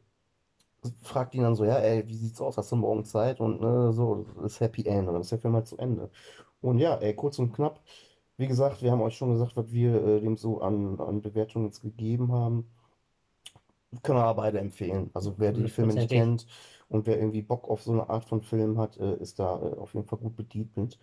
fragt 1.02 1.34
ihn 1.34 1.42
dann 1.42 1.56
so, 1.56 1.64
ja, 1.64 1.76
ey, 1.78 2.06
wie 2.08 2.14
sieht's 2.16 2.40
aus? 2.40 2.56
Hast 2.58 2.72
du 2.72 2.76
morgen 2.76 3.04
Zeit? 3.04 3.40
Und 3.40 3.60
ne, 3.60 3.92
so, 3.92 4.26
das 4.36 4.54
ist 4.54 4.60
Happy 4.60 4.86
End 4.86 5.08
und 5.08 5.14
dann 5.14 5.22
ist 5.22 5.32
der 5.32 5.38
Film 5.38 5.54
halt 5.54 5.66
zu 5.66 5.76
Ende. 5.78 6.10
Und 6.60 6.78
ja, 6.78 6.94
ey, 6.96 7.14
kurz 7.14 7.38
und 7.38 7.52
knapp, 7.52 7.80
wie 8.36 8.46
gesagt, 8.46 8.82
wir 8.82 8.92
haben 8.92 9.02
euch 9.02 9.16
schon 9.16 9.32
gesagt, 9.32 9.56
was 9.56 9.72
wir 9.72 9.94
äh, 10.04 10.20
dem 10.20 10.36
so 10.36 10.60
an, 10.60 11.00
an 11.00 11.22
Bewertungen 11.22 11.66
jetzt 11.66 11.82
gegeben 11.82 12.32
haben. 12.32 12.70
Können 14.02 14.18
wir 14.18 14.24
aber 14.24 14.42
beide 14.42 14.58
empfehlen. 14.60 15.10
Also 15.14 15.34
wer 15.38 15.52
die 15.52 15.68
Filme 15.68 15.94
nicht 15.94 16.10
kennt 16.10 16.46
und 16.88 17.06
wer 17.06 17.18
irgendwie 17.18 17.42
Bock 17.42 17.68
auf 17.68 17.82
so 17.82 17.92
eine 17.92 18.08
Art 18.10 18.24
von 18.24 18.42
Film 18.42 18.78
hat, 18.78 18.98
äh, 18.98 19.16
ist 19.16 19.38
da 19.38 19.60
äh, 19.60 19.76
auf 19.76 19.94
jeden 19.94 20.06
Fall 20.06 20.18
gut 20.18 20.36
bedient. 20.36 20.98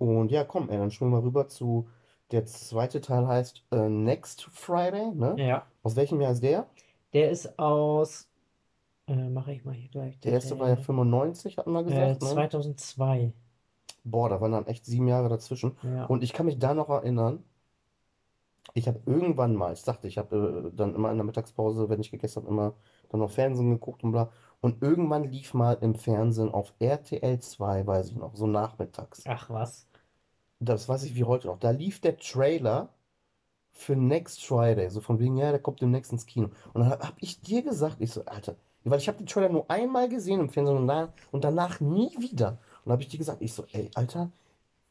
Und 0.00 0.30
ja, 0.30 0.44
komm, 0.44 0.70
ey, 0.70 0.78
dann 0.78 0.90
springen 0.90 1.12
wir 1.12 1.22
rüber 1.22 1.46
zu, 1.46 1.86
der 2.30 2.46
zweite 2.46 3.02
Teil 3.02 3.26
heißt 3.26 3.64
äh, 3.70 3.88
Next 3.88 4.44
Friday, 4.44 5.12
ne? 5.14 5.34
Ja, 5.36 5.66
Aus 5.82 5.94
welchem 5.94 6.20
Jahr 6.22 6.32
ist 6.32 6.42
der? 6.42 6.66
der 7.12 7.30
ist 7.30 7.58
aus, 7.58 8.28
äh, 9.06 9.28
mache 9.28 9.52
ich 9.52 9.64
mal 9.64 9.74
hier 9.74 9.90
gleich, 9.90 10.18
Der 10.20 10.32
erste 10.32 10.58
war 10.58 10.68
ja 10.68 10.76
95, 10.76 11.58
hatten 11.58 11.72
wir 11.72 11.80
äh, 11.80 11.84
gesagt, 11.84 12.22
ne? 12.22 12.28
2002. 12.28 13.32
Boah, 14.04 14.30
da 14.30 14.40
waren 14.40 14.52
dann 14.52 14.66
echt 14.66 14.86
sieben 14.86 15.06
Jahre 15.06 15.28
dazwischen. 15.28 15.76
Ja, 15.82 16.06
Und 16.06 16.22
ich 16.22 16.32
kann 16.32 16.46
mich 16.46 16.58
da 16.58 16.72
noch 16.72 16.88
erinnern, 16.88 17.44
ich 18.72 18.88
habe 18.88 19.00
irgendwann 19.04 19.54
mal, 19.54 19.72
ich 19.72 19.80
sagte, 19.80 20.08
ich 20.08 20.16
habe 20.16 20.70
äh, 20.72 20.76
dann 20.76 20.94
immer 20.94 21.10
in 21.10 21.16
der 21.18 21.24
Mittagspause, 21.26 21.88
wenn 21.90 22.00
ich 22.00 22.10
gegessen 22.10 22.42
habe, 22.42 22.48
immer 22.50 22.74
dann 23.10 23.20
noch 23.20 23.30
Fernsehen 23.30 23.70
geguckt 23.70 24.04
und 24.04 24.12
bla. 24.12 24.30
Und 24.60 24.82
irgendwann 24.82 25.24
lief 25.24 25.54
mal 25.54 25.76
im 25.80 25.94
Fernsehen 25.94 26.50
auf 26.50 26.72
RTL 26.78 27.38
2, 27.40 27.86
weiß 27.86 28.10
ich 28.10 28.16
noch, 28.16 28.36
so 28.36 28.46
nachmittags. 28.46 29.24
ach 29.26 29.50
was. 29.50 29.86
Das 30.60 30.88
weiß 30.88 31.04
ich 31.04 31.14
wie 31.14 31.24
heute 31.24 31.48
noch. 31.48 31.58
Da 31.58 31.70
lief 31.70 32.00
der 32.00 32.18
Trailer 32.18 32.90
für 33.72 33.96
Next 33.96 34.44
Friday. 34.44 34.90
So 34.90 35.00
von 35.00 35.18
wegen, 35.18 35.36
ja, 35.38 35.50
der 35.50 35.60
kommt 35.60 35.80
demnächst 35.80 36.12
ins 36.12 36.26
Kino. 36.26 36.50
Und 36.72 36.82
dann 36.82 36.90
habe 36.90 37.06
hab 37.06 37.16
ich 37.20 37.40
dir 37.40 37.62
gesagt, 37.62 37.96
ich 38.00 38.12
so, 38.12 38.24
Alter, 38.26 38.56
weil 38.84 38.98
ich 38.98 39.08
habe 39.08 39.18
den 39.18 39.26
Trailer 39.26 39.48
nur 39.48 39.70
einmal 39.70 40.08
gesehen 40.08 40.40
im 40.40 40.50
Fernsehen 40.50 40.76
und, 40.76 40.86
danach, 40.86 41.12
und 41.32 41.44
danach 41.44 41.80
nie 41.80 42.10
wieder. 42.18 42.58
Und 42.84 42.92
habe 42.92 43.02
ich 43.02 43.08
dir 43.08 43.18
gesagt, 43.18 43.42
ich 43.42 43.52
so, 43.52 43.64
ey, 43.72 43.90
Alter, 43.94 44.30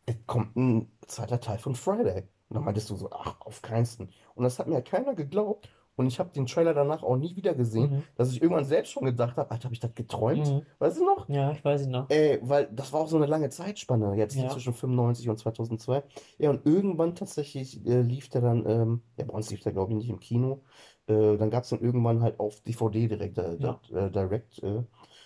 es 0.05 0.15
kommt 0.25 0.55
ein 0.55 0.91
zweiter 1.07 1.39
Teil 1.39 1.59
von 1.59 1.75
Friday. 1.75 2.23
Und 2.49 2.55
dann 2.55 2.63
meintest 2.63 2.89
du 2.89 2.95
so, 2.95 3.09
ach, 3.11 3.39
auf 3.41 3.61
keinsten. 3.61 4.09
Und 4.35 4.43
das 4.43 4.57
hat 4.57 4.67
mir 4.67 4.75
ja 4.75 4.81
keiner 4.81 5.13
geglaubt. 5.13 5.69
Und 5.99 6.07
ich 6.07 6.17
habe 6.17 6.29
den 6.29 6.45
Trailer 6.45 6.73
danach 6.73 7.03
auch 7.03 7.17
nie 7.17 7.35
wieder 7.35 7.53
gesehen, 7.53 7.91
Mhm. 7.91 8.03
dass 8.15 8.31
ich 8.31 8.41
irgendwann 8.41 8.63
selbst 8.63 8.91
schon 8.93 9.03
gedacht 9.03 9.35
habe, 9.35 9.51
Alter, 9.51 9.65
habe 9.65 9.73
ich 9.73 9.81
das 9.81 9.93
geträumt? 9.95 10.47
Mhm. 10.47 10.61
Weißt 10.79 10.97
du 10.97 11.03
noch? 11.03 11.27
Ja, 11.27 11.51
ich 11.51 11.65
weiß 11.65 11.81
es 11.81 11.87
noch. 11.87 12.09
Ey, 12.09 12.39
weil 12.41 12.69
das 12.71 12.93
war 12.93 13.01
auch 13.01 13.09
so 13.09 13.17
eine 13.17 13.25
lange 13.25 13.49
Zeitspanne, 13.49 14.15
jetzt 14.15 14.37
Ja. 14.37 14.47
zwischen 14.47 14.73
95 14.73 15.27
und 15.27 15.37
2002. 15.37 16.03
Ja, 16.37 16.51
und 16.51 16.65
irgendwann 16.65 17.15
tatsächlich 17.15 17.85
äh, 17.85 17.99
lief 17.99 18.29
der 18.29 18.39
dann, 18.39 18.65
ähm, 18.65 19.01
ja, 19.17 19.25
bei 19.25 19.33
uns 19.33 19.51
lief 19.51 19.59
der, 19.61 19.73
glaube 19.73 19.91
ich, 19.91 19.97
nicht 19.97 20.09
im 20.09 20.21
Kino. 20.21 20.61
Äh, 21.07 21.35
dann 21.35 21.49
gab 21.49 21.63
es 21.63 21.69
den 21.69 21.81
irgendwann 21.81 22.21
halt 22.21 22.39
auf 22.39 22.61
DVD 22.61 23.09
direkt, 23.09 23.37
äh, 23.37 23.57
Ja. 23.59 23.77
äh, 23.91 24.09
direkt. 24.09 24.63
Äh, 24.63 24.83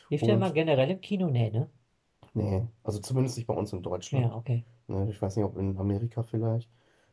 Lief 0.10 0.24
der 0.24 0.38
mal 0.38 0.52
generell 0.54 0.90
im 0.90 1.02
Kino? 1.02 1.28
Nee, 1.30 1.52
ne? 1.52 1.70
nee, 2.34 2.64
also 2.84 3.00
zumindest 3.00 3.38
nicht 3.38 3.46
bei 3.46 3.54
uns 3.54 3.72
in 3.74 3.84
Deutschland. 3.84 4.26
Ja, 4.26 4.36
okay. 4.36 4.64
Ne, 4.88 5.08
ich 5.10 5.22
weiß 5.22 5.36
nicht, 5.36 5.46
ob 5.46 5.56
in 5.58 5.78
Amerika 5.78 6.24
vielleicht. 6.24 6.68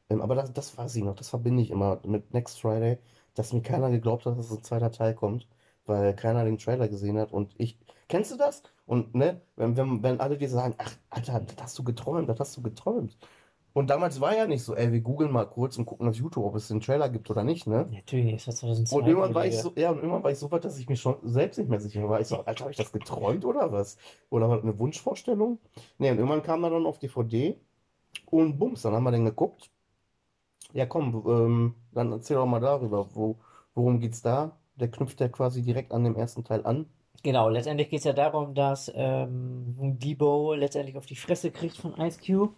Ähm, 0.08 0.20
aber 0.20 0.34
das, 0.34 0.52
das 0.52 0.76
weiß 0.76 0.96
ich 0.96 1.04
noch, 1.04 1.14
das 1.14 1.28
verbinde 1.30 1.62
ich 1.62 1.70
immer 1.70 2.00
mit 2.04 2.32
Next 2.34 2.60
Friday, 2.60 2.98
dass 3.34 3.52
mir 3.52 3.62
keiner 3.62 3.90
geglaubt 3.90 4.26
hat, 4.26 4.38
dass 4.38 4.50
ein 4.50 4.62
zweiter 4.62 4.90
Teil 4.90 5.14
kommt, 5.14 5.48
weil 5.86 6.14
keiner 6.14 6.44
den 6.44 6.58
Trailer 6.58 6.88
gesehen 6.88 7.18
hat. 7.18 7.32
Und 7.32 7.54
ich, 7.58 7.78
kennst 8.08 8.32
du 8.32 8.36
das? 8.36 8.62
Und 8.86 9.14
ne, 9.14 9.40
wenn, 9.56 9.76
wenn, 9.76 10.02
wenn 10.02 10.20
alle 10.20 10.36
dir 10.36 10.48
sagen, 10.48 10.74
ach, 10.78 10.92
Alter, 11.10 11.40
das 11.40 11.56
hast 11.62 11.78
du 11.78 11.84
geträumt, 11.84 12.28
das 12.28 12.40
hast 12.40 12.56
du 12.56 12.62
geträumt. 12.62 13.16
Und 13.72 13.88
damals 13.88 14.20
war 14.20 14.36
ja 14.36 14.46
nicht 14.46 14.64
so, 14.64 14.74
ey, 14.74 14.92
wir 14.92 15.00
googeln 15.00 15.30
mal 15.30 15.44
kurz 15.44 15.78
und 15.78 15.86
gucken 15.86 16.08
auf 16.08 16.16
YouTube, 16.16 16.44
ob 16.44 16.56
es 16.56 16.68
den 16.68 16.80
Trailer 16.80 17.08
gibt 17.08 17.30
oder 17.30 17.44
nicht, 17.44 17.68
ne? 17.68 17.88
Natürlich, 17.92 18.34
ist 18.34 18.48
das 18.48 18.56
2002, 18.56 18.96
Und 18.96 19.06
irgendwann 19.06 19.34
war 19.34 19.46
ich 19.46 19.58
so, 19.58 19.72
ja, 19.76 19.90
und 19.90 19.98
irgendwann 19.98 20.24
war 20.24 20.32
ich 20.32 20.38
so 20.38 20.50
weit, 20.50 20.64
dass 20.64 20.78
ich 20.78 20.88
mich 20.88 21.00
schon 21.00 21.16
selbst 21.22 21.58
nicht 21.58 21.70
mehr 21.70 21.78
sicher 21.78 22.08
war. 22.08 22.20
Ich 22.20 22.26
so, 22.26 22.38
Alter, 22.38 22.64
habe 22.64 22.72
ich 22.72 22.76
das 22.76 22.90
geträumt 22.90 23.44
oder 23.44 23.70
was? 23.70 23.96
Oder 24.28 24.48
war 24.48 24.56
das 24.56 24.64
eine 24.64 24.78
Wunschvorstellung? 24.78 25.58
Nee, 25.98 26.10
und 26.10 26.18
irgendwann 26.18 26.42
kam 26.42 26.64
er 26.64 26.70
dann 26.70 26.84
auf 26.84 26.98
DVD 26.98 27.60
und 28.26 28.58
bums, 28.58 28.82
dann 28.82 28.94
haben 28.94 29.04
wir 29.04 29.12
den 29.12 29.24
geguckt. 29.24 29.70
Ja, 30.72 30.86
komm, 30.86 31.24
ähm, 31.26 31.74
dann 31.92 32.12
erzähl 32.12 32.36
doch 32.36 32.46
mal 32.46 32.60
darüber, 32.60 33.08
wo, 33.14 33.38
worum 33.74 34.00
geht's 34.00 34.22
da? 34.22 34.56
Der 34.76 34.90
knüpft 34.90 35.20
ja 35.20 35.28
quasi 35.28 35.62
direkt 35.62 35.92
an 35.92 36.04
dem 36.04 36.16
ersten 36.16 36.44
Teil 36.44 36.64
an. 36.64 36.86
Genau, 37.22 37.50
letztendlich 37.50 37.90
geht 37.90 37.98
es 37.98 38.04
ja 38.04 38.14
darum, 38.14 38.54
dass 38.54 38.90
ähm, 38.94 39.74
Debo 39.98 40.54
letztendlich 40.54 40.96
auf 40.96 41.04
die 41.04 41.16
Fresse 41.16 41.50
kriegt 41.50 41.76
von 41.76 41.94
Ice 41.98 42.18
Cube. 42.24 42.54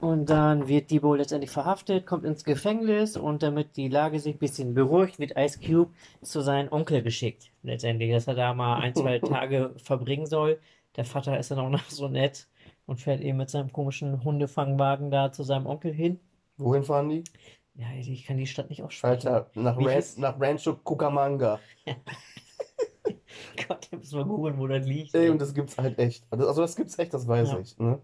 Und 0.00 0.30
dann 0.30 0.66
wird 0.66 0.90
Debo 0.90 1.14
letztendlich 1.14 1.50
verhaftet, 1.50 2.06
kommt 2.06 2.24
ins 2.24 2.42
Gefängnis 2.42 3.16
und 3.16 3.44
damit 3.44 3.76
die 3.76 3.88
Lage 3.88 4.18
sich 4.18 4.34
ein 4.34 4.38
bisschen 4.38 4.74
beruhigt, 4.74 5.20
wird 5.20 5.36
Ice 5.36 5.60
Cube 5.64 5.92
zu 6.22 6.40
seinem 6.40 6.72
Onkel 6.72 7.02
geschickt. 7.02 7.52
Letztendlich, 7.62 8.10
dass 8.10 8.26
er 8.26 8.34
da 8.34 8.54
mal 8.54 8.80
ein, 8.80 8.96
zwei 8.96 9.18
Tage 9.20 9.72
verbringen 9.76 10.26
soll. 10.26 10.58
Der 10.96 11.04
Vater 11.04 11.38
ist 11.38 11.52
dann 11.52 11.60
auch 11.60 11.70
noch 11.70 11.88
so 11.88 12.08
nett 12.08 12.48
und 12.86 13.00
fährt 13.00 13.20
eben 13.20 13.38
mit 13.38 13.50
seinem 13.50 13.72
komischen 13.72 14.24
Hundefangwagen 14.24 15.12
da 15.12 15.30
zu 15.30 15.44
seinem 15.44 15.66
Onkel 15.66 15.92
hin. 15.92 16.18
Wohin 16.64 16.82
fahren 16.84 17.08
die? 17.08 17.24
Ja, 17.74 17.86
ich 17.98 18.24
kann 18.26 18.36
die 18.36 18.46
Stadt 18.46 18.68
nicht 18.68 18.82
aussprechen. 18.82 19.28
Alter, 19.28 19.50
nach, 19.54 19.78
Wie 19.78 19.86
Ran 19.86 19.98
hieß- 19.98 20.20
nach 20.20 20.38
Rancho 20.40 20.76
Cucamonga. 20.76 21.58
Gott, 23.68 23.88
ich 23.90 23.98
muss 23.98 24.12
mal 24.12 24.24
googeln, 24.24 24.58
wo 24.58 24.66
das 24.66 24.86
liegt. 24.86 25.14
Ey, 25.14 25.30
und 25.30 25.40
das 25.40 25.54
gibt's 25.54 25.76
halt 25.78 25.98
echt. 25.98 26.24
Also 26.30 26.46
also 26.46 26.62
das 26.62 26.76
gibt's 26.76 26.98
echt, 26.98 27.14
das 27.14 27.26
weiß 27.26 27.52
Ja. 27.52 27.58
ich, 27.58 27.78
ne? 27.78 27.98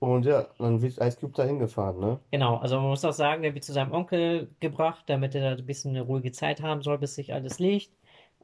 Und 0.00 0.26
ja, 0.26 0.48
dann 0.58 0.82
wird 0.82 0.98
Ice 0.98 1.16
Cube 1.20 1.32
da 1.36 1.44
hingefahren, 1.44 2.00
ne? 2.00 2.18
Genau, 2.32 2.56
also 2.56 2.76
man 2.80 2.88
muss 2.88 3.04
auch 3.04 3.12
sagen, 3.12 3.42
der 3.42 3.54
wird 3.54 3.62
zu 3.64 3.72
seinem 3.72 3.92
Onkel 3.92 4.50
gebracht, 4.58 5.04
damit 5.06 5.34
er 5.36 5.52
da 5.54 5.56
ein 5.60 5.64
bisschen 5.66 5.92
eine 5.92 6.02
ruhige 6.02 6.32
Zeit 6.32 6.60
haben 6.60 6.82
soll, 6.82 6.98
bis 6.98 7.14
sich 7.14 7.32
alles 7.32 7.60
legt. 7.60 7.92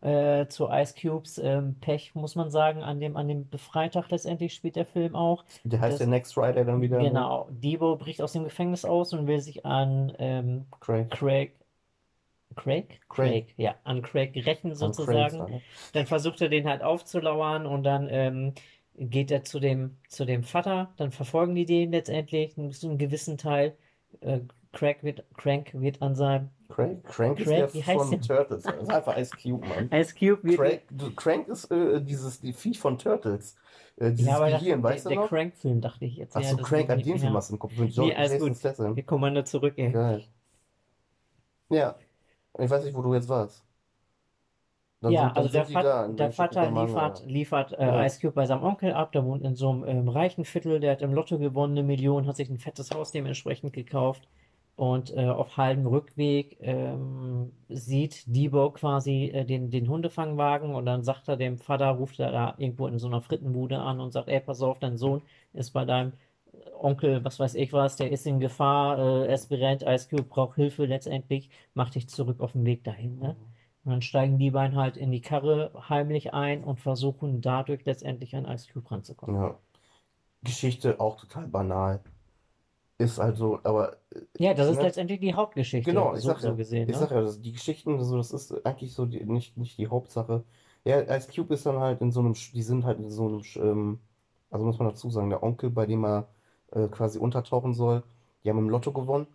Äh, 0.00 0.46
zu 0.46 0.68
Ice 0.70 0.94
Cubes 1.00 1.38
ähm, 1.38 1.74
Pech, 1.80 2.14
muss 2.14 2.36
man 2.36 2.50
sagen, 2.50 2.82
an 2.84 3.00
dem, 3.00 3.16
an 3.16 3.26
dem 3.26 3.48
Freitag 3.58 4.10
letztendlich 4.10 4.54
spielt 4.54 4.76
der 4.76 4.86
Film 4.86 5.16
auch. 5.16 5.44
Der 5.64 5.80
heißt 5.80 5.94
Das- 5.94 6.00
ja 6.00 6.06
Next 6.06 6.34
Friday 6.34 6.64
dann 6.64 6.80
wieder. 6.80 6.98
ne? 6.98 7.08
Genau, 7.08 7.48
Debo 7.50 7.96
bricht 7.96 8.22
aus 8.22 8.32
dem 8.32 8.44
Gefängnis 8.44 8.84
aus 8.84 9.12
und 9.12 9.26
will 9.26 9.40
sich 9.40 9.66
an 9.66 10.12
ähm, 10.20 10.66
Craig. 10.78 11.10
Craig, 11.10 11.52
Craig? 12.54 13.00
Craig. 13.08 13.54
ja, 13.56 13.74
an 13.84 14.02
Craig 14.02 14.34
rächen 14.46 14.74
sozusagen. 14.74 15.38
Craig? 15.46 15.62
Dann 15.94 16.06
versucht 16.06 16.40
er 16.42 16.48
den 16.48 16.68
halt 16.68 16.82
aufzulauern 16.82 17.66
und 17.66 17.82
dann 17.82 18.08
ähm, 18.10 18.54
geht 18.96 19.30
er 19.30 19.42
zu 19.44 19.60
dem, 19.60 19.96
zu 20.08 20.24
dem 20.24 20.42
Vater, 20.44 20.92
dann 20.96 21.10
verfolgen 21.12 21.54
die 21.54 21.66
den 21.66 21.90
letztendlich, 21.92 22.54
zu 22.54 22.88
einem 22.88 22.98
gewissen 22.98 23.36
Teil. 23.38 23.76
Äh, 24.20 24.40
Craig 24.72 25.02
wird, 25.02 25.24
Crank 25.36 25.70
wird 25.74 26.02
an 26.02 26.14
seinem 26.14 26.50
Crank? 26.68 27.04
Crank 27.04 27.40
ist 27.40 27.46
Crank, 27.46 27.72
der 27.72 27.74
wie 27.74 27.82
heißt 27.82 27.98
von 27.98 28.10
der? 28.10 28.20
Turtles. 28.20 28.62
Das 28.62 28.76
ist 28.76 28.90
einfach 28.90 29.16
Ice 29.16 29.36
Cube, 29.36 29.66
Mann. 29.66 29.90
Ice 29.92 30.14
Cube 30.14 30.42
wird. 30.44 30.56
Crank, 30.58 31.16
Crank 31.16 31.48
ist 31.48 31.70
äh, 31.70 32.00
dieses 32.02 32.40
die 32.40 32.52
Viech 32.52 32.78
von 32.78 32.98
Turtles. 32.98 33.56
Äh, 33.96 34.10
dieses 34.12 34.26
ja, 34.26 34.36
aber 34.36 34.50
das, 34.50 34.60
Gehirn, 34.60 34.82
der, 34.82 34.90
weißt 34.92 35.06
du 35.06 35.10
der? 35.10 35.26
Crank-Film, 35.26 35.80
dachte 35.80 36.04
ich 36.04 36.16
jetzt. 36.16 36.36
Ach 36.36 36.40
Ja, 36.42 36.50
so, 36.50 36.56
das 36.56 36.66
Crank, 36.68 36.90
an 36.90 36.98
ist- 37.00 37.06
den 37.06 37.18
Film 37.18 37.32
ja. 37.32 37.36
hast 37.38 37.50
du 37.50 37.54
im 37.54 37.58
Kopf. 37.58 37.76
Mit 37.76 37.92
John 37.94 38.06
Nee, 38.08 38.14
alles 38.14 38.38
gut. 38.38 38.56
Statham. 38.56 38.94
Wir 38.96 39.02
Kommando 39.04 39.42
zurück, 39.42 39.74
ey. 39.76 39.90
Geil. 39.92 40.24
Ja. 41.70 41.96
Ich 42.58 42.70
weiß 42.70 42.84
nicht, 42.84 42.94
wo 42.96 43.02
du 43.02 43.14
jetzt 43.14 43.28
warst. 43.28 43.64
Dann 45.00 45.12
Ja, 45.12 45.26
sind, 45.28 45.36
also 45.36 45.48
der, 45.50 45.74
Vat 45.74 45.84
da 45.84 46.08
der 46.08 46.32
Vater 46.32 46.70
liefert, 46.70 47.24
liefert 47.26 47.72
äh, 47.74 47.86
Ja. 47.86 48.04
Ice 48.04 48.20
Cube 48.20 48.32
bei 48.34 48.46
seinem 48.46 48.64
Onkel 48.64 48.92
ab. 48.92 49.12
Der 49.12 49.24
wohnt 49.24 49.44
in 49.44 49.54
so 49.54 49.70
einem 49.70 49.84
ähm, 49.84 50.08
reichen 50.08 50.44
Viertel. 50.44 50.80
Der 50.80 50.92
hat 50.92 51.02
im 51.02 51.12
Lotto 51.14 51.38
gewonnen, 51.38 51.78
eine 51.78 51.86
Million, 51.86 52.26
hat 52.26 52.36
sich 52.36 52.50
ein 52.50 52.58
fettes 52.58 52.90
Haus 52.90 53.12
dementsprechend 53.12 53.72
gekauft. 53.72 54.28
Und 54.78 55.12
äh, 55.16 55.26
auf 55.26 55.56
halbem 55.56 55.88
Rückweg 55.88 56.56
ähm, 56.60 57.50
sieht 57.68 58.22
Debo 58.28 58.70
quasi 58.70 59.24
äh, 59.24 59.44
den, 59.44 59.72
den 59.72 59.88
Hundefangwagen 59.88 60.72
und 60.72 60.86
dann 60.86 61.02
sagt 61.02 61.26
er 61.26 61.36
dem 61.36 61.58
Vater, 61.58 61.90
ruft 61.90 62.20
er 62.20 62.30
da 62.30 62.54
irgendwo 62.58 62.86
in 62.86 63.00
so 63.00 63.08
einer 63.08 63.20
Frittenbude 63.20 63.80
an 63.80 63.98
und 63.98 64.12
sagt, 64.12 64.28
ey, 64.28 64.38
pass 64.38 64.62
auf, 64.62 64.78
dein 64.78 64.96
Sohn 64.96 65.20
ist 65.52 65.72
bei 65.72 65.84
deinem 65.84 66.12
Onkel, 66.78 67.24
was 67.24 67.40
weiß 67.40 67.56
ich 67.56 67.72
was, 67.72 67.96
der 67.96 68.12
ist 68.12 68.24
in 68.24 68.38
Gefahr, 68.38 69.26
äh, 69.28 69.38
brennt, 69.48 69.82
Ice 69.82 70.08
Cube 70.08 70.28
braucht 70.28 70.54
Hilfe 70.54 70.84
letztendlich, 70.84 71.50
mach 71.74 71.90
dich 71.90 72.08
zurück 72.08 72.40
auf 72.40 72.52
den 72.52 72.64
Weg 72.64 72.84
dahin, 72.84 73.18
ne? 73.18 73.34
Und 73.84 73.90
dann 73.90 74.02
steigen 74.02 74.38
die 74.38 74.52
beiden 74.52 74.76
halt 74.76 74.96
in 74.96 75.10
die 75.10 75.20
Karre 75.20 75.72
heimlich 75.88 76.34
ein 76.34 76.62
und 76.62 76.78
versuchen 76.78 77.40
dadurch 77.40 77.84
letztendlich 77.84 78.36
an 78.36 78.44
Ice 78.44 78.72
Cube 78.72 78.88
ranzukommen. 78.92 79.42
Ja. 79.42 79.58
Geschichte 80.44 81.00
auch 81.00 81.16
total 81.16 81.48
banal. 81.48 82.00
Ist 82.98 83.18
also, 83.20 83.60
aber 83.64 83.98
äh, 84.12 84.20
Ja, 84.38 84.54
das 84.54 84.68
ist 84.68 84.80
Ne? 84.80 84.82
letztendlich 84.82 85.20
die 85.20 85.34
Hauptgeschichte, 85.34 85.84
Genau, 85.84 86.14
ich 86.16 86.22
so, 86.22 86.36
sag 86.36 86.42
ja, 86.42 86.42
so 86.42 86.56
gesehen, 86.56 86.88
ich 86.88 86.96
ne? 86.96 86.98
sag 86.98 87.10
ja, 87.10 87.20
das, 87.22 87.40
die 87.40 87.52
Geschichten, 87.52 88.02
so, 88.04 88.16
das 88.16 88.32
ist 88.32 88.52
eigentlich 88.66 88.92
so 88.94 89.06
die, 89.06 89.24
nicht, 89.24 89.56
nicht 89.56 89.78
die 89.78 89.88
Hauptsache. 89.88 90.44
Ja, 90.84 91.00
Ice 91.16 91.28
Cube 91.32 91.54
ist 91.54 91.66
dann 91.66 91.78
halt 91.78 92.00
in 92.00 92.10
so 92.12 92.20
einem, 92.20 92.34
die 92.34 92.62
sind 92.62 92.84
halt 92.84 92.98
in 92.98 93.10
so 93.10 93.26
einem, 93.28 93.42
ähm, 93.56 94.00
also 94.50 94.64
muss 94.66 94.78
man 94.78 94.88
dazu 94.88 95.10
sagen, 95.10 95.30
der 95.30 95.42
Onkel, 95.42 95.70
bei 95.70 95.86
dem 95.86 96.04
er 96.04 96.28
äh, 96.72 96.88
quasi 96.88 97.18
untertauchen 97.18 97.74
soll, 97.74 98.02
die 98.44 98.50
haben 98.50 98.58
im 98.58 98.68
Lotto 98.70 98.92
gewonnen, 98.92 99.26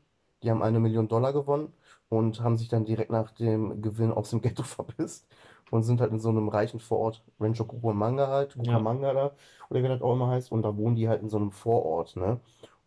die 0.43 0.51
haben 0.51 0.61
eine 0.61 0.79
Million 0.79 1.07
Dollar 1.07 1.33
gewonnen 1.33 1.73
und 2.09 2.41
haben 2.41 2.57
sich 2.57 2.67
dann 2.69 2.85
direkt 2.85 3.11
nach 3.11 3.31
dem 3.31 3.81
Gewinn 3.81 4.11
aus 4.11 4.29
dem 4.29 4.41
Ghetto 4.41 4.63
verpisst 4.63 5.27
und 5.71 5.83
sind 5.83 6.01
halt 6.01 6.11
in 6.11 6.19
so 6.19 6.29
einem 6.29 6.49
reichen 6.49 6.79
Vorort, 6.79 7.23
Rancho 7.39 7.65
Cucamonga 7.65 8.27
halt, 8.27 8.55
Ja. 8.55 8.63
Cucamonga 8.65 9.13
da, 9.13 9.35
oder 9.69 9.83
wie 9.83 9.87
das 9.87 10.01
auch 10.01 10.13
immer 10.13 10.27
heißt, 10.27 10.51
und 10.51 10.61
da 10.63 10.75
wohnen 10.77 10.95
die 10.95 11.07
halt 11.09 11.21
in 11.21 11.29
so 11.29 11.37
einem 11.37 11.51
Vorort, 11.51 12.15
ne? 12.15 12.39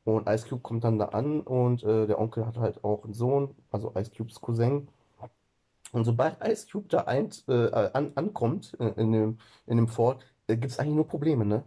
Und 0.07 0.29
Ice 0.29 0.47
Cube 0.49 0.63
kommt 0.63 0.85
dann 0.85 0.99
da 0.99 1.07
an 1.07 1.41
und 1.41 1.83
äh, 1.83 2.07
der 2.07 2.21
Onkel 2.21 2.47
hat 2.47 2.59
halt 2.59 2.85
auch 2.85 3.05
einen 3.05 3.15
Sohn, 3.15 3.57
also 3.73 3.93
Ice 3.97 4.13
Cubes 4.17 4.41
Cousin. 4.41 4.89
Und 5.93 6.05
sobald 6.05 6.37
Ice 6.47 6.67
Cube 6.71 6.87
da 6.89 7.01
ein, 7.03 7.31
äh, 7.49 7.71
an, 7.93 8.13
ankommt 8.15 8.77
äh, 8.79 8.93
in 9.01 9.13
dem, 9.13 9.39
in 9.67 9.79
dem 9.79 9.89
Fort, 9.89 10.25
äh, 10.47 10.57
gibt 10.57 10.73
es 10.73 10.79
eigentlich 10.79 10.95
nur 10.95 11.09
Probleme, 11.09 11.45
ne? 11.45 11.65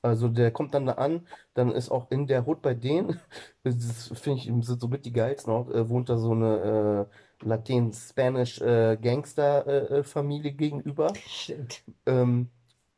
Also 0.00 0.28
der 0.28 0.50
kommt 0.50 0.74
dann 0.74 0.86
da 0.86 0.94
an, 0.94 1.26
dann 1.54 1.70
ist 1.72 1.90
auch 1.90 2.10
in 2.10 2.26
der 2.26 2.46
Hood 2.46 2.62
bei 2.62 2.74
denen, 2.74 3.20
das 3.64 4.08
finde 4.14 4.38
ich 4.40 4.44
sind 4.46 4.80
so 4.80 4.88
mit 4.88 5.04
die 5.04 5.12
geilsten 5.12 5.52
auch, 5.52 5.68
äh, 5.70 5.88
wohnt 5.90 6.08
da 6.08 6.16
so 6.16 6.32
eine 6.32 7.08
äh, 7.42 7.46
Latin-Spanish 7.46 8.62
äh, 8.62 8.96
Gangster-Familie 8.96 10.52
gegenüber. 10.52 11.12
Stimmt. 11.26 11.84
Ähm, 12.06 12.48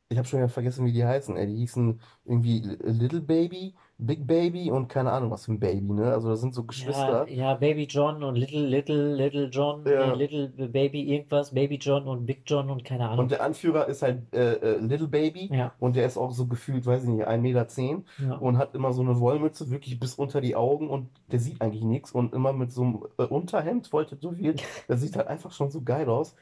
ich 0.08 0.18
habe 0.18 0.28
schon 0.28 0.38
wieder 0.38 0.48
vergessen, 0.48 0.86
wie 0.86 0.92
die 0.92 1.04
heißen. 1.04 1.36
Ey. 1.36 1.46
Die 1.46 1.56
hießen 1.56 2.00
irgendwie 2.24 2.60
Little 2.60 3.20
Baby, 3.20 3.74
Big 3.98 4.26
Baby 4.26 4.70
und 4.70 4.88
keine 4.88 5.12
Ahnung 5.12 5.30
was 5.30 5.44
für 5.46 5.52
ein 5.52 5.60
Baby, 5.60 5.92
ne? 5.92 6.12
Also 6.12 6.28
das 6.30 6.40
sind 6.40 6.54
so 6.54 6.62
Ja, 6.62 6.66
Geschwister. 6.68 7.28
ja, 7.28 7.54
Baby 7.54 7.84
John 7.84 8.22
und 8.24 8.34
Little, 8.36 8.66
Little, 8.66 9.14
Little 9.14 9.48
John, 9.48 9.84
Ja. 9.86 10.14
nee, 10.16 10.26
Little 10.26 10.48
Baby 10.68 11.02
irgendwas, 11.14 11.52
Baby 11.54 11.76
John 11.76 12.08
und 12.08 12.26
Big 12.26 12.42
John 12.46 12.70
und 12.70 12.84
keine 12.84 13.08
Ahnung. 13.08 13.20
Und 13.24 13.30
der 13.30 13.42
Anführer 13.42 13.86
ist 13.86 14.02
halt 14.02 14.34
äh, 14.34 14.54
äh, 14.54 14.78
Little 14.78 15.08
Baby 15.08 15.48
Ja, 15.54 15.72
und 15.78 15.94
der 15.96 16.06
ist 16.06 16.16
auch 16.16 16.32
so 16.32 16.46
gefühlt, 16.46 16.84
weiß 16.86 17.04
ich 17.04 17.08
nicht, 17.08 17.26
1,10 17.26 17.42
Meter 17.42 17.68
zehn 17.68 18.04
ja. 18.18 18.34
und 18.34 18.58
hat 18.58 18.74
immer 18.74 18.92
so 18.92 19.02
eine 19.02 19.20
Wollmütze, 19.20 19.70
wirklich 19.70 20.00
bis 20.00 20.14
unter 20.16 20.40
die 20.40 20.56
Augen 20.56 20.88
und 20.90 21.10
der 21.30 21.38
sieht 21.38 21.60
eigentlich 21.60 21.84
nichts 21.84 22.10
und 22.12 22.34
immer 22.34 22.52
mit 22.52 22.72
so 22.72 22.82
einem 22.82 23.02
äh, 23.18 23.22
Unterhemd, 23.24 23.86
voll 23.86 24.06
tätowiert. 24.06 24.62
Der 24.88 24.96
sieht 24.98 25.16
halt 25.16 25.28
einfach 25.28 25.52
schon 25.52 25.70
so 25.70 25.82
geil 25.82 26.08
aus. 26.08 26.34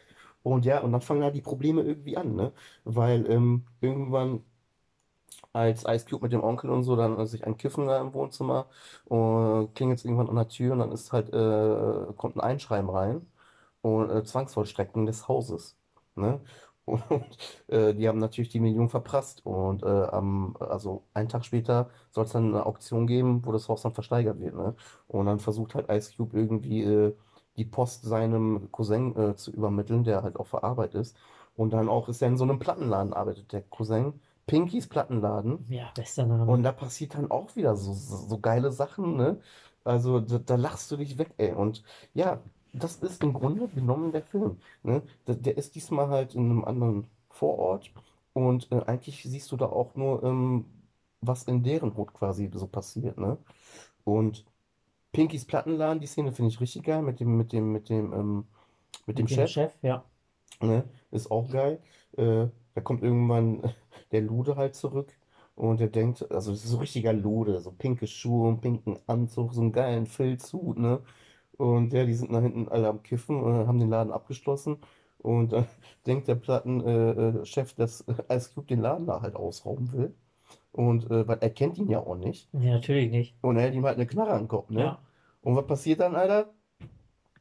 Und 0.43 0.65
ja, 0.65 0.81
und 0.81 0.93
dann 0.93 1.01
fangen 1.03 1.21
da 1.21 1.31
die 1.31 1.41
Probleme 1.41 1.83
irgendwie 1.83 2.17
an, 2.17 2.35
ne? 2.35 2.53
Weil 2.85 3.31
ähm, 3.31 3.65
irgendwann 3.81 4.45
als 5.53 5.85
Ice 5.87 6.07
Cube 6.09 6.25
mit 6.25 6.33
dem 6.33 6.43
Onkel 6.43 6.71
und 6.71 6.83
so 6.85 6.97
dann 6.97 7.19
äh, 7.19 7.27
sich 7.27 7.47
ein 7.47 7.57
Kiffen 7.57 7.87
da 7.87 8.01
im 8.01 8.15
Wohnzimmer 8.15 8.67
und 9.07 9.75
klingelt 9.75 9.99
es 9.99 10.05
irgendwann 10.05 10.29
an 10.29 10.37
der 10.37 10.49
Tür 10.49 10.73
und 10.73 10.79
dann 10.81 10.93
ist 10.93 11.13
halt, 11.13 11.33
äh, 11.33 12.13
kommt 12.17 12.37
ein 12.37 12.41
Einschreiben 12.41 12.91
rein 12.91 13.27
und 13.83 14.11
äh, 14.11 14.25
Zwangsvollstreckung 14.25 15.07
des 15.07 15.29
Hauses. 15.29 15.77
Ne? 16.15 16.41
Und 16.85 17.39
äh, 17.69 17.95
die 17.95 18.09
haben 18.09 18.19
natürlich 18.19 18.49
die 18.51 18.59
Million 18.61 18.89
verprasst. 18.89 19.47
Und 19.47 19.83
äh, 19.85 19.87
am, 19.87 20.57
also 20.59 21.05
einen 21.15 21.29
Tag 21.29 21.45
später 21.45 21.91
soll 22.11 22.25
es 22.25 22.33
dann 22.33 22.49
eine 22.49 22.67
Auktion 22.67 23.07
geben, 23.07 23.45
wo 23.47 23.53
das 23.53 23.69
Haus 23.69 23.83
dann 23.83 23.95
versteigert 23.95 24.41
wird. 24.41 24.55
Ne? 24.57 24.75
Und 25.07 25.27
dann 25.27 25.39
versucht 25.39 25.75
halt 25.77 25.89
Ice 25.91 26.13
Cube 26.17 26.37
irgendwie 26.37 26.83
äh, 26.83 27.15
die 27.57 27.65
Post 27.65 28.03
seinem 28.05 28.71
Cousin 28.73 29.17
äh, 29.17 29.37
zu 29.37 29.53
übermitteln, 29.53 30.05
der 30.05 30.23
halt 30.23 30.37
auch 30.37 30.47
für 30.47 30.65
Arbeit 30.65 30.95
ist. 30.95 31.17
Und 31.55 31.71
dann 31.73 31.89
auch 31.89 32.09
ist 32.09 32.23
er 32.23 32.29
in 32.29 32.37
so 32.37 32.45
einem 32.45 32.59
Plattenladen 32.59 33.13
arbeitet, 33.13 33.53
der 33.53 33.63
Cousin. 33.63 34.21
Pinkys 34.53 34.87
Plattenladen. 34.87 35.65
Ja, 35.71 35.91
bester 35.95 36.27
Name. 36.27 36.51
Und 36.51 36.63
da 36.63 36.73
passiert 36.73 37.15
dann 37.15 37.31
auch 37.31 37.57
wieder 37.57 37.75
so, 37.75 37.95
so, 37.95 38.17
so 38.17 38.39
geile 38.39 38.71
Sachen, 38.71 39.17
ne? 39.17 39.41
Also 39.83 40.21
da, 40.21 40.39
da 40.39 40.57
lachst 40.57 40.91
du 40.91 40.99
dich 40.99 41.17
weg, 41.17 41.33
ey. 41.39 41.53
Und 41.53 41.83
ja, 42.13 42.43
das 42.75 42.97
ist 42.97 43.23
im 43.23 43.33
Grunde 43.33 43.69
genommen 43.69 44.13
der 44.13 44.23
Film, 44.23 44.59
ne? 44.83 45.03
Der, 45.27 45.37
der 45.37 45.57
ist 45.57 45.75
diesmal 45.75 46.09
halt 46.09 46.35
in 46.35 46.51
einem 46.51 46.65
anderen 46.65 47.07
Vorort 47.31 47.91
und 48.35 48.71
äh, 48.71 48.83
eigentlich 48.87 49.23
siehst 49.23 49.51
du 49.53 49.57
da 49.57 49.67
auch 49.67 49.95
nur, 49.95 50.23
ähm, 50.23 50.67
was 51.23 51.45
in 51.45 51.63
deren 51.63 51.97
Hut 51.97 52.13
quasi 52.13 52.51
so 52.53 52.67
passiert, 52.67 53.17
ne? 53.19 53.39
Und 54.05 54.45
Pinkys 55.13 55.47
Plattenladen, 55.47 56.01
die 56.01 56.07
Szene 56.07 56.33
finde 56.33 56.51
ich 56.51 56.61
richtig 56.61 56.85
geil 56.85 57.03
mit 57.03 57.21
dem, 57.21 57.37
mit 57.39 57.53
dem, 57.53 57.73
mit 57.73 57.89
dem, 57.89 58.13
ähm, 58.13 58.45
mit 59.07 59.19
dem 59.19 59.25
Mit 59.25 59.31
dem 59.31 59.35
Chef. 59.35 59.51
Chef, 59.51 59.73
ja. 59.83 60.05
Ne? 60.61 60.85
Ist 61.11 61.31
auch 61.31 61.51
geil. 61.51 61.81
Äh, 62.17 62.49
da 62.75 62.81
kommt 62.83 63.03
irgendwann 63.03 63.63
der 64.13 64.21
Lude 64.23 64.57
halt 64.57 64.75
zurück 64.75 65.13
und 65.55 65.81
der 65.81 65.89
denkt, 65.89 66.31
also 66.31 66.53
das 66.53 66.65
ist 66.65 66.71
so 66.71 66.79
richtiger 66.79 67.13
Lude, 67.13 67.61
so 67.61 67.73
pinke 67.73 68.07
Schuhe 68.07 68.49
und 68.49 68.61
pinken 68.61 68.99
Anzug, 69.07 69.55
so 69.55 69.61
einen 69.61 69.73
geilen 69.73 70.07
Filzhut, 70.07 70.79
ne? 70.79 71.01
Und 71.59 71.93
ja, 71.93 72.05
die 72.05 72.15
sind 72.15 72.33
da 72.33 72.41
hinten 72.41 72.69
alle 72.69 72.89
am 72.89 73.03
Kiffen, 73.03 73.39
äh, 73.39 73.67
haben 73.67 73.79
den 73.79 73.91
Laden 73.91 74.13
abgeschlossen 74.13 74.79
und 75.19 75.53
dann 75.53 75.67
denkt 76.07 76.29
der 76.29 76.35
Plattenchef, 76.37 76.87
äh, 76.87 77.41
äh, 77.41 77.45
Chef, 77.47 77.75
dass 77.75 78.05
Ice 78.31 78.51
Cube 78.55 78.67
den 78.67 78.81
Laden 78.81 79.07
da 79.07 79.23
halt 79.23 79.37
ausrauben 79.37 79.93
will. 79.93 80.15
Und 80.73 81.11
äh, 81.11 81.29
weil 81.29 81.39
er 81.41 81.51
kennt 81.51 81.79
ihn 81.79 81.89
ja 81.89 82.01
auch 82.01 82.17
nicht. 82.17 82.49
Ja, 82.55 82.75
natürlich 82.75 83.11
nicht. 83.11 83.37
Und 83.43 83.57
er 83.57 83.63
hält 83.63 83.75
ihm 83.75 83.85
halt 83.85 83.97
eine 83.97 84.07
Knarre 84.07 84.33
an 84.33 84.43
den 84.45 84.49
Kopf, 84.49 84.71
ne? 84.71 84.81
Ja. 84.81 84.99
Und 85.43 85.57
was 85.57 85.67
passiert 85.67 86.01
dann, 86.01 86.15
Alter? 86.15 86.51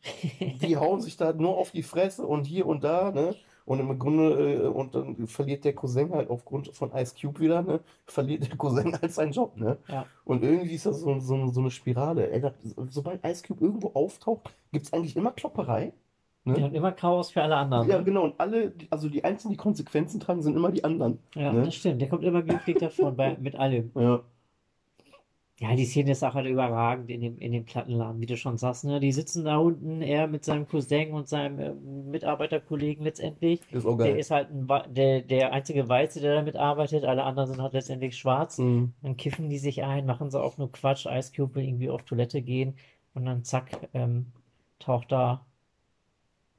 die 0.62 0.78
hauen 0.78 1.02
sich 1.02 1.16
da 1.16 1.32
nur 1.32 1.58
auf 1.58 1.72
die 1.72 1.84
Fresse 1.84 2.26
und 2.26 2.46
hier 2.46 2.66
und 2.66 2.84
da, 2.84 3.12
ne? 3.12 3.36
Und 3.66 3.80
im 3.80 4.00
Grunde, 4.00 4.64
äh, 4.64 4.68
und 4.68 4.96
dann 4.96 5.28
verliert 5.28 5.64
der 5.66 5.74
Cousin 5.74 6.12
halt 6.12 6.30
aufgrund 6.30 6.76
von 6.76 6.92
Ice 6.94 7.16
Cube 7.20 7.40
wieder, 7.40 7.62
ne? 7.62 7.80
Verliert 8.06 8.48
der 8.50 8.58
Cousin 8.58 8.94
halt 9.02 9.12
seinen 9.12 9.32
Job, 9.32 9.56
ne? 9.58 9.78
Ja. 9.88 10.06
Und 10.26 10.44
irgendwie 10.44 10.76
ist 10.76 10.86
das 10.86 11.00
so, 11.02 11.20
so, 11.20 11.48
so 11.48 11.60
eine 11.62 11.72
Spirale. 11.72 12.32
Ey, 12.32 12.42
da, 12.42 12.54
sobald 12.90 13.24
Ice 13.26 13.44
Cube 13.48 13.64
irgendwo 13.64 13.92
auftaucht, 13.94 14.50
gibt 14.72 14.86
es 14.88 14.94
eigentlich 14.94 15.16
immer 15.16 15.32
Klopperei. 15.32 15.94
Ne? 16.44 16.56
und 16.56 16.74
immer 16.74 16.92
Chaos 16.92 17.30
für 17.30 17.44
alle 17.44 17.56
anderen. 17.56 17.88
Ja, 17.88 18.00
ne? 18.00 18.04
genau. 18.04 18.24
Und 18.24 18.34
alle, 18.40 18.72
die- 18.72 18.88
also 18.92 19.10
die 19.10 19.24
Einzigen, 19.24 19.52
die 19.52 19.58
Konsequenzen 19.58 20.20
tragen, 20.20 20.42
sind 20.42 20.56
immer 20.58 20.72
die 20.72 20.84
anderen. 20.84 21.20
Ja, 21.36 21.54
Ne? 21.54 21.62
das 21.66 21.76
stimmt. 21.76 22.02
Der 22.02 22.10
kommt 22.10 22.24
immer 22.24 22.42
glimpflich 22.42 22.78
davon 22.80 23.16
bei, 23.16 23.38
mit 23.40 23.56
allem. 23.56 23.92
Ja. 23.94 24.22
Ja, 25.62 25.76
die 25.76 25.86
Szene 25.86 26.12
ist 26.14 26.24
auch 26.24 26.34
halt 26.34 26.48
überragend 26.48 27.12
in 27.12 27.22
dem, 27.22 27.38
in 27.38 27.52
dem 27.52 27.66
Plattenladen, 27.66 28.20
wie 28.20 28.26
du 28.26 28.36
schon 28.36 28.58
sagst, 28.58 28.84
ne? 28.84 29.00
Die 29.00 29.12
sitzen 29.12 29.46
da 29.46 29.58
unten, 29.58 30.02
er 30.02 30.26
mit 30.26 30.44
seinem 30.44 30.68
Cousin 30.68 31.14
und 31.14 31.28
seinem 31.28 31.60
ähm, 31.60 32.10
Mitarbeiterkollegen 32.10 33.04
letztendlich. 33.04 33.62
Ist 33.72 33.86
auch 33.86 33.96
Der 33.96 34.08
geil. 34.08 34.20
ist 34.20 34.32
halt 34.32 34.50
ein, 34.50 34.68
der, 34.96 35.22
der 35.22 35.54
einzige 35.54 35.88
Weiße, 35.88 36.20
der 36.20 36.34
da 36.38 36.42
mitarbeitet. 36.42 37.06
Alle 37.06 37.24
anderen 37.24 37.48
sind 37.50 37.62
halt 37.62 37.74
letztendlich 37.74 38.18
schwarz. 38.18 38.58
Mhm. 38.58 38.94
Dann 39.04 39.18
kiffen 39.18 39.50
die 39.52 39.60
sich 39.60 39.84
ein, 39.84 40.08
machen 40.08 40.32
sie 40.32 40.42
auch 40.42 40.58
nur 40.58 40.72
Quatsch. 40.72 41.06
Ice 41.06 41.32
Cube 41.36 41.54
will 41.56 41.64
irgendwie 41.66 41.92
auf 41.92 42.02
Toilette 42.04 42.42
gehen 42.42 42.74
und 43.14 43.26
dann 43.26 43.44
zack, 43.44 43.70
ähm, 43.94 44.32
taucht 44.80 45.12
da 45.12 45.46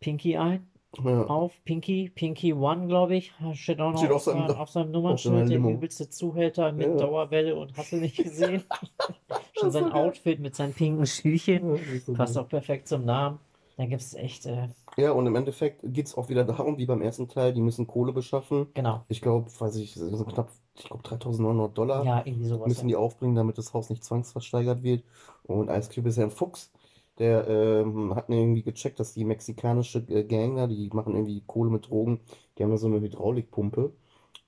Pinky 0.01 0.37
ein. 0.37 0.67
Ja. 1.03 1.25
auf. 1.27 1.53
Pinky, 1.65 2.11
Pinky 2.15 2.53
One, 2.53 2.87
glaube 2.87 3.17
ich, 3.17 3.33
steht 3.55 3.81
auch 3.81 3.93
noch 3.93 3.99
Steht 3.99 4.11
auf, 4.11 4.23
seinem- 4.23 4.47
sein- 4.49 4.57
auf 4.57 4.69
seinem 4.71 4.91
Nummernschild, 4.91 5.49
der 5.51 5.59
übelste 5.59 6.09
Zuhälter 6.11 6.71
mit 6.73 6.87
Ja. 6.87 6.97
Dauerwelle 6.97 7.57
und 7.57 7.77
hast 7.77 7.93
du 7.93 7.97
nicht 7.97 8.17
gesehen? 8.23 8.63
Schon 9.59 9.71
so 9.71 9.79
sein 9.81 9.91
geil. 9.91 9.93
Outfit 10.07 10.41
mit 10.41 10.55
seinen 10.55 10.75
pinken 10.75 11.07
Schüchen 11.07 11.77
ist 11.77 12.07
so 12.07 12.13
passt 12.15 12.37
auch 12.37 12.49
perfekt 12.49 12.89
zum 12.89 13.05
Namen. 13.05 13.39
Da 13.79 13.87
gibt 13.87 14.03
es 14.03 14.13
echt, 14.15 14.45
äh, 14.45 14.69
Ja, 14.99 15.13
und 15.13 15.27
im 15.27 15.35
Endeffekt 15.35 15.81
geht 15.83 16.07
es 16.07 16.15
auch 16.15 16.29
wieder 16.29 16.45
darum, 16.45 16.77
wie 16.77 16.85
beim 16.85 17.01
ersten 17.01 17.27
Teil, 17.27 17.55
die 17.55 17.63
müssen 17.63 17.87
Kohle 17.87 18.13
beschaffen. 18.13 18.67
genau, 18.75 19.03
Ich 19.09 19.23
glaube, 19.23 19.51
weiß 19.59 19.77
ich, 19.77 19.95
sind 19.95 20.29
knapp, 20.29 20.51
ich 20.77 20.85
glaube 20.85 21.03
3900 21.03 21.77
Dollar 21.77 22.05
ja, 22.05 22.23
irgendwie 22.25 22.47
sowas. 22.49 22.69
müssen 22.69 22.89
Ja. 22.91 22.97
die 22.99 23.03
aufbringen, 23.03 23.35
damit 23.35 23.57
das 23.57 23.73
Haus 23.73 23.89
nicht 23.89 24.05
zwangsversteigert 24.05 24.83
wird. 24.83 25.05
Und 25.45 25.71
Ice 25.71 25.91
Cube 25.93 26.11
ist 26.11 26.17
ja 26.19 26.25
ein 26.25 26.31
Fuchs. 26.31 26.71
Der 27.19 27.47
ähm, 27.49 28.15
hat 28.15 28.29
irgendwie 28.31 28.63
gecheckt, 28.63 29.01
dass 29.01 29.13
die 29.15 29.25
mexikanische 29.25 29.99
äh, 30.09 30.25
Gang 30.25 30.57
da, 30.57 30.67
die 30.67 30.89
machen 30.93 31.15
irgendwie 31.15 31.43
Kohle 31.47 31.71
mit 31.71 31.89
Drogen, 31.89 32.21
die 32.59 32.63
haben 32.65 32.71
da 32.71 32.77
so 32.79 32.87
eine 32.89 33.01
Hydraulikpumpe. 33.01 33.93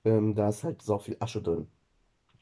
Ähm, 0.05 0.35
da 0.35 0.49
ist 0.49 0.63
halt 0.63 0.81
so 0.81 0.99
viel 0.99 1.17
Asche 1.19 1.41
drin. 1.41 1.67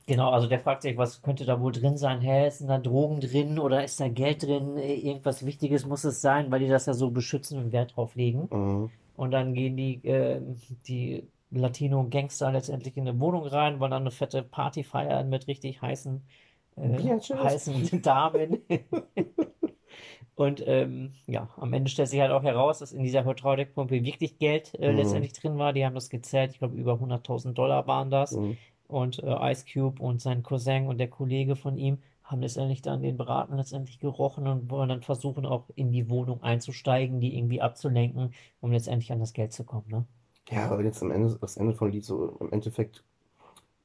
Genau, 0.06 0.32
also 0.32 0.48
der 0.48 0.60
fragt 0.60 0.82
sich, 0.82 0.98
was 0.98 1.22
könnte 1.22 1.46
da 1.46 1.62
wohl 1.62 1.72
drin 1.72 1.98
sein? 1.98 2.20
Hä, 2.20 2.50
sind 2.50 2.68
da 2.68 2.78
Drogen 2.78 3.22
drin 3.22 3.58
oder 3.58 3.84
ist 3.86 4.00
da 4.02 4.10
Geld 4.10 4.44
drin? 4.44 4.78
Äh, 4.78 4.96
Irgendwas 4.96 5.46
Wichtiges 5.46 5.86
muss 5.86 6.04
es 6.04 6.22
sein, 6.22 6.52
weil 6.52 6.60
die 6.60 6.68
das 6.68 6.86
ja 6.88 6.94
so 6.94 7.12
beschützen 7.12 7.58
und 7.58 7.72
Wert 7.72 7.96
drauf 7.96 8.16
legen. 8.16 8.52
Mhm. 8.52 8.92
Und 9.16 9.32
dann 9.32 9.54
gehen 9.54 9.78
die, 9.78 10.04
äh, 10.06 10.42
die 10.88 11.30
Latino-Gangster 11.52 12.52
letztendlich 12.52 12.98
in 12.98 13.08
eine 13.08 13.20
Wohnung 13.20 13.46
rein, 13.46 13.80
wollen 13.80 13.92
dann 13.92 14.04
eine 14.04 14.12
fette 14.12 14.44
Party 14.44 14.84
feiern 14.84 15.30
mit 15.30 15.48
richtig 15.48 15.82
heißen, 15.82 16.26
äh, 16.78 17.20
heißen 17.44 17.90
Damen. 18.04 18.64
Und 20.36 20.64
ähm, 20.68 21.14
ja, 21.28 21.50
am 21.58 21.74
Ende 21.74 21.90
stellt 21.92 22.10
sich 22.10 22.20
halt 22.20 22.32
auch 22.32 22.44
heraus, 22.44 22.80
dass 22.80 22.92
in 22.92 23.04
dieser 23.04 23.26
Hydraulikpumpe 23.26 24.04
wirklich 24.04 24.40
Geld 24.40 24.74
äh, 24.76 24.92
Mhm. 24.92 24.94
letztendlich 24.94 25.34
drin 25.34 25.58
war. 25.58 25.74
Die 25.74 25.86
haben 25.86 25.96
das 25.96 26.10
gezählt, 26.10 26.52
ich 26.52 26.60
glaube 26.60 26.76
über 26.76 27.00
100.000 27.00 27.58
Dollar 27.58 27.88
waren 27.88 28.10
das. 28.12 28.40
Mhm. 28.40 28.58
Und 28.88 29.20
äh, 29.24 29.52
Ice 29.52 29.66
Cube 29.72 30.02
und 30.02 30.22
sein 30.22 30.44
Cousin 30.44 30.88
und 30.88 30.98
der 30.98 31.10
Kollege 31.10 31.56
von 31.56 31.78
ihm 31.78 32.00
haben 32.24 32.42
letztendlich 32.42 32.82
dann 32.82 33.02
den 33.02 33.18
Braten 33.18 33.58
letztendlich 33.58 34.00
gerochen 34.00 34.48
und 34.48 34.70
wollen 34.72 34.90
dann 34.90 35.02
versuchen, 35.02 35.46
auch 35.46 35.70
in 35.76 35.92
die 35.92 36.10
Wohnung 36.10 36.42
einzusteigen, 36.44 37.20
die 37.20 37.36
irgendwie 37.38 37.62
abzulenken, 37.62 38.34
um 38.62 38.72
letztendlich 38.72 39.12
an 39.12 39.20
das 39.20 39.34
Geld 39.34 39.52
zu 39.54 39.64
kommen, 39.66 39.88
ne? 39.90 40.06
Ja, 40.50 40.70
aber 40.72 40.84
jetzt 40.84 41.02
am 41.02 41.12
Ende, 41.12 41.38
das 41.40 41.58
Ende 41.58 41.74
von 41.74 41.92
Lied, 41.92 42.04
so 42.06 42.38
im 42.40 42.52
Endeffekt 42.52 43.04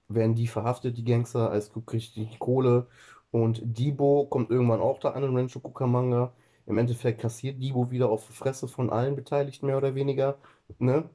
werden 0.09 0.35
die 0.37 0.49
verhaftet, 0.49 0.99
die 0.99 1.05
Gangster, 1.05 1.55
Ice 1.57 1.71
Cube 1.73 1.87
kriegt 1.87 2.17
die 2.17 2.29
Kohle 2.39 2.89
und 3.33 3.61
Debo 3.65 4.27
kommt 4.27 4.51
irgendwann 4.51 4.81
auch 4.81 5.01
da 5.01 5.11
an 5.13 5.25
in 5.25 5.37
Rancho 5.37 5.61
Cucamonga. 5.61 6.33
Im 6.69 6.79
Endeffekt 6.79 7.21
kassiert 7.21 7.61
Debo 7.63 7.91
wieder 7.91 8.11
auf 8.11 8.27
die 8.29 8.33
Fresse 8.35 8.69
von 8.69 8.91
allen 8.91 9.17
Beteiligten, 9.17 9.67
mehr 9.67 9.79
oder 9.79 9.95
weniger, 9.97 10.39
ne? 10.79 11.11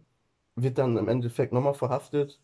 Wird 0.55 0.77
dann 0.79 0.97
im 0.97 1.07
Endeffekt 1.09 1.53
nochmal 1.53 1.73
verhaftet 1.75 2.41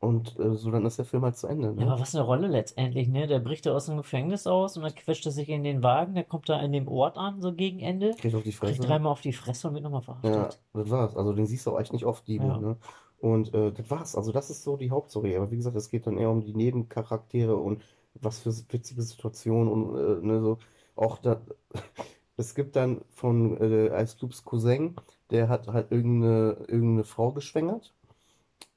und 0.00 0.38
äh, 0.40 0.54
so 0.56 0.70
dann 0.70 0.86
ist 0.86 0.98
der 0.98 1.04
Film 1.06 1.24
halt 1.24 1.36
zu 1.38 1.46
Ende, 1.48 1.74
Ja, 1.76 1.84
ne? 1.84 1.86
aber 1.86 2.00
was 2.00 2.14
eine 2.14 2.24
Rolle 2.24 2.48
letztendlich, 2.48 3.08
ne? 3.08 3.26
Der 3.26 3.38
bricht 3.38 3.66
da 3.66 3.72
aus 3.74 3.84
dem 3.86 3.96
Gefängnis 3.98 4.46
aus 4.46 4.76
und 4.78 4.82
dann 4.84 4.94
quetscht 4.94 5.24
er 5.26 5.32
sich 5.32 5.48
in 5.50 5.64
den 5.64 5.82
Wagen, 5.82 6.14
der 6.14 6.24
kommt 6.24 6.48
da 6.48 6.58
in 6.62 6.72
dem 6.72 6.88
Ort 6.88 7.16
an, 7.18 7.40
so 7.42 7.54
gegen 7.54 7.80
Ende, 7.80 8.16
Kriegt 8.16 8.34
auf 8.34 8.42
die 8.42 8.52
kriegt 8.62 8.82
Fresse. 8.82 8.86
dreimal 8.86 9.12
auf 9.12 9.20
die 9.22 9.32
Fresse 9.34 9.68
und 9.68 9.74
wird 9.74 9.84
nochmal 9.84 10.00
Ja, 10.22 10.54
verhaftet. 10.54 10.60
das 10.72 10.90
war's. 10.90 11.16
Also 11.16 11.32
den 11.32 11.46
siehst 11.46 11.66
du 11.66 11.72
auch 11.72 11.80
echt 11.80 11.92
nicht 11.92 12.04
oft, 12.04 12.26
Debo, 12.28 12.46
Ja. 12.46 12.58
ne? 12.58 12.78
Und 13.18 13.52
äh, 13.54 13.72
das 13.72 13.90
war's. 13.90 14.16
Also 14.16 14.32
das 14.32 14.50
ist 14.50 14.62
so 14.62 14.76
die 14.76 14.90
Hauptstory. 14.90 15.36
Aber 15.36 15.50
wie 15.50 15.56
gesagt, 15.56 15.76
es 15.76 15.90
geht 15.90 16.06
dann 16.06 16.18
eher 16.18 16.30
um 16.30 16.40
die 16.40 16.54
Nebencharaktere 16.54 17.56
und 17.56 17.82
was 18.14 18.40
für 18.40 18.50
witzige 18.72 19.02
Situationen 19.02 19.68
und 19.72 19.96
äh, 20.22 20.26
ne, 20.26 20.40
so. 20.40 20.58
Auch 20.94 21.18
da, 21.18 21.40
es 22.42 22.54
gibt 22.54 22.76
dann 22.76 23.02
von 23.10 23.56
äh, 23.58 24.02
Ice 24.02 24.16
Cubes 24.18 24.44
Cousin, 24.44 24.96
der 25.30 25.48
hat 25.48 25.68
halt 25.68 25.90
irgendeine, 25.92 26.54
irgendeine 26.68 27.04
Frau 27.04 27.32
geschwängert. 27.32 27.94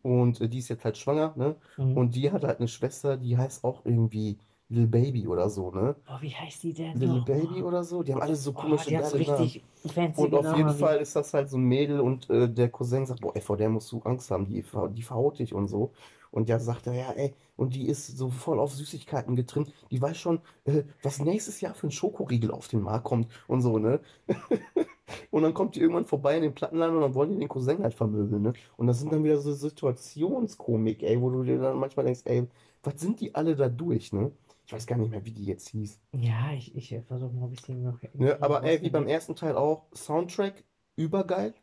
Und 0.03 0.41
äh, 0.41 0.49
die 0.49 0.59
ist 0.59 0.69
jetzt 0.69 0.85
halt 0.85 0.97
schwanger, 0.97 1.33
ne? 1.37 1.55
Mhm. 1.77 1.97
Und 1.97 2.15
die 2.15 2.31
hat 2.31 2.43
halt 2.43 2.59
eine 2.59 2.67
Schwester, 2.69 3.17
die 3.17 3.37
heißt 3.37 3.63
auch 3.65 3.85
irgendwie 3.85 4.37
Lil 4.69 4.87
Baby 4.87 5.27
oder 5.27 5.49
so, 5.49 5.71
ne? 5.71 5.95
Oh, 6.07 6.21
wie 6.21 6.33
heißt 6.35 6.63
die 6.63 6.73
denn 6.73 6.99
Little 6.99 7.15
noch? 7.17 7.25
Baby 7.25 7.63
oder 7.63 7.83
so. 7.83 8.03
Die 8.03 8.13
haben 8.13 8.21
alle 8.21 8.35
so 8.35 8.53
Oh, 8.53 8.61
komische, 8.61 8.87
die 8.87 8.97
hat 8.97 9.05
so 9.05 9.17
geile 9.17 9.25
Namen. 9.25 9.53
fancy 9.93 10.13
Und 10.15 10.33
auf 10.35 10.53
jeden 10.53 10.69
Namen. 10.69 10.79
Fall 10.79 10.97
ist 10.99 11.15
das 11.15 11.33
halt 11.33 11.49
so 11.49 11.57
ein 11.57 11.63
Mädel 11.63 11.99
und 11.99 12.29
äh, 12.29 12.49
der 12.49 12.69
Cousin 12.69 13.05
sagt, 13.05 13.21
boah, 13.21 13.35
ey, 13.35 13.41
vor 13.41 13.57
der 13.57 13.69
musst 13.69 13.91
du 13.91 14.01
Angst 14.03 14.31
haben, 14.31 14.45
die, 14.47 14.63
die 14.93 15.03
verhaut 15.03 15.39
dich 15.39 15.53
und 15.53 15.67
so. 15.67 15.93
Und 16.35 16.49
ja, 16.49 16.59
sagt 16.59 16.85
er, 16.87 16.93
ja, 16.93 17.11
ey, 17.13 17.33
und 17.55 17.75
die 17.75 17.87
ist 17.87 18.07
so 18.17 18.29
voll 18.29 18.59
auf 18.59 18.73
Süßigkeiten 18.73 19.37
getrimmt, 19.37 19.71
die 19.89 20.01
weiß 20.01 20.17
schon, 20.17 20.41
äh, 20.65 20.83
was 21.01 21.19
nächstes 21.19 21.61
Jahr 21.61 21.73
für 21.73 21.87
ein 21.87 21.91
Schokoriegel 21.91 22.51
auf 22.51 22.67
den 22.67 22.81
Markt 22.81 23.05
kommt 23.05 23.31
und 23.47 23.61
so, 23.61 23.77
ne? 23.79 24.01
Und 25.31 25.43
dann 25.43 25.53
kommt 25.53 25.75
die 25.75 25.81
irgendwann 25.81 26.05
vorbei 26.05 26.35
in 26.35 26.41
den 26.41 26.55
Plattenladen 26.55 26.95
und 26.95 27.01
dann 27.03 27.13
wollen 27.13 27.29
die 27.31 27.37
den 27.37 27.47
Cousin 27.47 27.83
halt 27.83 27.93
vermöbeln, 27.93 28.41
ne? 28.41 28.53
Und 28.75 28.87
das 28.87 28.99
sind 28.99 29.11
dann 29.13 29.23
wieder 29.23 29.37
so 29.37 29.53
Situationskomik, 29.53 31.03
ey, 31.03 31.21
wo 31.21 31.29
du 31.29 31.43
dir 31.43 31.59
dann 31.59 31.77
manchmal 31.77 32.05
denkst, 32.05 32.21
ey, 32.25 32.47
was 32.83 32.99
sind 32.99 33.19
die 33.21 33.35
alle 33.35 33.55
da 33.55 33.69
durch, 33.69 34.11
ne? 34.13 34.31
Ich 34.65 34.73
weiß 34.73 34.87
gar 34.87 34.97
nicht 34.97 35.11
mehr, 35.11 35.23
wie 35.23 35.31
die 35.31 35.45
jetzt 35.45 35.69
hieß. 35.69 35.99
Ja, 36.13 36.51
ich, 36.53 36.75
ich 36.75 36.99
versuche 37.07 37.31
mal, 37.33 37.45
ob 37.45 37.53
ich 37.53 37.61
die 37.61 37.75
noch 37.75 37.99
Ne, 38.13 38.41
aber 38.41 38.63
ey, 38.63 38.81
wie 38.81 38.89
beim 38.89 39.07
ersten 39.07 39.35
Teil 39.35 39.55
auch, 39.55 39.83
Soundtrack 39.93 40.63
übergeil. 40.95 41.53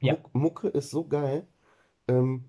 Ja. 0.00 0.14
Muck, 0.14 0.34
Mucke 0.34 0.68
ist 0.68 0.90
so 0.90 1.06
geil. 1.06 1.46
Ähm, 2.08 2.48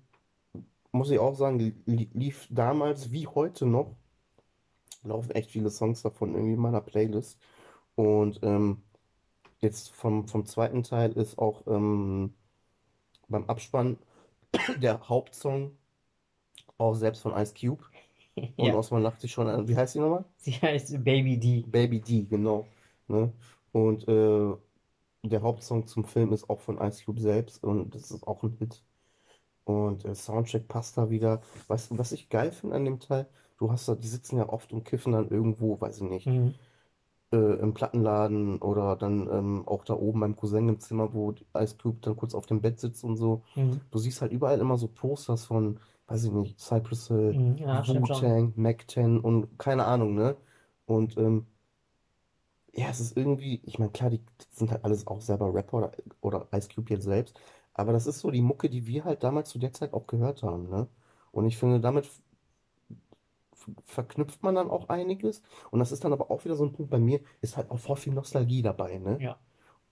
muss 0.92 1.10
ich 1.10 1.18
auch 1.18 1.34
sagen, 1.34 1.58
li 1.86 2.10
lief 2.14 2.48
damals 2.50 3.12
wie 3.12 3.26
heute 3.26 3.66
noch, 3.66 3.96
laufen 5.04 5.30
echt 5.32 5.50
viele 5.50 5.70
Songs 5.70 6.02
davon 6.02 6.34
irgendwie 6.34 6.54
in 6.54 6.60
meiner 6.60 6.80
Playlist. 6.80 7.38
Und 7.96 8.40
ähm, 8.42 8.82
jetzt 9.60 9.90
vom, 9.92 10.28
vom 10.28 10.46
zweiten 10.46 10.82
Teil 10.84 11.12
ist 11.12 11.38
auch 11.38 11.66
ähm, 11.66 12.34
beim 13.28 13.44
Abspann 13.46 13.98
der 14.82 15.08
Hauptsong 15.08 15.76
auch 16.78 16.94
selbst 16.94 17.22
von 17.22 17.32
Ice 17.36 17.54
Cube. 17.54 17.84
Und 18.56 18.66
Ja, 18.66 18.74
Osman 18.74 19.02
lacht 19.02 19.20
sich 19.20 19.32
schon 19.32 19.48
an. 19.48 19.68
Wie 19.68 19.76
heißt 19.76 19.94
die 19.94 20.00
nochmal? 20.00 20.24
sie 20.36 20.52
heißt 20.52 21.02
Baby 21.04 21.38
D. 21.38 21.62
Baby 21.66 22.00
D, 22.00 22.24
genau. 22.24 22.66
Ne? 23.08 23.32
Und 23.72 24.06
äh, 24.08 24.56
der 25.24 25.42
Hauptsong 25.42 25.86
zum 25.86 26.04
Film 26.04 26.32
ist 26.32 26.48
auch 26.50 26.60
von 26.60 26.78
Ice 26.80 27.04
Cube 27.04 27.20
selbst 27.20 27.62
und 27.64 27.94
das 27.94 28.10
ist 28.10 28.26
auch 28.26 28.42
ein 28.42 28.56
Hit. 28.58 28.82
Und 29.64 30.04
der 30.04 30.14
Soundtrack 30.14 30.68
passt 30.68 30.98
da 30.98 31.10
wieder. 31.10 31.40
Weißt 31.68 31.90
du, 31.92 31.98
was 31.98 32.12
ich 32.12 32.28
geil 32.28 32.50
finde 32.52 32.76
an 32.76 32.84
dem 32.84 32.98
Teil? 33.00 33.26
Du 33.58 33.70
hast 33.70 33.88
da, 33.88 33.94
die 33.94 34.08
sitzen 34.08 34.38
ja 34.38 34.48
oft 34.48 34.72
und 34.72 34.84
kiffen 34.84 35.12
dann 35.12 35.28
irgendwo, 35.30 35.80
weiß 35.80 35.98
ich 35.98 36.02
nicht, 36.08 36.26
Mhm. 36.26 36.54
äh, 37.32 37.36
im 37.60 37.74
Plattenladen 37.74 38.58
oder 38.60 38.96
dann 38.96 39.28
ähm, 39.30 39.62
auch 39.66 39.84
da 39.84 39.94
oben 39.94 40.20
beim 40.20 40.36
Cousin 40.36 40.68
im 40.68 40.80
Zimmer, 40.80 41.14
wo 41.14 41.32
Ice 41.56 41.76
Cube 41.80 41.98
dann 42.02 42.16
kurz 42.16 42.34
auf 42.34 42.46
dem 42.46 42.60
Bett 42.60 42.80
sitzt 42.80 43.04
und 43.04 43.16
so. 43.16 43.42
Mhm. 43.56 43.80
Du 43.90 43.98
siehst 43.98 44.20
halt 44.20 44.32
überall 44.32 44.58
immer 44.60 44.76
so 44.78 44.88
Posters 44.88 45.44
von, 45.46 45.78
weiß 46.08 46.24
ich 46.24 46.32
nicht, 46.32 46.60
Cypress 46.60 47.08
Hill, 47.08 47.34
Mhm. 47.34 47.56
Ja. 47.58 47.86
Wu-Tang, 47.86 48.52
Mac 48.56 48.84
10 48.90 49.20
und 49.20 49.58
keine 49.58 49.84
Ahnung, 49.86 50.14
ne? 50.14 50.36
Und 50.86 51.16
ähm, 51.16 51.46
ja, 52.74 52.88
es 52.88 53.00
ist 53.00 53.16
irgendwie, 53.16 53.60
ich 53.64 53.78
meine, 53.78 53.90
klar, 53.92 54.10
die 54.10 54.20
sind 54.50 54.70
halt 54.70 54.84
alles 54.84 55.06
auch 55.06 55.20
selber 55.20 55.52
Rapper 55.54 55.78
oder, 55.78 55.92
oder 56.20 56.48
Ice 56.52 56.68
Cube 56.74 56.90
jetzt 56.90 57.04
selbst, 57.04 57.38
aber 57.74 57.92
das 57.92 58.06
ist 58.06 58.20
so 58.20 58.30
die 58.30 58.42
Mucke, 58.42 58.70
die 58.70 58.86
wir 58.86 59.04
halt 59.04 59.22
damals 59.24 59.50
zu 59.50 59.58
der 59.58 59.72
Zeit 59.72 59.92
auch 59.94 60.06
gehört 60.06 60.42
haben, 60.42 60.68
ne? 60.68 60.88
Und 61.32 61.46
ich 61.46 61.56
finde, 61.58 61.80
damit 61.80 62.08
verknüpft 63.84 64.42
man 64.42 64.54
dann 64.54 64.70
auch 64.70 64.88
einiges. 64.88 65.42
Und 65.70 65.78
das 65.80 65.92
ist 65.92 66.04
dann 66.04 66.12
aber 66.12 66.30
auch 66.30 66.44
wieder 66.44 66.56
so 66.56 66.64
ein 66.64 66.72
Punkt 66.72 66.90
bei 66.90 66.98
mir, 66.98 67.20
ist 67.40 67.56
halt 67.56 67.70
auch 67.70 67.78
voll 67.78 67.96
viel 67.96 68.14
Nostalgie 68.14 68.62
dabei, 68.62 68.98
ne? 68.98 69.18
Ja. 69.20 69.38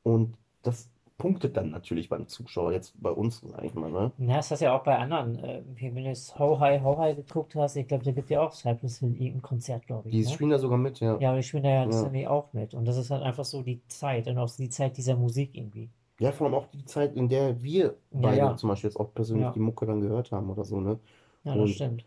Und 0.03 0.35
das 0.63 0.89
punktet 1.19 1.57
dann 1.57 1.71
natürlich 1.71 2.09
beim 2.09 2.27
Zuschauer, 2.27 2.73
jetzt 2.73 2.95
bei 3.03 3.11
uns, 3.11 3.43
sag 3.47 3.65
ich 3.65 3.75
mal, 3.75 3.91
ne? 3.91 4.13
Ja, 4.19 4.37
das 4.37 4.51
hast 4.51 4.61
du 4.61 4.65
ja 4.67 4.77
auch 4.79 4.83
bei 4.83 4.97
anderen. 4.97 5.39
Äh, 5.39 5.63
wenn 5.79 5.95
du 5.95 6.01
jetzt 6.03 6.39
How 6.39 6.59
High, 6.59 6.83
How 6.83 6.99
High 6.99 7.17
geguckt 7.17 7.55
hast, 7.55 7.77
ich 7.77 7.87
glaube, 7.87 8.05
da 8.05 8.13
gibt 8.13 8.31
ja 8.31 8.41
auch 8.41 8.53
Cypress 8.53 8.99
Hill 8.99 9.13
irgendein 9.13 9.43
Konzert, 9.43 9.87
glaube 9.87 10.09
ich, 10.09 10.15
Die 10.15 10.25
ne? 10.25 10.31
spielen 10.31 10.51
da 10.51 10.59
sogar 10.59 10.79
mit, 10.79 11.01
ja. 11.01 11.19
Ja, 11.21 11.37
die 11.37 11.43
spielen 11.43 11.63
da 11.63 11.71
ja 11.71 11.87
das 11.87 12.03
Ja. 12.03 12.31
auch 12.31 12.53
mit. 12.53 12.75
Und 12.75 12.87
das 12.87 12.97
ist 12.97 13.11
halt 13.11 13.23
einfach 13.23 13.45
so 13.45 13.63
die 13.63 13.83
Zeit 13.89 14.27
und 14.27 14.39
auch 14.39 14.51
die 14.51 14.71
Zeit 14.71 14.97
dieser 14.97 15.17
Musik 15.17 15.55
irgendwie. 15.55 15.91
Ja, 16.21 16.33
vor 16.33 16.47
allem 16.47 16.55
auch 16.55 16.69
die 16.69 16.85
Zeit, 16.87 17.17
in 17.17 17.29
der 17.31 17.63
wir 17.65 17.99
Ja, 18.13 18.33
beide 18.33 18.35
ja, 18.35 18.57
zum 18.57 18.71
Beispiel 18.71 18.91
jetzt 18.91 18.99
auch 19.01 19.15
persönlich 19.15 19.51
ja, 19.51 19.53
die 19.53 19.61
Mucke 19.61 19.87
dann 19.87 20.01
gehört 20.03 20.33
haben 20.33 20.51
oder 20.51 20.65
so, 20.65 20.81
ne? 20.81 21.01
ja, 21.45 21.57
das 21.59 21.71
Und 21.71 21.71
stimmt. 21.71 22.05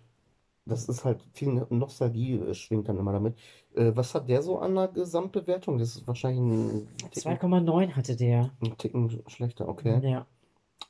das 0.66 0.90
ist 0.90 1.06
halt 1.06 1.24
viel 1.34 1.66
Nostalgie, 1.72 2.36
äh, 2.40 2.54
schwingt 2.56 2.90
dann 2.90 2.98
immer 3.00 3.14
damit. 3.14 3.38
Äh, 3.76 3.92
was 3.96 4.16
hat 4.16 4.30
der 4.30 4.44
so 4.44 4.60
an 4.60 4.76
der 4.76 4.90
Gesamtbewertung? 4.90 5.78
Das 5.80 5.96
ist 5.98 6.08
wahrscheinlich 6.08 6.42
ein 6.42 7.12
Ticken, 7.12 7.40
2,9 7.40 7.96
hatte 7.98 8.16
der. 8.16 8.54
ein 8.64 8.76
Ticken 8.80 9.22
schlechter, 9.28 9.68
okay. 9.68 10.02
Ja. 10.02 10.28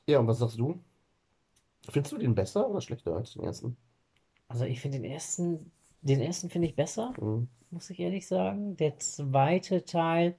Ja, 0.08 0.20
und 0.20 0.28
was 0.28 0.40
sagst 0.40 0.60
du? 0.60 0.84
Findest 1.88 2.12
du 2.12 2.18
den 2.18 2.36
besser 2.36 2.68
oder 2.70 2.82
schlechter 2.82 3.16
als 3.16 3.32
den 3.36 3.44
ersten? 3.44 3.78
Also 4.48 4.66
ich 4.66 4.80
finde 4.82 5.00
den 5.00 5.12
ersten, 5.12 5.72
den 6.02 6.22
ersten 6.22 6.50
finde 6.50 6.68
ich 6.68 6.76
besser, 6.76 7.18
Mhm. 7.18 7.48
muss 7.72 7.90
ich 7.90 8.00
ehrlich 8.00 8.28
sagen. 8.28 8.78
Der 8.78 8.98
zweite 9.00 9.84
Teil 9.86 10.38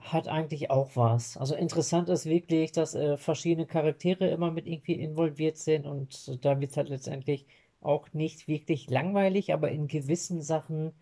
hat 0.00 0.28
eigentlich 0.28 0.70
auch 0.70 0.96
was. 0.96 1.36
Also 1.36 1.54
interessant 1.54 2.08
ist 2.08 2.26
wirklich, 2.26 2.72
dass 2.72 2.94
äh, 2.94 3.16
verschiedene 3.16 3.66
Charaktere 3.66 4.28
immer 4.30 4.50
mit 4.50 4.66
irgendwie 4.66 4.94
involviert 4.94 5.56
sind 5.58 5.86
und 5.86 6.44
da 6.44 6.60
wird 6.60 6.70
es 6.72 6.76
halt 6.76 6.88
letztendlich 6.88 7.46
auch 7.80 8.12
nicht 8.12 8.48
wirklich 8.48 8.88
langweilig, 8.90 9.52
aber 9.52 9.70
in 9.70 9.88
gewissen 9.88 10.42
Sachen 10.42 10.92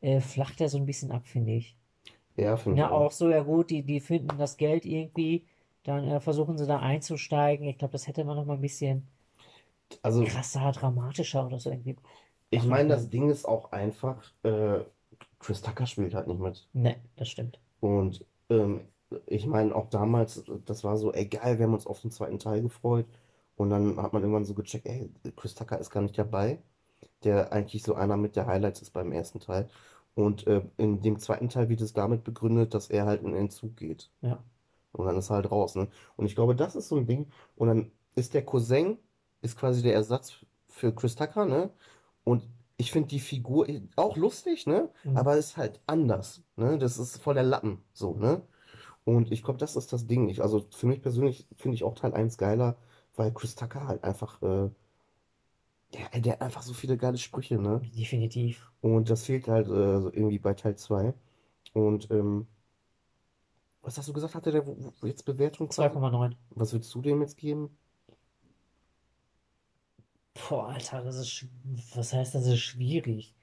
äh, 0.00 0.20
flacht 0.20 0.60
er 0.60 0.68
so 0.68 0.78
ein 0.78 0.86
bisschen 0.86 1.10
ab, 1.12 1.26
finde 1.26 1.52
ich. 1.52 1.76
Ja, 2.36 2.56
finde 2.56 2.78
ich 2.78 2.86
Ja, 2.86 2.90
auch. 2.90 3.10
so, 3.10 3.30
ja 3.30 3.42
gut, 3.42 3.70
die, 3.70 3.82
die 3.84 4.00
finden 4.00 4.38
das 4.38 4.56
Geld 4.58 4.84
irgendwie, 4.86 5.46
dann 5.84 6.04
äh, 6.08 6.20
versuchen 6.20 6.58
sie 6.58 6.66
da 6.66 6.80
einzusteigen. 6.80 7.66
Ich 7.68 7.78
glaube, 7.78 7.92
das 7.92 8.06
hätte 8.08 8.24
man 8.24 8.36
noch 8.36 8.44
mal 8.46 8.54
ein 8.54 8.60
bisschen 8.60 9.08
Also, 10.02 10.24
krasser, 10.24 10.72
dramatischer 10.72 11.46
oder 11.46 11.58
so 11.60 11.70
irgendwie 11.70 11.96
ich 12.50 12.64
meine, 12.64 12.88
das. 12.90 13.10
Ding 13.10 13.28
ist 13.30 13.44
auch 13.46 13.72
einfach, 13.72 14.32
äh, 14.44 14.80
Chris 15.38 15.60
Tucker 15.62 15.86
spielt 15.86 16.14
halt 16.14 16.26
nicht 16.28 16.40
mit. 16.40 16.68
Ne, 16.74 17.00
das 17.16 17.30
stimmt. 17.30 17.58
Und 17.80 18.24
ähm, 18.50 18.88
ich 19.26 19.46
meine, 19.46 19.74
auch 19.74 19.88
damals, 19.90 20.44
das 20.64 20.84
war 20.84 20.96
so, 20.96 21.12
ey, 21.12 21.26
geil, 21.26 21.58
wir 21.58 21.66
haben 21.66 21.74
uns 21.74 21.86
auf 21.86 22.00
den 22.00 22.10
zweiten 22.10 22.38
Teil 22.38 22.62
gefreut. 22.62 23.06
Und 23.56 23.70
dann 23.70 23.96
hat 24.02 24.12
man 24.12 24.22
irgendwann 24.22 24.44
so 24.44 24.54
gecheckt, 24.54 24.86
ey, 24.86 25.10
Chris 25.36 25.54
Tucker 25.54 25.78
ist 25.78 25.90
gar 25.90 26.02
nicht 26.02 26.18
dabei, 26.18 26.62
der 27.24 27.52
eigentlich 27.52 27.82
so 27.82 27.94
einer 27.94 28.16
mit 28.16 28.36
der 28.36 28.46
Highlights 28.46 28.82
ist 28.82 28.90
beim 28.92 29.12
ersten 29.12 29.40
Teil. 29.40 29.68
Und 30.14 30.46
äh, 30.46 30.62
in 30.76 31.02
dem 31.02 31.18
zweiten 31.18 31.48
Teil 31.48 31.68
wird 31.68 31.80
es 31.80 31.92
damit 31.92 32.24
begründet, 32.24 32.74
dass 32.74 32.90
er 32.90 33.06
halt 33.06 33.22
in 33.22 33.34
Entzug 33.34 33.76
geht. 33.76 34.10
Ja, 34.22 34.42
Und 34.92 35.06
dann 35.06 35.16
ist 35.16 35.30
er 35.30 35.36
halt 35.36 35.50
raus, 35.50 35.74
ne? 35.76 35.88
Und 36.16 36.26
ich 36.26 36.34
glaube, 36.34 36.54
das 36.56 36.76
ist 36.76 36.88
so 36.88 36.96
ein 36.96 37.06
Ding. 37.06 37.30
Und 37.56 37.68
dann 37.68 37.92
ist 38.14 38.34
der 38.34 38.44
Cousin, 38.44 38.98
ist 39.42 39.56
quasi 39.58 39.82
der 39.82 39.94
Ersatz 39.94 40.34
für 40.68 40.94
Chris 40.94 41.16
Tucker, 41.16 41.46
ne? 41.46 41.70
Und 42.24 42.48
ich 42.76 42.92
finde 42.92 43.08
die 43.08 43.20
Figur 43.20 43.66
auch 43.96 44.16
lustig, 44.16 44.66
ne? 44.66 44.90
mhm. 45.04 45.14
Aber 45.14 45.36
ist 45.36 45.56
halt 45.56 45.80
anders, 45.86 46.42
ne? 46.56 46.78
Das 46.78 46.98
ist 46.98 47.22
voll 47.22 47.34
der 47.34 47.42
Lappen, 47.44 47.82
so, 47.92 48.14
ne? 48.16 48.42
Und 49.04 49.32
ich 49.32 49.42
glaube, 49.44 49.58
das 49.60 49.76
ist 49.76 49.92
das 49.92 50.06
Ding. 50.06 50.28
Ich, 50.30 50.42
also 50.42 50.66
für 50.72 50.86
mich 50.86 51.02
persönlich 51.02 51.48
finde 51.56 51.76
ich 51.76 51.84
auch 51.84 51.94
Teil 51.96 52.14
eins 52.14 52.38
geiler, 52.38 52.76
weil 53.16 53.32
Chris 53.32 53.54
Tucker 53.56 53.86
halt 53.88 54.04
einfach, 54.04 54.42
äh, 54.42 54.70
ja, 55.94 56.08
der 56.20 56.34
hat 56.34 56.42
einfach 56.42 56.62
so 56.62 56.74
viele 56.74 56.96
geile 56.98 57.16
Sprüche, 57.18 57.58
ne? 57.58 57.86
definitiv. 57.94 58.72
Und 58.80 59.10
das 59.10 59.24
fehlt 59.24 59.48
halt 59.48 59.66
äh, 59.68 60.00
so 60.00 60.12
irgendwie 60.12 60.38
bei 60.38 60.54
Teil 60.54 60.76
2. 60.76 61.14
Und 61.74 62.10
ähm, 62.10 62.46
was 63.82 63.96
hast 63.98 64.08
du 64.08 64.12
gesagt, 64.12 64.34
hatte 64.34 64.50
der 64.50 64.66
wo- 64.66 64.76
wo- 65.00 65.06
jetzt 65.06 65.24
Bewertung 65.24 65.68
quasi? 65.68 66.02
2,9. 66.02 66.36
Was 66.50 66.72
würdest 66.72 66.94
du 66.94 67.02
dem 67.02 67.20
jetzt 67.22 67.36
geben? 67.36 67.76
Boah, 70.34 70.68
Alter, 70.68 71.02
das 71.02 71.16
ist, 71.16 71.46
was 71.94 72.12
heißt, 72.12 72.34
das 72.34 72.46
ist 72.46 72.60
schwierig. 72.60 73.34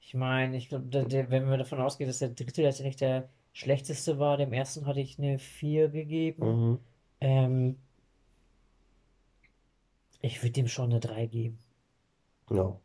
Ich 0.00 0.14
meine, 0.14 0.56
ich 0.56 0.68
glaube, 0.68 0.86
wenn 0.92 1.48
man 1.48 1.58
davon 1.58 1.80
ausgeht, 1.80 2.08
dass 2.08 2.18
der 2.18 2.28
dritte 2.30 2.62
letztendlich 2.62 2.96
der 2.96 3.28
schlechteste 3.52 4.18
war, 4.18 4.36
dem 4.36 4.52
ersten 4.52 4.86
hatte 4.86 5.00
ich 5.00 5.18
eine 5.18 5.38
4 5.38 5.88
gegeben. 5.88 6.70
Mhm. 6.70 6.78
Ähm, 7.20 7.76
ich 10.20 10.42
würde 10.42 10.52
dem 10.52 10.68
schon 10.68 10.90
eine 10.90 11.00
3 11.00 11.26
geben. 11.26 11.58
Ja. 12.50 12.78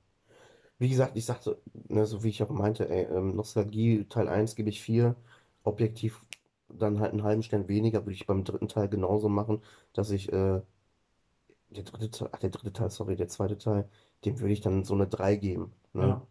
Wie 0.78 0.90
gesagt, 0.90 1.18
ich 1.18 1.26
sagte, 1.26 1.62
ne, 1.90 2.06
so 2.06 2.24
wie 2.24 2.30
ich 2.30 2.42
auch 2.42 2.50
meinte, 2.50 2.90
ey, 2.90 3.04
ähm, 3.06 3.36
Nostalgie, 3.36 4.06
Teil 4.06 4.30
eins 4.30 4.56
gebe 4.56 4.70
ich 4.70 4.82
4. 4.82 5.16
Objektiv 5.64 6.24
dann 6.70 7.00
halt 7.00 7.12
einen 7.12 7.24
halben 7.24 7.44
Stern 7.44 7.68
weniger, 7.68 8.06
würde 8.06 8.14
ich 8.14 8.28
beim 8.28 8.44
dritten 8.44 8.68
Teil 8.70 8.88
genauso 8.90 9.28
machen, 9.30 9.62
dass 9.94 10.12
ich, 10.12 10.32
äh, 10.32 10.62
der 11.70 11.84
dritte 11.84 12.10
Teil, 12.12 12.30
ach, 12.32 12.40
der 12.40 12.50
dritte 12.50 12.74
Teil, 12.74 12.90
sorry, 12.90 13.16
der 13.16 13.28
zweite 13.28 13.58
Teil, 13.58 13.90
dem 14.26 14.40
würde 14.40 14.54
ich 14.54 14.62
dann 14.62 14.84
so 14.84 14.94
eine 14.94 15.08
3 15.08 15.36
geben. 15.36 15.74
Ne? 15.94 16.04
Ja, 16.06 16.22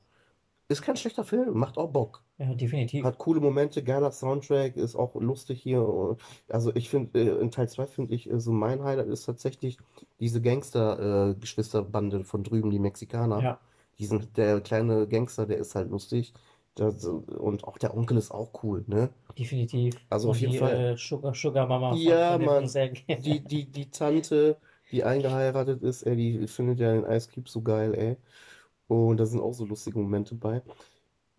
Ist 0.68 0.82
kein 0.82 0.96
schlechter 0.96 1.24
Film, 1.24 1.58
macht 1.58 1.78
auch 1.78 1.90
Bock. 1.92 2.24
ja, 2.38 2.54
definitiv. 2.54 3.04
Hat 3.04 3.18
coole 3.18 3.40
Momente, 3.40 3.84
geiler 3.84 4.12
Soundtrack, 4.12 4.76
ist 4.76 4.96
auch 4.96 5.14
lustig 5.16 5.62
hier. 5.62 6.16
Also 6.48 6.74
ich 6.74 6.90
finde, 6.90 7.20
äh, 7.20 7.40
in 7.40 7.50
Teil 7.52 7.68
2 7.68 7.86
finde 7.86 8.14
ich, 8.14 8.30
äh, 8.30 8.40
so 8.40 8.52
mein 8.52 8.82
Highlight 8.82 9.08
ist 9.08 9.24
tatsächlich 9.26 9.78
diese 10.20 10.40
Gangster-Geschwisterbande 10.42 12.24
von 12.24 12.42
drüben, 12.44 12.70
die 12.70 12.78
Mexikaner. 12.80 13.42
Ja, 13.42 13.58
Die 13.98 14.06
sind, 14.06 14.36
der 14.36 14.60
kleine 14.60 15.06
Gangster, 15.08 15.46
der 15.46 15.58
ist 15.58 15.74
halt 15.76 15.90
lustig. 15.90 16.34
Das, 16.74 17.04
und 17.04 17.64
auch 17.64 17.78
der 17.78 17.96
Onkel 17.96 18.16
ist 18.18 18.30
auch 18.32 18.62
cool, 18.64 18.84
ne? 18.88 19.10
definitiv. 19.38 19.94
Also 20.10 20.30
auf 20.30 20.36
Und 20.36 20.40
jeden 20.40 20.52
die 20.52 20.58
Fall. 20.58 20.74
äh, 20.74 20.96
Sugar, 20.96 21.34
Sugar 21.34 21.66
Mama 21.66 21.94
Ja, 21.94 22.38
Mann. 22.38 22.66
Die, 23.08 23.40
die, 23.40 23.66
die 23.70 23.90
Tante, 23.90 24.58
die 24.92 25.04
eingeheiratet 25.04 25.82
ist, 25.82 26.02
ey, 26.04 26.16
die 26.16 26.46
findet 26.48 26.80
ja 26.80 26.92
den 26.92 27.04
Ice 27.04 27.30
Cube 27.32 27.48
so 27.48 27.62
geil, 27.62 27.94
ey. 27.94 28.16
Und 28.88 29.18
da 29.18 29.26
sind 29.26 29.40
auch 29.40 29.52
so 29.54 29.64
lustige 29.66 29.98
Momente 29.98 30.34
bei. 30.34 30.62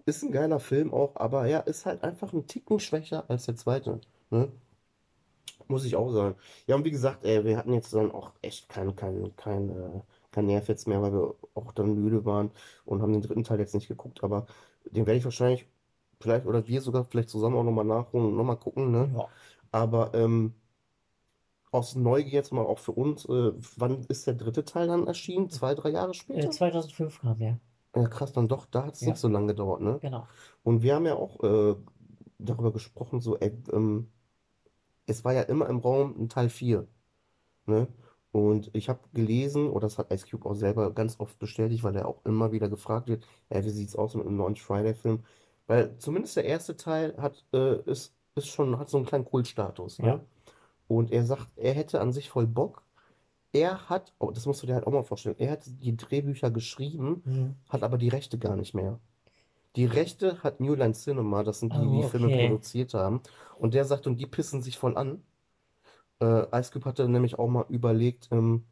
Ist 0.05 0.23
ein 0.23 0.31
geiler 0.33 0.59
Film 0.59 0.93
auch, 0.93 1.15
aber 1.17 1.47
ja, 1.47 1.59
ist 1.61 1.85
halt 1.85 2.03
einfach 2.03 2.33
ein 2.33 2.47
Ticken 2.47 2.79
schwächer 2.79 3.29
als 3.29 3.45
der 3.47 3.55
zweite, 3.55 4.01
ne? 4.31 4.51
Muss 5.67 5.85
ich 5.85 5.95
auch 5.95 6.11
sagen. 6.11 6.35
Ja, 6.67 6.75
und 6.75 6.85
wie 6.85 6.91
gesagt, 6.91 7.23
ey, 7.23 7.43
wir 7.45 7.57
hatten 7.57 7.73
jetzt 7.73 7.93
dann 7.93 8.11
auch 8.11 8.31
echt 8.41 8.69
kein, 8.69 8.95
kein, 8.95 9.35
kein, 9.35 10.01
kein 10.31 10.45
Nerv 10.47 10.67
jetzt 10.67 10.87
mehr, 10.87 11.01
weil 11.01 11.13
wir 11.13 11.35
auch 11.53 11.71
dann 11.73 11.93
müde 11.95 12.25
waren 12.25 12.51
und 12.85 13.01
haben 13.01 13.13
den 13.13 13.21
dritten 13.21 13.43
Teil 13.43 13.59
jetzt 13.59 13.75
nicht 13.75 13.87
geguckt, 13.87 14.23
aber 14.23 14.47
den 14.85 15.05
werde 15.05 15.19
ich 15.19 15.25
wahrscheinlich 15.25 15.67
vielleicht, 16.19 16.45
oder 16.47 16.67
wir 16.67 16.81
sogar 16.81 17.05
vielleicht 17.05 17.29
zusammen 17.29 17.55
auch 17.57 17.63
nochmal 17.63 17.85
nachholen 17.85 18.27
und 18.27 18.35
nochmal 18.37 18.57
gucken, 18.57 18.91
ne? 18.91 19.11
Ja, 19.15 19.27
Aber 19.71 20.13
ähm, 20.15 20.55
aus 21.71 21.95
Neugier 21.95 22.33
jetzt 22.33 22.53
mal 22.53 22.65
auch 22.65 22.79
für 22.79 22.91
uns, 22.91 23.25
äh, 23.25 23.51
wann 23.77 24.03
ist 24.05 24.27
der 24.27 24.33
dritte 24.33 24.65
Teil 24.65 24.87
dann 24.87 25.07
erschienen? 25.07 25.49
Zwei, 25.49 25.75
drei 25.75 25.89
Jahre 25.89 26.11
äh, 26.11 26.13
später? 26.13 26.51
2005 26.51 27.21
kam 27.21 27.37
der. 27.37 27.59
Ja, 27.95 28.07
krass, 28.07 28.33
dann 28.33 28.47
doch, 28.47 28.65
da 28.67 28.85
hat 28.85 28.95
es 28.95 29.01
Ja, 29.01 29.09
nicht 29.09 29.19
so 29.19 29.27
lange 29.27 29.47
gedauert, 29.47 29.81
ne? 29.81 29.97
genau. 30.01 30.27
Und 30.63 30.83
wir 30.83 30.95
haben 30.95 31.05
ja 31.05 31.15
auch 31.15 31.43
äh, 31.43 31.75
darüber 32.37 32.71
gesprochen, 32.71 33.19
so, 33.19 33.37
ey, 33.37 33.51
ähm, 33.73 34.11
es 35.07 35.25
war 35.25 35.33
ja 35.33 35.41
immer 35.43 35.67
im 35.69 35.79
Raum 35.79 36.15
ein 36.19 36.29
Teil 36.29 36.49
4, 36.49 36.87
ne? 37.65 37.87
Und 38.31 38.69
ich 38.75 38.89
habe 38.89 38.99
gelesen, 39.13 39.69
oder 39.71 39.87
das 39.87 39.97
hat 39.97 40.11
Ice 40.13 40.27
Cube 40.29 40.47
auch 40.47 40.53
selber 40.53 40.91
ganz 40.93 41.19
oft 41.19 41.39
bestätigt, 41.39 41.83
weil 41.83 41.95
er 41.95 42.07
auch 42.07 42.23
immer 42.25 42.51
wieder 42.51 42.69
gefragt 42.69 43.07
wird, 43.07 43.25
ja, 43.49 43.63
wie 43.65 43.69
sieht's 43.71 43.95
aus 43.95 44.13
mit 44.13 44.27
einem 44.27 44.37
neuen 44.37 44.55
Friday-Film? 44.55 45.23
Weil 45.65 45.97
zumindest 45.97 46.35
der 46.37 46.45
erste 46.45 46.77
Teil 46.77 47.15
hat, 47.17 47.43
äh, 47.53 47.81
ist, 47.89 48.13
ist 48.35 48.47
schon, 48.47 48.77
hat 48.77 48.89
so 48.89 48.97
einen 48.97 49.07
kleinen 49.07 49.25
Kultstatus, 49.25 49.97
Ja. 49.97 50.19
Und 50.89 51.11
er 51.13 51.25
sagt, 51.25 51.47
er 51.57 51.73
hätte 51.75 52.01
an 52.01 52.13
sich 52.13 52.29
voll 52.29 52.47
Bock. 52.47 52.83
Er 53.53 53.89
hat, 53.89 54.13
oh, 54.19 54.31
das 54.31 54.45
musst 54.47 54.63
du 54.63 54.67
dir 54.67 54.75
halt 54.75 54.87
auch 54.87 54.93
mal 54.93 55.03
vorstellen, 55.03 55.37
er 55.39 55.51
hat 55.51 55.63
die 55.67 55.97
Drehbücher 55.97 56.51
geschrieben, 56.51 57.23
Mhm. 57.25 57.55
hat 57.69 57.83
aber 57.83 57.97
die 57.99 58.09
Rechte 58.09 58.39
gar 58.39 58.57
nicht 58.57 58.75
mehr. 58.75 58.99
Die 59.75 59.85
Rechte 59.85 60.43
hat 60.43 60.59
New 60.61 60.75
Line 60.75 60.93
Cinema, 60.95 61.43
das 61.43 61.59
sind 61.61 61.73
die, 61.75 61.87
die 61.87 61.87
Oh, 61.87 62.01
die 62.03 62.03
Filme 62.03 62.27
okay. 62.27 62.47
produziert 62.47 62.93
haben. 62.95 63.21
Und 63.59 63.73
der 63.75 63.85
sagt, 63.85 64.07
und 64.07 64.17
die 64.19 64.27
pissen 64.27 64.61
sich 64.63 64.77
voll 64.79 64.97
an. 64.97 65.23
Äh, 66.21 66.47
Ice 66.59 66.71
Cube 66.71 66.85
hatte 66.85 67.07
nämlich 67.09 67.39
auch 67.39 67.47
mal 67.49 67.65
überlegt, 67.69 68.29
ähm, 68.31 68.65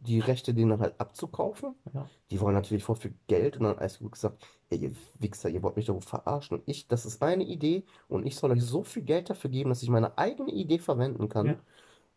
die 0.00 0.20
Rechte 0.20 0.54
denen 0.54 0.70
dann 0.70 0.80
halt 0.80 0.98
abzukaufen. 0.98 1.74
Ja. 1.92 2.08
Die 2.30 2.40
wollen 2.40 2.54
natürlich 2.54 2.84
voll 2.84 2.96
viel 2.96 3.14
Geld. 3.26 3.56
Und 3.58 3.64
dann 3.64 3.76
hat 3.78 3.98
Cube 3.98 4.10
gesagt, 4.10 4.42
ey, 4.70 4.78
ihr 4.78 4.92
Wichser, 5.18 5.48
ihr 5.48 5.62
wollt 5.62 5.76
mich 5.76 5.86
doch 5.86 6.02
verarschen. 6.02 6.58
Und 6.58 6.62
ich, 6.66 6.88
das 6.88 7.06
ist 7.06 7.20
meine 7.20 7.44
Idee 7.44 7.84
und 8.08 8.26
ich 8.26 8.36
soll 8.36 8.50
euch 8.52 8.62
so 8.62 8.82
viel 8.82 9.02
Geld 9.02 9.30
dafür 9.30 9.50
geben, 9.50 9.70
dass 9.70 9.82
ich 9.82 9.88
meine 9.90 10.16
eigene 10.18 10.50
Idee 10.50 10.78
verwenden 10.78 11.28
kann. 11.28 11.46
Ja. 11.46 11.54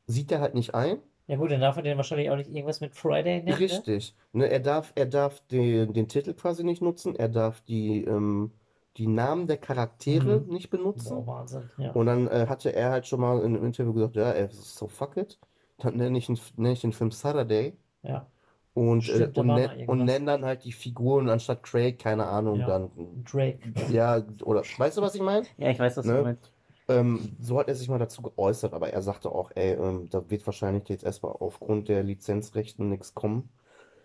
Sieht 0.08 0.32
er 0.32 0.42
halt 0.42 0.54
nicht 0.56 0.74
ein. 0.76 1.00
Ja 1.28 1.38
gut, 1.38 1.52
dann 1.52 1.62
darf 1.62 1.78
er 1.78 1.84
den 1.84 1.96
wahrscheinlich 1.96 2.30
auch 2.30 2.36
nicht 2.36 2.50
irgendwas 2.50 2.82
mit 2.82 2.96
Friday 2.96 3.38
nennen, 3.38 3.46
ne? 3.46 3.60
Richtig. 3.60 4.14
Ne, 4.34 4.46
er 4.52 4.60
darf, 4.60 4.92
er 4.96 5.06
darf 5.06 5.40
den, 5.48 5.94
den 5.94 6.10
Titel 6.10 6.34
quasi 6.34 6.64
nicht 6.66 6.82
nutzen. 6.82 7.16
Er 7.16 7.30
darf 7.30 7.62
die, 7.62 8.04
ähm, 8.04 8.52
die 8.98 9.08
Namen 9.08 9.48
der 9.48 9.58
Charaktere 9.58 10.42
Mhm. 10.42 10.54
nicht 10.54 10.70
benutzen. 10.70 11.16
Boah, 11.26 11.28
Wahnsinn. 11.40 11.70
Ja. 11.78 11.92
Und 11.94 12.08
dann 12.08 12.28
äh, 12.28 12.48
hatte 12.50 12.74
er 12.76 12.92
halt 12.92 13.08
schon 13.08 13.22
mal 13.22 13.40
in 13.40 13.56
einem 13.56 13.66
Interview 13.66 13.94
gesagt, 13.94 14.18
ja, 14.18 14.32
ey, 14.32 14.50
so 14.52 14.88
fuck 14.88 15.16
it. 15.18 15.40
Dann 15.84 15.98
nenne 15.98 16.18
ich, 16.18 16.30
nenne 16.58 16.74
ich 16.74 16.82
den 16.82 16.94
Film 16.94 17.12
Saturday 17.12 17.74
Ja. 18.04 18.26
und, 18.74 19.08
äh, 19.10 19.26
und, 19.26 19.36
war 19.38 19.44
nen- 19.44 19.56
mal 19.78 19.86
und 19.88 20.06
nenne 20.06 20.26
dann 20.26 20.46
halt 20.46 20.64
die 20.64 20.72
Figuren 20.72 21.30
anstatt 21.30 21.64
Craig, 21.64 22.00
keine 22.00 22.26
Ahnung, 22.26 22.60
Ja. 22.62 22.68
dann. 22.68 22.92
Drake. 23.24 23.60
Ja, 23.92 24.24
oder 24.44 24.62
weißt 24.62 24.98
du, 24.98 25.02
was 25.02 25.16
ich 25.16 25.22
meine? 25.22 25.46
Ja, 25.58 25.70
ich 25.70 25.80
weiß, 25.80 25.98
was 25.98 26.06
Ne? 26.06 26.18
du 26.18 26.24
meinst. 26.24 26.52
Ähm, 26.90 27.38
so 27.40 27.60
hat 27.60 27.70
er 27.70 27.76
sich 27.76 27.88
mal 27.88 27.98
dazu 28.00 28.22
geäußert, 28.22 28.74
aber 28.74 28.90
er 28.92 29.02
sagte 29.02 29.32
auch, 29.32 29.52
ey, 29.56 29.74
ähm, 29.74 30.10
da 30.10 30.30
wird 30.30 30.46
wahrscheinlich 30.46 30.90
jetzt 30.90 31.04
erstmal 31.06 31.32
aufgrund 31.32 31.88
der 31.88 32.04
Lizenzrechten 32.04 32.90
nichts 32.90 33.14
kommen. 33.14 33.50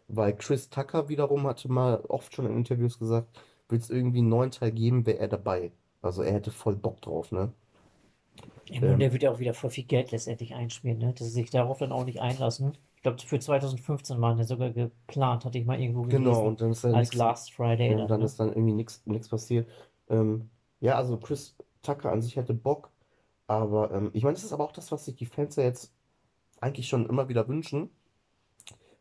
Weil 0.08 0.34
Chris 0.36 0.70
Tucker 0.70 1.08
wiederum 1.08 1.46
hatte 1.46 1.70
mal 1.70 2.00
oft 2.08 2.34
schon 2.34 2.46
in 2.46 2.56
Interviews 2.56 2.98
gesagt, 2.98 3.28
wird 3.68 3.82
es 3.82 3.90
irgendwie 3.90 4.18
einen 4.18 4.28
neuen 4.30 4.50
Teil 4.50 4.72
geben, 4.72 5.06
wäre 5.06 5.18
er 5.18 5.28
dabei. 5.28 5.72
Also 6.02 6.22
er 6.22 6.32
hätte 6.34 6.50
voll 6.50 6.76
Bock 6.76 7.00
drauf, 7.02 7.32
ne? 7.32 7.52
Ja, 8.68 8.82
und 8.92 8.98
Ähm. 8.98 9.00
der 9.00 9.12
wird 9.12 9.22
ja 9.22 9.30
auch 9.32 9.38
wieder 9.38 9.54
voll 9.54 9.70
viel 9.70 9.84
Geld 9.84 10.10
letztendlich 10.10 10.54
einspielen, 10.54 10.98
ne? 10.98 11.12
Dass 11.14 11.26
sie 11.28 11.32
sich 11.34 11.50
darauf 11.50 11.78
dann 11.78 11.92
auch 11.92 12.04
nicht 12.04 12.20
einlassen. 12.20 12.76
Ich 12.96 13.02
glaube, 13.02 13.18
für 13.20 13.38
2015 13.40 14.20
waren 14.20 14.36
der 14.38 14.46
sogar 14.46 14.70
geplant, 14.70 15.44
hatte 15.44 15.58
ich 15.58 15.64
mal 15.66 15.80
irgendwo 15.80 16.04
Genau, 16.08 16.46
gelesen. 16.46 16.48
und 16.48 16.60
dann 16.60 16.70
ist 16.72 16.84
er 16.84 16.92
Als 16.92 17.14
nichts. 17.14 17.14
Last 17.14 17.52
Friday 17.52 17.94
Und 17.94 17.96
dann, 17.96 18.08
dann 18.08 18.22
ne? 18.22 18.24
ist 18.24 18.38
dann 18.40 18.48
irgendwie 18.50 18.72
nichts 18.72 19.02
nichts 19.06 19.28
passiert. 19.28 19.68
Ähm, 20.08 20.50
ja, 20.80 20.96
also 20.96 21.18
Chris 21.18 21.56
Tucker 21.82 22.12
an 22.12 22.22
sich 22.22 22.36
hätte 22.36 22.54
Bock, 22.54 22.90
aber 23.46 23.92
ähm, 23.92 24.10
ich 24.14 24.24
meine, 24.24 24.34
das 24.34 24.44
ist 24.44 24.52
aber 24.52 24.64
auch 24.64 24.72
das, 24.72 24.92
was 24.92 25.04
sich 25.06 25.16
die 25.16 25.26
Fans 25.26 25.56
ja 25.56 25.64
jetzt 25.64 25.92
eigentlich 26.60 26.88
schon 26.88 27.08
immer 27.08 27.28
wieder 27.28 27.48
wünschen, 27.48 27.90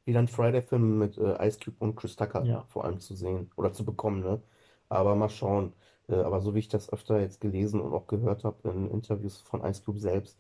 wieder 0.06 0.20
einen 0.20 0.28
Friday-Film 0.28 0.98
mit 1.00 1.18
äh, 1.18 1.46
Ice 1.48 1.60
Cube 1.64 1.78
und 1.80 1.96
Chris 1.96 2.16
Tucker 2.16 2.46
Ja. 2.46 2.66
vor 2.68 2.86
allem 2.86 3.00
zu 3.00 3.16
sehen 3.16 3.52
oder 3.56 3.74
zu 3.74 3.86
bekommen, 3.86 4.22
ne? 4.22 4.42
Aber 4.90 5.16
mal 5.16 5.30
schauen. 5.30 5.74
Äh, 6.10 6.16
aber 6.16 6.42
so 6.42 6.56
wie 6.56 6.60
ich 6.60 6.70
das 6.70 6.92
öfter 6.92 7.20
jetzt 7.20 7.42
gelesen 7.42 7.82
und 7.82 7.94
auch 7.94 8.08
gehört 8.08 8.44
habe 8.44 8.70
in 8.70 8.90
Interviews 8.90 9.42
von 9.42 9.64
Ice 9.64 9.84
Cube 9.84 10.00
selbst, 10.00 10.40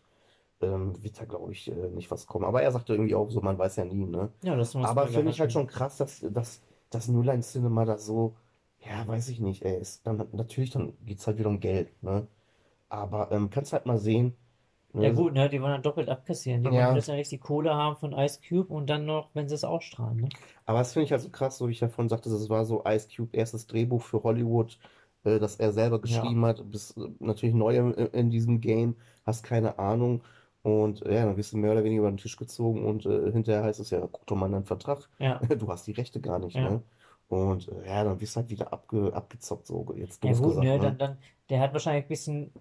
ähm, 0.61 1.01
wird 1.03 1.19
da, 1.19 1.25
glaube 1.25 1.51
ich, 1.53 1.69
äh, 1.71 1.89
nicht 1.89 2.11
was 2.11 2.27
kommen. 2.27 2.45
Aber 2.45 2.61
er 2.63 2.71
sagte 2.71 2.93
irgendwie 2.93 3.15
auch 3.15 3.29
so, 3.31 3.41
man 3.41 3.57
weiß 3.59 3.75
ja 3.77 3.85
nie, 3.85 4.05
ne? 4.05 4.31
Ja, 4.43 4.55
das 4.55 4.73
muss 4.73 4.95
Aber 4.95 5.07
finde 5.07 5.31
ich 5.31 5.39
halt 5.39 5.51
schon 5.51 5.67
krass, 5.67 5.97
dass, 5.97 6.21
dass, 6.21 6.61
dass 6.89 7.07
New 7.07 7.21
Line 7.23 7.41
Cinema 7.43 7.85
da 7.85 7.97
so, 7.97 8.37
ja, 8.79 9.07
weiß 9.07 9.29
ich 9.29 9.39
nicht, 9.39 9.63
ey, 9.65 9.79
ist 9.79 10.05
dann 10.07 10.27
natürlich, 10.33 10.71
dann 10.71 10.93
geht 11.05 11.19
es 11.19 11.27
halt 11.27 11.37
wieder 11.39 11.49
um 11.49 11.59
Geld, 11.59 12.01
ne? 12.03 12.27
Aber 12.89 13.31
ähm, 13.31 13.49
kannst 13.51 13.73
halt 13.73 13.85
mal 13.87 13.97
sehen, 13.99 14.37
Ja 14.99 15.09
ne? 15.09 15.11
gut, 15.11 15.33
ne? 15.33 15.49
Die 15.49 15.59
wollen 15.59 15.71
dann 15.71 15.81
doppelt 15.81 16.07
abkassieren. 16.07 16.61
Die 16.61 16.71
wollen 16.71 16.91
Ja. 16.91 16.93
letztendlich 16.93 17.29
die 17.29 17.39
Kohle 17.39 17.73
haben 17.73 17.95
von 17.97 18.13
Ice 18.13 18.39
Cube 18.47 18.71
und 18.71 18.87
dann 18.87 19.05
noch, 19.07 19.33
wenn 19.33 19.49
sie 19.49 19.55
es 19.55 19.63
ausstrahlen, 19.63 20.19
ne? 20.19 20.33
Aber 20.65 20.79
das 20.79 20.93
finde 20.93 21.05
ich 21.05 21.11
halt 21.11 21.21
so 21.21 21.29
krass, 21.29 21.57
so 21.57 21.67
wie 21.67 21.71
ich 21.71 21.79
ja 21.79 21.89
vorhin 21.89 22.09
sagte, 22.09 22.29
das 22.29 22.49
war 22.49 22.65
so 22.65 22.83
Ice 22.85 23.07
Cube 23.15 23.35
erstes 23.35 23.67
Drehbuch 23.67 24.01
für 24.01 24.23
Hollywood, 24.23 24.77
äh, 25.23 25.39
das 25.39 25.55
er 25.57 25.71
selber 25.73 25.99
geschrieben 26.01 26.45
hat, 26.45 26.69
bist 26.71 26.97
äh, 26.97 27.01
natürlich 27.19 27.55
neu 27.55 27.77
in, 27.77 27.93
in 27.93 28.29
diesem 28.29 28.61
Game, 28.61 28.95
hast 29.25 29.43
keine 29.43 29.79
Ahnung 29.79 30.21
und 30.63 31.01
äh, 31.05 31.15
ja, 31.15 31.25
dann 31.25 31.37
wirst 31.37 31.53
du 31.53 31.57
mehr 31.57 31.71
oder 31.71 31.83
weniger 31.83 32.01
über 32.01 32.11
den 32.11 32.17
Tisch 32.17 32.37
gezogen 32.37 32.85
und 32.85 33.05
äh, 33.05 33.31
hinterher 33.31 33.63
heißt 33.63 33.79
es 33.79 33.89
ja, 33.89 34.01
guck 34.01 34.25
doch 34.27 34.35
mal 34.35 34.47
in 34.47 34.53
deinen 34.53 34.65
Vertrag, 34.65 35.09
Ja. 35.19 35.39
du 35.57 35.67
hast 35.69 35.87
die 35.87 35.91
Rechte 35.93 36.19
gar 36.21 36.39
nicht, 36.39 36.55
Ja. 36.55 36.69
ne? 36.69 36.83
Und 37.29 37.67
äh, 37.67 37.85
ja, 37.87 38.03
dann 38.05 38.19
wirst 38.21 38.35
du 38.35 38.39
halt 38.41 38.49
wieder 38.49 38.71
abge, 38.71 39.13
abgezockt, 39.13 39.67
so 39.67 39.93
jetzt 39.95 40.23
Ja 40.23 40.33
gut, 40.33 40.49
gesagt, 40.49 40.65
ne? 40.65 40.77
ne? 40.77 40.79
Dann, 40.79 40.97
dann, 40.97 41.17
der 41.49 41.59
hat 41.59 41.73
wahrscheinlich 41.73 42.05
ein 42.05 42.07
bisschen 42.09 42.51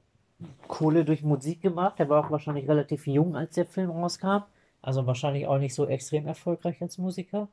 Kohle 0.69 1.05
durch 1.05 1.23
Musik 1.23 1.63
gemacht. 1.63 1.99
Der 1.99 2.09
war 2.09 2.25
auch 2.27 2.31
wahrscheinlich 2.31 2.69
relativ 2.69 3.07
jung, 3.07 3.37
als 3.37 3.55
der 3.55 3.67
Film 3.67 3.91
rauskam. 3.91 4.43
Also 4.83 5.07
wahrscheinlich 5.07 5.47
auch 5.47 5.59
nicht 5.59 5.75
so 5.75 5.87
extrem 5.87 6.27
erfolgreich 6.27 6.81
als 6.83 6.99
Musiker 6.99 7.49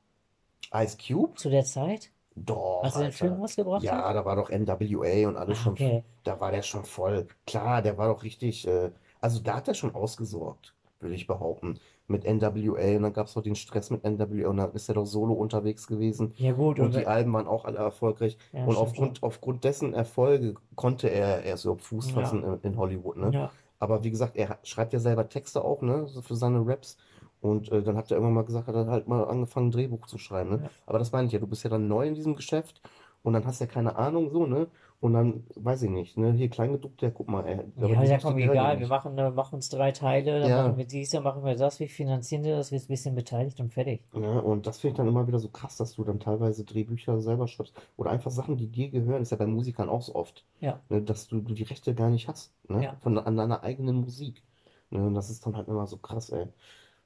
Ice 0.74 0.97
Cube? 0.97 1.36
zu 1.36 1.49
der 1.49 1.64
Zeit, 1.66 2.12
Doch, 2.36 2.84
als 2.84 2.96
er 2.96 3.00
den 3.02 3.06
Alter. 3.06 3.18
Film 3.18 3.34
rausgebracht 3.34 3.84
Ja, 3.84 4.08
hat. 4.08 4.16
da 4.16 4.26
war 4.26 4.36
doch 4.36 4.50
NWA 4.50 5.28
und 5.28 5.38
alles 5.38 5.58
Ah, 5.60 5.62
schon, 5.64 5.74
okay. 5.74 6.04
da 6.24 6.40
war 6.40 6.52
der 6.52 6.62
schon 6.64 6.84
voll. 6.86 7.28
Klar, 7.46 7.82
der 7.82 7.98
war 7.98 8.08
doch 8.08 8.24
richtig, 8.24 8.68
äh, 8.68 8.92
also 9.22 9.40
da 9.40 9.56
hat 9.58 9.68
er 9.68 9.74
schon 9.74 9.94
ausgesorgt, 9.96 10.74
würde 11.00 11.16
ich 11.16 11.28
behaupten, 11.28 11.80
mit 12.08 12.26
NWA 12.26 12.98
und 12.98 13.04
dann 13.04 13.14
gab 13.14 13.28
es 13.28 13.36
noch 13.36 13.44
den 13.44 13.56
Stress 13.56 13.90
mit 13.90 14.04
NWA 14.04 14.50
und 14.50 14.58
dann 14.58 14.72
ist 14.74 14.90
er 14.90 14.96
doch 14.96 15.06
solo 15.06 15.34
unterwegs 15.34 15.88
gewesen 15.88 16.34
Ja 16.38 16.52
gut, 16.54 16.80
und 16.80 16.86
und 16.86 16.96
die 16.96 17.06
Alben 17.08 17.32
waren 17.34 17.48
auch 17.48 17.66
alle 17.66 17.78
erfolgreich 17.78 18.38
ja, 18.52 18.66
und 18.66 18.74
schon. 18.74 18.82
aufgrund, 18.84 19.24
aufgrund 19.24 19.64
dessen 19.64 19.94
Erfolge 19.94 20.56
konnte 20.76 21.10
er 21.10 21.44
erst 21.44 21.66
überhaupt 21.66 21.84
Fuß 21.84 22.10
Ja. 22.10 22.14
fassen 22.14 22.44
in, 22.44 22.60
in 22.62 22.78
Hollywood, 22.78 23.18
ne? 23.18 23.32
Ja. 23.32 23.52
Aber 23.80 24.04
wie 24.04 24.12
gesagt, 24.12 24.38
er 24.38 24.60
schreibt 24.64 24.94
ja 24.94 25.00
selber 25.00 25.28
Texte 25.30 25.64
auch, 25.64 25.82
ne, 25.82 26.08
für 26.22 26.36
seine 26.36 26.66
Raps. 26.66 26.98
Und 27.44 27.70
äh, 27.74 27.84
dann 27.84 27.98
hat 27.98 28.10
er 28.10 28.16
irgendwann 28.16 28.36
mal 28.36 28.46
gesagt, 28.46 28.68
hat 28.68 28.76
er 28.76 28.88
halt 28.88 29.10
mal 29.10 29.26
angefangen, 29.26 29.68
ein 29.68 29.72
Drehbuch 29.72 30.08
zu 30.08 30.18
schreiben, 30.18 30.50
ne? 30.50 30.60
Ja. 30.64 30.70
Aber 30.86 30.98
das 30.98 31.12
meine 31.12 31.28
ich 31.28 31.34
ja, 31.34 31.39
du 31.39 31.48
bist 31.48 31.66
ja 31.66 31.70
dann 31.70 31.89
neu 31.89 32.08
in 32.08 32.16
diesem 32.16 32.38
Geschäft 32.38 32.82
und 33.22 33.34
dann 33.34 33.46
hast 33.46 33.60
du 33.60 33.66
ja 33.66 33.70
keine 33.70 33.98
Ahnung, 33.98 34.30
so, 34.32 34.46
ne? 34.46 34.68
Und 35.02 35.12
dann, 35.12 35.44
weiß 35.56 35.82
ich 35.82 35.89
nicht, 35.89 36.18
ne? 36.18 36.32
Hier 36.32 36.48
Kleingedruckter, 36.48 37.12
guck 37.12 37.28
mal, 37.28 37.46
ey, 37.46 37.60
Ja, 37.76 38.02
ja, 38.02 38.18
komm, 38.18 38.38
egal, 38.38 38.80
wir 38.80 38.88
machen, 38.88 39.18
äh, 39.18 39.30
machen 39.30 39.56
uns 39.56 39.68
drei 39.68 39.91
Teile, 39.91 40.39
dann 40.39 40.50
Ja. 40.50 40.64
machen 40.64 40.78
wir 40.78 40.86
dies, 40.86 41.10
dann 41.10 41.24
machen 41.24 41.44
wir 41.44 41.58
das, 41.58 41.82
wie 41.82 41.89
finanzieren 41.89 42.46
wir 42.46 42.56
das, 42.56 42.72
wir 42.72 42.80
sind 42.80 42.88
ein 42.89 42.94
bisschen 42.94 43.16
beteiligt 43.16 43.60
und 43.60 43.74
fertig. 43.74 44.06
Ja, 44.14 44.39
und 44.39 44.66
das 44.66 44.80
finde 44.80 44.94
ich 44.94 44.98
dann 44.98 45.10
immer 45.10 45.28
wieder 45.28 45.39
so 45.39 45.50
krass, 45.50 45.76
dass 45.76 45.96
du 45.96 46.06
dann 46.06 46.22
teilweise 46.22 46.64
Drehbücher 46.64 47.20
selber 47.20 47.50
schreibst 47.50 47.76
oder 47.98 48.12
einfach 48.12 48.32
Sachen, 48.32 48.56
die 48.56 48.68
dir 48.68 48.89
gehören, 48.89 49.22
ist 49.22 49.32
ja 49.32 49.38
bei 49.38 49.48
Musikern 49.48 49.89
auch 49.89 50.02
so 50.02 50.16
oft, 50.16 50.46
Ja. 50.62 50.80
ne? 50.88 51.02
Dass 51.02 51.28
du, 51.28 51.41
du 51.41 51.54
die 51.54 51.64
Rechte 51.64 51.94
gar 51.94 52.10
nicht 52.10 52.30
hast, 52.30 52.54
ne? 52.70 52.86
Ja. 52.86 52.96
Von 53.02 53.18
an 53.18 53.36
deiner 53.36 53.64
eigenen 53.64 53.98
Musik. 53.98 54.44
Ne? 54.91 55.06
Und 55.08 55.16
das 55.16 55.30
ist 55.30 55.46
dann 55.46 55.58
halt 55.58 55.68
immer 55.68 55.88
so 55.88 55.98
krass, 55.98 56.30
ey. 56.30 56.48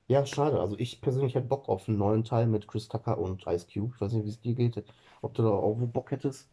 Ja, 0.08 0.26
schade. 0.26 0.60
Also 0.60 0.78
ich 0.78 1.00
persönlich 1.02 1.34
hätte 1.36 1.48
Bock 1.48 1.70
auf 1.70 1.88
einen 1.88 1.98
neuen 1.98 2.24
Teil 2.26 2.46
mit 2.48 2.68
Chris 2.68 2.90
Tucker 2.90 3.18
und 3.18 3.48
Ice 3.48 3.68
Cube. 3.74 3.94
Ich 3.96 4.02
weiß 4.02 4.12
nicht, 4.14 4.26
wie 4.26 4.30
es 4.30 4.42
dir 4.42 4.54
geht. 4.54 4.84
Ob 5.22 5.34
du 5.34 5.44
da 5.44 5.50
auch 5.50 5.76
Bock 5.78 6.12
hättest? 6.12 6.50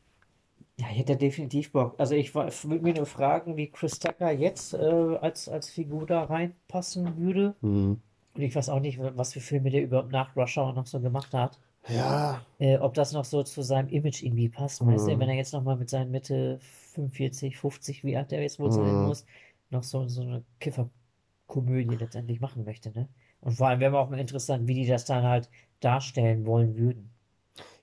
Ja, 0.78 0.86
ich 0.90 0.98
hätte 0.98 1.16
definitiv 1.16 1.72
Bock. 1.72 1.94
Also 1.98 2.14
ich 2.14 2.34
würde 2.34 2.80
mir 2.82 2.94
nur 2.94 3.06
fragen, 3.06 3.56
wie 3.56 3.70
Chris 3.70 3.98
Tucker 3.98 4.30
jetzt 4.32 4.74
äh, 4.74 4.78
als, 5.20 5.48
als 5.48 5.70
Figur 5.70 6.06
da 6.06 6.24
reinpassen 6.24 7.16
würde. 7.16 7.54
Hm. 7.62 8.00
Und 8.34 8.42
ich 8.42 8.54
weiß 8.56 8.68
auch 8.70 8.80
nicht, 8.80 8.98
was 9.00 9.32
für 9.34 9.40
Filme 9.40 9.70
der 9.70 9.82
überhaupt 9.82 10.12
nach 10.12 10.36
Rush 10.36 10.58
Hour 10.58 10.72
noch 10.74 10.86
so 10.86 11.00
gemacht 11.00 11.34
hat. 11.34 11.60
Ja, 11.88 12.40
Äh, 12.58 12.78
ob 12.78 12.94
das 12.94 13.12
noch 13.12 13.24
so 13.24 13.42
zu 13.42 13.62
seinem 13.62 13.88
Image 13.88 14.22
irgendwie 14.22 14.48
passt, 14.48 14.84
weißt 14.86 15.08
du, 15.08 15.12
Mhm. 15.12 15.20
wenn 15.20 15.28
er 15.28 15.34
jetzt 15.36 15.52
nochmal 15.52 15.76
mit 15.76 15.90
seinen 15.90 16.10
Mitte 16.10 16.58
45, 16.60 17.56
50, 17.58 18.04
wie 18.04 18.16
alt 18.16 18.32
er 18.32 18.42
jetzt 18.42 18.58
wohl 18.60 18.70
sein 18.72 19.00
Mhm. 19.00 19.02
muss, 19.02 19.26
noch 19.70 19.82
so, 19.84 20.06
so 20.08 20.22
eine 20.22 20.44
Kifferkomödie 20.60 21.96
letztendlich 21.96 22.40
machen 22.40 22.64
möchte, 22.64 22.92
ne? 22.92 23.08
Und 23.44 23.52
vor 23.54 23.68
allem 23.68 23.80
wäre 23.80 23.92
mir 23.92 23.98
auch 23.98 24.10
mal 24.10 24.18
interessant, 24.20 24.66
wie 24.68 24.74
die 24.74 24.86
das 24.88 25.04
dann 25.04 25.24
halt 25.24 25.48
darstellen 25.80 26.46
wollen 26.46 26.76
würden. 26.76 27.14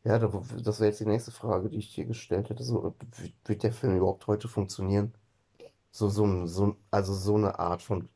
ja, 0.04 0.20
da- 0.20 0.28
das 0.64 0.80
wäre 0.80 0.90
jetzt 0.90 1.00
die 1.00 1.06
nächste 1.06 1.32
Frage, 1.32 1.70
die 1.70 1.78
ich 1.78 1.94
dir 1.94 2.06
gestellt 2.06 2.50
hätte. 2.50 2.64
So, 2.64 2.96
wird 3.46 3.64
der 3.64 3.72
Film 3.74 3.96
überhaupt 3.98 4.28
heute 4.28 4.48
funktionieren? 4.48 5.14
So, 5.92 6.10
so, 6.10 6.48
so, 6.48 6.78
also 6.92 7.14
so 7.16 7.36
eine 7.36 7.60
Art 7.60 7.82
von. 7.84 8.10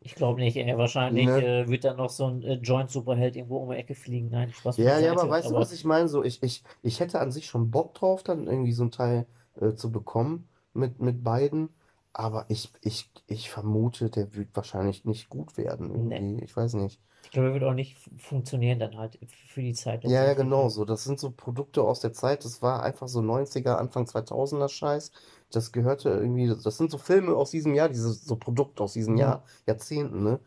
Ich 0.00 0.16
glaube 0.16 0.40
nicht, 0.40 0.56
er 0.56 0.76
wahrscheinlich 0.76 1.36
Ne? 1.36 1.38
äh, 1.38 1.68
wird 1.68 1.84
dann 1.84 1.98
noch 1.98 2.10
so 2.10 2.26
ein 2.26 2.42
äh, 2.42 2.54
Joint-Superheld 2.54 3.36
irgendwo 3.36 3.58
um 3.58 3.70
die 3.70 3.76
Ecke 3.76 3.94
fliegen. 3.94 4.28
Nein, 4.30 4.52
Spaß 4.52 4.76
Ja, 4.76 4.98
ja, 4.98 5.12
aber 5.12 5.28
weißt 5.28 5.50
du, 5.50 5.56
was 5.56 5.72
ich 5.72 5.84
meine? 5.84 6.08
So, 6.08 6.22
ich, 6.24 6.42
ich, 6.42 6.62
ich 6.82 7.00
hätte 7.00 7.20
an 7.20 7.32
sich 7.32 7.46
schon 7.46 7.70
Bock 7.70 7.94
drauf, 7.94 8.22
dann 8.22 8.46
irgendwie 8.46 8.72
so 8.72 8.84
ein 8.84 8.90
Teil 8.90 9.26
äh, 9.60 9.74
zu 9.74 9.90
bekommen 9.92 10.48
mit, 10.72 11.00
mit 11.00 11.22
beiden. 11.24 11.68
Aber 12.12 12.46
ich, 12.48 12.72
ich, 12.82 13.10
ich 13.26 13.50
vermute, 13.50 14.10
der 14.10 14.34
wird 14.34 14.54
wahrscheinlich 14.54 15.04
nicht 15.04 15.28
gut 15.28 15.56
werden 15.56 16.08
Nee. 16.08 16.40
Ich 16.44 16.56
weiß 16.56 16.74
nicht. 16.74 17.00
ich 17.24 17.30
glaube, 17.30 17.48
er 17.48 17.54
wird 17.54 17.64
auch 17.64 17.74
nicht 17.74 17.96
funktionieren 18.16 18.78
dann 18.78 18.96
halt 18.96 19.18
für 19.28 19.62
die 19.62 19.74
Zeit 19.74 20.04
Ja, 20.04 20.24
ja, 20.24 20.34
genau 20.34 20.68
so. 20.68 20.84
Das 20.84 21.04
sind 21.04 21.18
so 21.18 21.30
Produkte 21.32 21.82
aus 21.82 22.00
der 22.00 22.12
Zeit. 22.12 22.44
Das 22.44 22.62
war 22.62 22.82
einfach 22.82 23.08
so 23.08 23.20
90er, 23.20 23.78
Anfang 23.78 24.06
2000er 24.06 24.68
Scheiß. 24.68 25.10
Das 25.50 25.72
gehörte 25.72 26.08
irgendwie, 26.10 26.46
das 26.48 26.78
sind 26.78 26.90
so 26.90 26.98
Filme 26.98 27.34
aus 27.34 27.50
diesem 27.50 27.74
Jahr, 27.74 27.88
diese 27.88 28.12
so 28.12 28.36
Produkte 28.36 28.82
aus 28.82 28.92
diesem 28.92 29.16
Ja. 29.16 29.18
Jahr, 29.18 29.44
Jahrzehnten, 29.66 30.22
ne? 30.22 30.40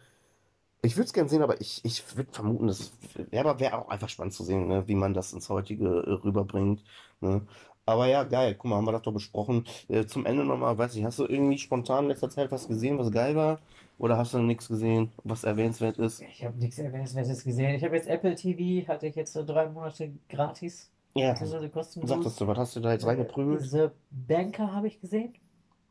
Ich 0.84 0.97
würde 0.97 1.07
es 1.07 1.14
gern 1.14 1.30
sehen, 1.30 1.43
aber 1.43 1.62
ich, 1.62 1.86
ich 1.86 2.18
würde 2.18 2.32
vermuten, 2.34 2.68
das 2.68 2.91
wäre 3.16 3.59
wäre 3.59 3.78
auch 3.80 3.89
einfach 3.89 4.09
spannend 4.09 4.34
zu 4.34 4.43
sehen, 4.43 4.68
ne, 4.68 4.88
wie 4.88 4.95
man 4.95 5.14
das 5.14 5.34
ins 5.34 5.49
heutige 5.49 5.86
äh, 5.88 6.12
rüberbringt. 6.12 6.84
Ne? 7.22 7.45
Aber 7.91 8.07
ja, 8.07 8.23
geil, 8.23 8.55
guck 8.57 8.69
mal, 8.69 8.77
haben 8.77 8.85
wir 8.85 8.91
das 8.93 9.01
doch 9.01 9.11
besprochen. 9.13 9.65
Äh, 9.89 10.05
zum 10.05 10.25
Ende 10.25 10.43
nochmal, 10.45 10.77
weiß 10.77 10.95
ich, 10.95 11.03
hast 11.03 11.19
du 11.19 11.25
irgendwie 11.25 11.57
spontan 11.57 12.05
in 12.05 12.09
letzter 12.09 12.29
Zeit 12.29 12.51
was 12.51 12.67
gesehen, 12.67 12.97
was 12.97 13.11
geil 13.11 13.35
war? 13.35 13.59
Oder 13.97 14.17
hast 14.17 14.33
du 14.33 14.39
nichts 14.39 14.67
gesehen, 14.67 15.11
was 15.23 15.43
erwähnenswert 15.43 15.97
ist? 15.99 16.21
Ich 16.21 16.43
habe 16.43 16.57
nichts 16.57 16.79
Erwähnenswertes 16.79 17.43
gesehen. 17.43 17.75
Ich 17.75 17.83
habe 17.83 17.95
jetzt 17.95 18.07
Apple 18.07 18.33
TV, 18.35 18.87
hatte 18.87 19.05
ich 19.07 19.15
jetzt 19.15 19.33
so 19.33 19.45
drei 19.45 19.69
Monate 19.69 20.11
gratis, 20.27 20.89
Ja, 21.13 21.33
kostenlos. 21.35 22.09
sagtest 22.09 22.41
du, 22.41 22.47
was 22.47 22.57
hast 22.57 22.75
du 22.75 22.79
da 22.79 22.93
jetzt 22.93 23.05
reingeprügelt? 23.05 23.61
The 23.61 23.89
Banker 24.09 24.73
habe 24.73 24.87
ich 24.87 24.99
gesehen. 24.99 25.33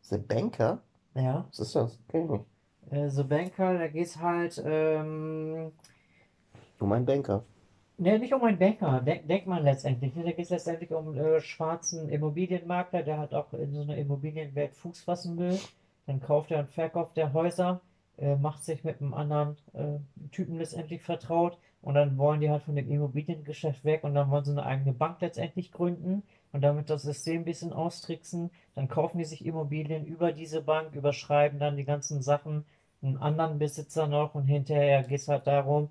The 0.03 0.19
Banker? 0.19 0.81
Ja. 1.15 1.47
Was 1.51 1.61
ist 1.61 1.77
das? 1.77 1.99
Kenn 2.09 2.25
ich 2.25 2.31
nicht. 2.31 2.45
Äh, 2.91 3.09
The 3.11 3.23
Banker, 3.23 3.79
da 3.79 3.87
geht's 3.87 4.17
halt, 4.17 4.61
ähm, 4.65 5.71
Du 6.79 6.87
mein 6.87 7.05
Banker. 7.05 7.45
Ne, 8.01 8.19
nicht 8.19 8.33
um 8.33 8.43
einen 8.43 8.59
Banker, 8.59 9.01
denk, 9.01 9.29
denkt 9.29 9.47
man 9.47 9.63
letztendlich. 9.63 10.15
Ne? 10.15 10.25
Da 10.25 10.31
geht 10.33 10.47
es 10.47 10.51
letztendlich 10.51 10.93
um 10.93 11.09
einen 11.09 11.19
äh, 11.19 11.41
schwarzen 11.41 12.09
Immobilienmakler, 12.09 13.03
der 13.03 13.19
halt 13.19 13.35
auch 13.35 13.53
in 13.53 13.73
so 13.73 13.83
einer 13.83 13.97
Immobilienwelt 13.97 14.75
Fuß 14.75 15.03
fassen 15.03 15.39
will. 15.39 15.59
Dann 16.07 16.21
kauft 16.21 16.51
er 16.51 16.61
und 16.61 16.71
verkauft 16.71 17.19
er 17.19 17.33
Häuser, 17.33 17.81
äh, 18.19 18.37
macht 18.37 18.65
sich 18.65 18.85
mit 18.85 19.01
einem 19.01 19.15
anderen 19.15 19.57
äh, 19.75 19.99
Typen 20.33 20.57
letztendlich 20.59 21.03
vertraut 21.03 21.59
und 21.83 21.95
dann 21.95 22.19
wollen 22.19 22.41
die 22.41 22.51
halt 22.51 22.63
von 22.63 22.75
dem 22.75 22.91
Immobiliengeschäft 22.91 23.85
weg 23.85 24.03
und 24.03 24.15
dann 24.15 24.31
wollen 24.31 24.45
sie 24.45 24.53
eine 24.53 24.65
eigene 24.65 24.93
Bank 24.93 25.21
letztendlich 25.21 25.71
gründen 25.71 26.23
und 26.53 26.63
damit 26.63 26.91
das 26.91 27.03
System 27.03 27.43
ein 27.43 27.45
bisschen 27.45 27.73
austricksen. 27.73 28.51
Dann 28.75 28.89
kaufen 28.89 29.19
die 29.19 29.25
sich 29.25 29.45
Immobilien 29.47 30.05
über 30.05 30.33
diese 30.33 30.63
Bank, 30.63 30.95
überschreiben 30.95 31.59
dann 31.59 31.77
die 31.77 31.85
ganzen 31.85 32.23
Sachen 32.23 32.65
einen 33.03 33.19
anderen 33.19 33.59
Besitzer 33.59 34.07
noch 34.07 34.35
und 34.35 34.45
hinterher 34.45 35.03
geht 35.03 35.21
es 35.21 35.29
halt 35.29 35.47
darum, 35.47 35.91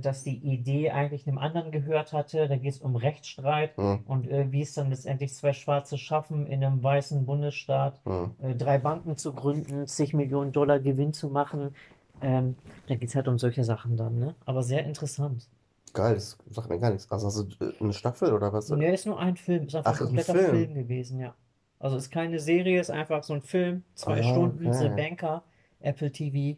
dass 0.00 0.22
die 0.24 0.36
Idee 0.38 0.90
eigentlich 0.90 1.26
einem 1.26 1.38
anderen 1.38 1.70
gehört 1.72 2.12
hatte. 2.12 2.48
Da 2.48 2.56
geht 2.56 2.72
es 2.74 2.80
um 2.80 2.96
Rechtsstreit 2.96 3.72
Hm, 3.76 4.04
und 4.04 4.26
äh, 4.28 4.50
wie 4.52 4.62
es 4.62 4.74
dann 4.74 4.90
letztendlich 4.90 5.34
zwei 5.34 5.52
Schwarze 5.52 5.98
schaffen, 5.98 6.46
in 6.46 6.64
einem 6.64 6.82
weißen 6.82 7.24
Bundesstaat 7.26 8.00
hm. 8.04 8.34
äh, 8.38 8.54
drei 8.54 8.78
Banken 8.78 9.16
zu 9.16 9.34
gründen, 9.34 9.86
zig 9.86 10.14
Millionen 10.14 10.52
Dollar 10.52 10.78
Gewinn 10.80 11.12
zu 11.12 11.28
machen. 11.28 11.74
Ähm, 12.20 12.56
da 12.86 12.94
geht 12.96 13.08
es 13.10 13.14
halt 13.14 13.28
um 13.28 13.38
solche 13.38 13.64
Sachen 13.64 13.96
dann, 13.96 14.18
ne? 14.18 14.34
Aber 14.44 14.62
sehr 14.62 14.84
interessant. 14.84 15.48
Geil, 15.92 16.14
das 16.14 16.38
sagt 16.50 16.68
mir 16.70 16.78
gar 16.78 16.90
nichts. 16.90 17.10
Also 17.10 17.26
hast 17.26 17.38
du 17.60 17.64
äh, 17.64 17.74
eine 17.80 17.92
Staffel 17.92 18.32
oder 18.32 18.52
was? 18.52 18.70
Ne, 18.70 18.92
ist 18.92 19.06
nur 19.06 19.18
ein 19.18 19.36
Film, 19.36 19.66
ist 19.66 19.74
einfach 19.74 19.94
Ach, 19.94 19.98
ein 19.98 19.98
kompletter 19.98 20.34
Film. 20.34 20.50
Film 20.50 20.74
gewesen, 20.74 21.18
ja. 21.20 21.34
Also 21.78 21.96
ist 21.96 22.10
keine 22.10 22.38
Serie, 22.40 22.80
ist 22.80 22.90
einfach 22.90 23.22
so 23.24 23.34
ein 23.34 23.42
Film, 23.42 23.84
zwei 23.94 24.20
Ah, 24.20 24.22
Stunden, 24.22 24.72
The 24.72 24.88
okay. 24.88 24.94
Banker, 24.94 25.44
Apple 25.80 26.10
TV, 26.12 26.36
äh, 26.38 26.56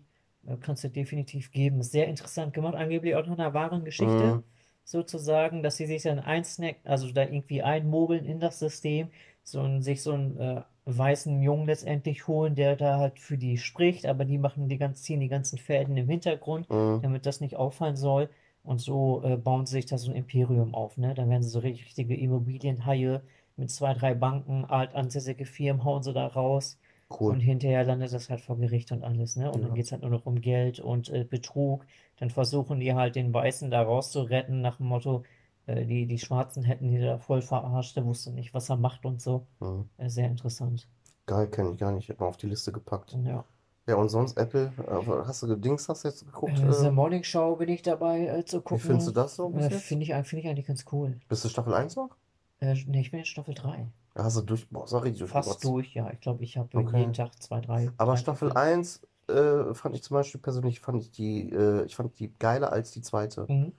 kannst 0.61 0.85
du 0.85 0.89
definitiv 0.91 1.51
geben. 1.53 1.83
Sehr 1.83 2.09
interessant 2.09 2.53
gemacht, 2.55 2.75
angeblich 2.75 3.15
auch 3.15 3.27
nach 3.27 3.39
einer 3.39 3.55
wahren 3.55 3.85
Geschichte, 3.85 4.35
Hm, 4.35 4.45
sozusagen, 4.85 5.63
dass 5.63 5.77
sie 5.77 5.87
sich 5.87 6.03
dann 6.03 6.19
einsnacken, 6.19 6.87
also 6.87 7.11
da 7.13 7.23
irgendwie 7.23 7.63
einmogeln 7.63 8.25
in 8.25 8.41
das 8.41 8.59
System, 8.59 9.09
so 9.43 9.61
ein, 9.61 9.83
sich 9.83 10.03
so 10.03 10.13
einen 10.13 10.37
äh, 10.39 10.63
weißen 10.85 11.41
Jungen 11.43 11.67
letztendlich 11.67 12.27
holen, 12.27 12.55
der 12.55 12.77
da 12.77 12.99
halt 12.99 13.19
für 13.21 13.39
die 13.39 13.59
spricht, 13.59 14.07
aber 14.07 14.25
die 14.25 14.39
machen 14.39 14.69
die 14.69 14.79
ganz, 14.79 15.03
ziehen 15.03 15.21
die 15.21 15.29
ganzen 15.29 15.59
Fäden 15.59 15.97
im 15.97 16.09
Hintergrund, 16.09 16.69
hm. 16.71 17.01
damit 17.01 17.27
das 17.27 17.41
nicht 17.41 17.57
auffallen 17.57 17.97
soll. 17.97 18.29
Und 18.63 18.81
so 18.81 19.23
äh, 19.25 19.37
bauen 19.37 19.65
sie 19.67 19.73
sich 19.73 19.87
da 19.87 19.97
so 19.99 20.11
ein 20.11 20.17
Imperium 20.17 20.75
auf, 20.75 20.97
ne? 20.99 21.15
Dann 21.15 21.31
werden 21.31 21.43
sie 21.43 21.49
so 21.49 21.61
richtig- 21.61 21.87
richtige 21.87 22.15
Immobilienhaie 22.17 23.23
mit 23.57 23.71
zwei, 23.71 23.95
drei 23.95 24.15
Banken, 24.15 24.65
altansässige 24.67 25.47
Firmen, 25.47 25.85
hauen 25.85 26.03
sie 26.03 26.13
da 26.13 26.27
raus. 26.27 26.79
Und 27.11 27.21
Cool. 27.21 27.41
hinterher 27.41 27.85
landet 27.85 28.13
das 28.13 28.31
halt 28.31 28.41
vor 28.41 28.57
Gericht 28.59 28.93
und 28.93 29.03
alles, 29.05 29.37
ne? 29.37 29.51
Und 29.51 29.63
dann 29.63 29.71
Ja. 29.71 29.75
geht 29.75 29.87
es 29.87 29.93
halt 29.93 30.03
nur 30.03 30.11
noch 30.11 30.27
um 30.27 30.41
Geld 30.41 30.79
und 30.81 31.09
äh, 31.11 31.25
Betrug. 31.25 31.85
Dann 32.19 32.31
versuchen 32.31 32.81
die 32.81 32.95
halt 32.95 33.17
den 33.17 33.33
Weißen 33.35 33.71
da 33.71 33.83
rauszuretten, 33.83 34.61
nach 34.61 34.77
dem 34.79 34.87
Motto, 34.87 35.25
äh, 35.67 35.85
die, 35.87 36.07
die 36.07 36.19
Schwarzen 36.19 36.63
hätten 36.65 36.89
die 36.89 37.01
da 37.01 37.19
voll 37.19 37.43
verarscht, 37.43 37.97
der 37.97 38.05
wusste 38.05 38.31
nicht, 38.33 38.55
was 38.55 38.69
er 38.71 38.77
macht 38.77 39.05
und 39.05 39.21
so. 39.21 39.47
Hm. 39.59 39.89
Äh, 39.99 40.09
sehr 40.09 40.29
interessant. 40.29 40.87
Geil, 41.27 41.49
kenne 41.49 41.71
ich 41.73 41.79
gar 41.79 41.93
nicht. 41.93 42.05
Ich 42.05 42.09
hätte 42.09 42.21
mal 42.21 42.29
auf 42.29 42.37
die 42.37 42.47
Liste 42.47 42.73
gepackt. 42.73 43.17
Ja. 43.25 43.45
Ja, 43.87 43.97
und 43.97 44.09
sonst 44.09 44.37
Apple, 44.37 44.73
äh, 44.87 45.27
hast 45.27 45.43
du 45.43 45.57
Dings, 45.57 45.89
hast 45.89 46.05
du 46.05 46.09
jetzt 46.09 46.25
geguckt? 46.25 46.53
Äh, 46.63 46.73
The 46.73 46.87
Äh, 46.87 46.91
Morning 46.91 47.25
Show 47.25 47.57
bin 47.57 47.69
ich 47.69 47.83
dabei 47.83 48.27
äh, 48.27 48.45
zu 48.45 48.63
wie 48.65 48.79
findest 48.79 49.09
du 49.09 49.13
gucken. 49.13 49.15
das 49.23 49.37
so 49.37 49.49
Äh, 49.49 49.71
finde 49.71 50.05
ich, 50.05 50.29
finde 50.29 50.43
ich 50.45 50.49
eigentlich 50.49 50.67
ganz 50.67 50.85
cool. 50.93 51.17
Bist 51.29 51.45
du 51.45 51.49
Staffel 51.49 51.75
1 51.75 51.97
noch? 51.97 52.11
Äh, 52.61 52.75
nee, 52.87 53.01
ich 53.01 53.11
bin 53.11 53.21
in 53.21 53.27
Staffel 53.27 53.55
3. 53.55 53.87
Hast 54.23 54.37
du 54.37 54.43
durch, 54.43 54.69
boah, 54.69 54.85
auch 54.85 55.05
richtig 55.05 55.29
Fast 55.29 55.49
durchgerotzt. 55.49 55.65
durch, 55.65 55.95
ja. 55.95 56.11
Ich 56.13 56.21
glaube, 56.21 56.43
ich 56.45 56.57
habe 56.57 56.69
Okay. 56.77 56.99
jeden 57.01 57.13
Tag 57.13 57.41
zwei, 57.43 57.61
drei, 57.61 57.91
Aber 57.97 58.13
drei 58.13 58.19
Staffel 58.21 58.51
Folgen. 58.51 58.57
1 58.57 59.03
äh, 59.29 59.75
fand 59.75 59.95
ich 59.95 60.03
zum 60.03 60.15
Beispiel 60.17 60.41
persönlich, 60.41 60.81
fand 60.81 60.99
ich 61.01 61.11
die, 61.11 61.51
äh, 61.51 61.85
ich 61.85 61.97
fand 61.97 62.19
die 62.19 62.33
geiler 62.39 62.73
als 62.73 62.91
die 62.91 63.01
zweite. 63.03 63.47
Mhm. 63.49 63.73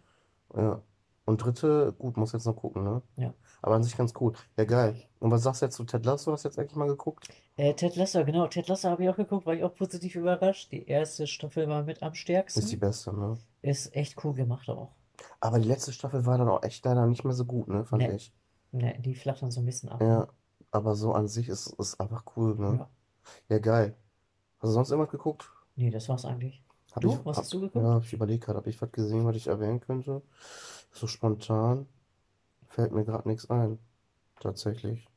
Ja. 0.56 0.82
Und 1.26 1.44
dritte, 1.44 1.94
gut, 1.98 2.18
muss 2.18 2.32
jetzt 2.34 2.46
noch 2.46 2.56
gucken, 2.56 2.84
ne? 2.84 3.02
Ja. 3.16 3.34
Aber 3.62 3.76
an 3.76 3.84
sich 3.84 3.96
ganz 3.96 4.14
cool. 4.20 4.34
Ja, 4.58 4.66
geil. 4.66 4.96
Und 5.20 5.30
was 5.32 5.44
sagst 5.44 5.62
du 5.62 5.66
jetzt 5.68 5.76
zu 5.76 5.84
Ted 5.84 6.04
Lasso? 6.06 6.32
Hast 6.32 6.46
du 6.46 6.50
jetzt 6.50 6.58
eigentlich 6.58 6.76
mal 6.76 6.88
geguckt? 6.88 7.28
Äh, 7.58 7.74
Ted 7.76 7.96
Lasso, 7.96 8.26
genau. 8.26 8.48
Ted 8.48 8.68
Lasso 8.68 8.90
habe 8.90 9.04
ich 9.04 9.10
auch 9.10 9.16
geguckt, 9.16 9.46
war 9.46 9.54
ich 9.54 9.64
auch 9.64 9.76
positiv 9.76 10.16
überrascht. 10.16 10.72
Die 10.72 10.88
erste 10.88 11.28
Staffel 11.28 11.68
war 11.68 11.84
mit 11.84 12.02
am 12.02 12.10
Ist 12.14 12.16
die 12.18 12.22
stärksten. 12.22 12.80
beste, 12.80 13.14
ne? 13.14 13.38
Ist 13.62 13.96
echt 13.96 14.24
cool 14.26 14.34
gemacht 14.34 14.68
auch. 14.70 14.90
Aber 15.40 15.60
die 15.60 15.68
letzte 15.68 15.92
Staffel 15.94 16.26
war 16.26 16.40
dann 16.40 16.50
auch 16.50 16.64
echt 16.64 16.84
leider 16.86 17.06
nicht 17.06 17.24
mehr 17.24 17.34
so 17.34 17.46
gut, 17.46 17.68
ne? 17.68 17.86
Fand 17.86 18.02
Ne, 18.02 18.16
ich. 18.16 18.34
Ne, 18.72 18.98
die 19.00 19.16
flacht 19.16 19.42
dann 19.42 19.52
so 19.52 19.62
ein 19.62 19.66
bisschen 19.66 19.90
ab, 19.90 20.00
ne? 20.02 20.08
Ja. 20.08 20.28
Aber 20.72 20.96
so 20.96 21.14
an 21.14 21.28
sich 21.28 21.50
ist 21.50 21.68
ist 21.80 22.00
einfach 22.00 22.24
cool, 22.36 22.56
ne? 22.56 22.78
Ja. 22.80 22.90
Ja, 23.50 23.60
geil. 23.60 23.96
Hast 24.60 24.70
du 24.70 24.74
sonst 24.74 24.92
irgendwas 24.92 25.12
geguckt? 25.12 25.50
Nee, 25.76 25.90
das 25.90 26.08
war's 26.10 26.26
eigentlich. 26.26 26.64
Hab 26.94 27.02
Du, 27.02 27.10
ich, 27.12 27.26
was 27.26 27.38
hab, 27.38 27.44
hast 27.44 27.54
du 27.54 27.62
geguckt? 27.62 27.84
ja, 27.86 27.98
ich 28.00 28.14
überlege 28.14 28.40
gerade, 28.46 28.58
habe 28.58 28.70
ich 28.70 28.82
was 28.82 28.92
gesehen, 28.92 29.26
was 29.26 29.36
ich 29.36 29.48
erwähnen 29.48 29.80
könnte? 29.80 30.22
So 30.92 31.08
spontan 31.08 31.88
fällt 32.68 32.92
mir 32.92 33.04
gerade 33.06 33.28
nichts 33.28 33.50
ein. 33.50 33.80
Tatsächlich. 34.40 35.08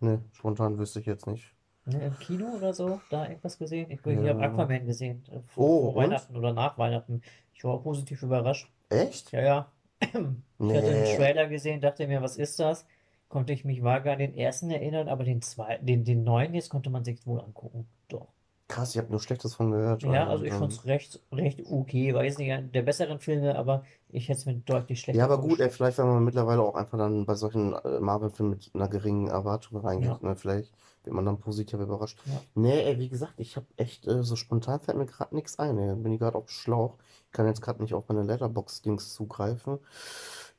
Ne, 0.00 0.22
spontan 0.32 0.78
wüsste 0.78 1.00
ich 1.00 1.06
jetzt 1.06 1.26
nicht. 1.26 1.54
Ne, 1.84 2.06
im 2.06 2.18
Kino 2.18 2.46
oder 2.56 2.72
so? 2.72 3.00
Da 3.10 3.28
irgendwas 3.28 3.58
gesehen? 3.58 3.90
Ich, 3.90 3.98
ich 4.04 4.16
habe 4.18 4.26
Ja. 4.26 4.38
Aquaman 4.38 4.86
gesehen. 4.86 5.24
äh, 5.30 5.40
Vor, 5.48 5.64
Oh, 5.68 5.92
vor? 5.92 6.02
Weihnachten 6.02 6.36
oder 6.36 6.52
nach 6.52 6.78
Weihnachten. 6.78 7.22
Ich 7.54 7.64
war 7.64 7.80
positiv 7.82 8.22
überrascht. 8.22 8.70
Echt? 8.88 9.32
Ja, 9.32 9.40
ja. 9.42 9.72
Ich 10.00 10.74
hatte 10.76 10.92
den. 10.92 11.04
Trailer 11.04 11.48
gesehen, 11.48 11.80
dachte 11.80 12.06
mir, 12.06 12.22
was 12.22 12.36
ist 12.36 12.58
das? 12.60 12.86
Konnte 13.28 13.52
ich 13.52 13.64
mich 13.64 13.82
vage 13.82 14.10
an 14.12 14.18
den 14.18 14.34
ersten 14.34 14.70
erinnern, 14.70 15.08
aber 15.08 15.24
den 15.24 15.42
zweiten, 15.42 15.86
den, 15.86 16.04
den 16.04 16.24
neuen 16.24 16.54
jetzt 16.54 16.68
konnte 16.70 16.90
man 16.90 17.04
sich 17.04 17.26
wohl 17.26 17.40
angucken. 17.40 17.88
Doch. 18.08 18.28
Krass, 18.70 18.94
ich 18.94 18.98
habe 18.98 19.10
nur 19.10 19.20
Schlechtes 19.20 19.54
von 19.56 19.72
gehört. 19.72 20.02
Ja, 20.04 20.28
also 20.28 20.44
ich 20.44 20.52
ähm, 20.52 20.58
fand's 20.60 20.84
recht, 20.86 21.20
recht 21.32 21.60
okay. 21.70 22.14
War 22.14 22.24
jetzt 22.24 22.38
nicht 22.38 22.52
einer 22.52 22.62
der 22.68 22.82
besseren 22.82 23.18
Filme, 23.18 23.56
aber 23.56 23.84
ich 24.08 24.28
hätte 24.28 24.38
es 24.38 24.46
mir 24.46 24.54
deutlich 24.54 25.00
schlechter 25.00 25.18
Ja, 25.18 25.24
aber 25.24 25.38
gut, 25.38 25.58
ey, 25.60 25.70
vielleicht, 25.70 25.98
wenn 25.98 26.06
man 26.06 26.24
mittlerweile 26.24 26.62
auch 26.62 26.76
einfach 26.76 26.96
dann 26.96 27.26
bei 27.26 27.34
solchen 27.34 27.72
äh, 27.74 28.00
Marvel-Filmen 28.00 28.50
mit 28.50 28.70
einer 28.72 28.88
geringen 28.88 29.28
Erwartung 29.28 29.78
reingeht, 29.80 30.08
Ja, 30.08 30.18
ne? 30.22 30.36
Vielleicht 30.36 30.72
wird 31.02 31.14
man 31.14 31.24
dann 31.24 31.38
positiv 31.38 31.80
überrascht. 31.80 32.18
ja. 32.26 32.40
Nee, 32.54 32.82
ey, 32.82 32.98
wie 32.98 33.08
gesagt, 33.08 33.34
ich 33.38 33.56
habe 33.56 33.66
echt, 33.76 34.06
äh, 34.06 34.22
so 34.22 34.36
spontan 34.36 34.80
fällt 34.80 34.98
mir 34.98 35.06
gerade 35.06 35.34
nichts 35.34 35.58
ein, 35.58 35.76
ey. 35.78 35.96
Bin 35.96 36.12
ich 36.12 36.20
gerade 36.20 36.38
auf 36.38 36.48
Schlauch. 36.48 36.96
Ich 37.26 37.32
kann 37.32 37.46
jetzt 37.46 37.62
gerade 37.62 37.82
nicht 37.82 37.94
auf 37.94 38.08
meine 38.08 38.22
Letterboxd-Dings 38.22 39.12
zugreifen. 39.14 39.78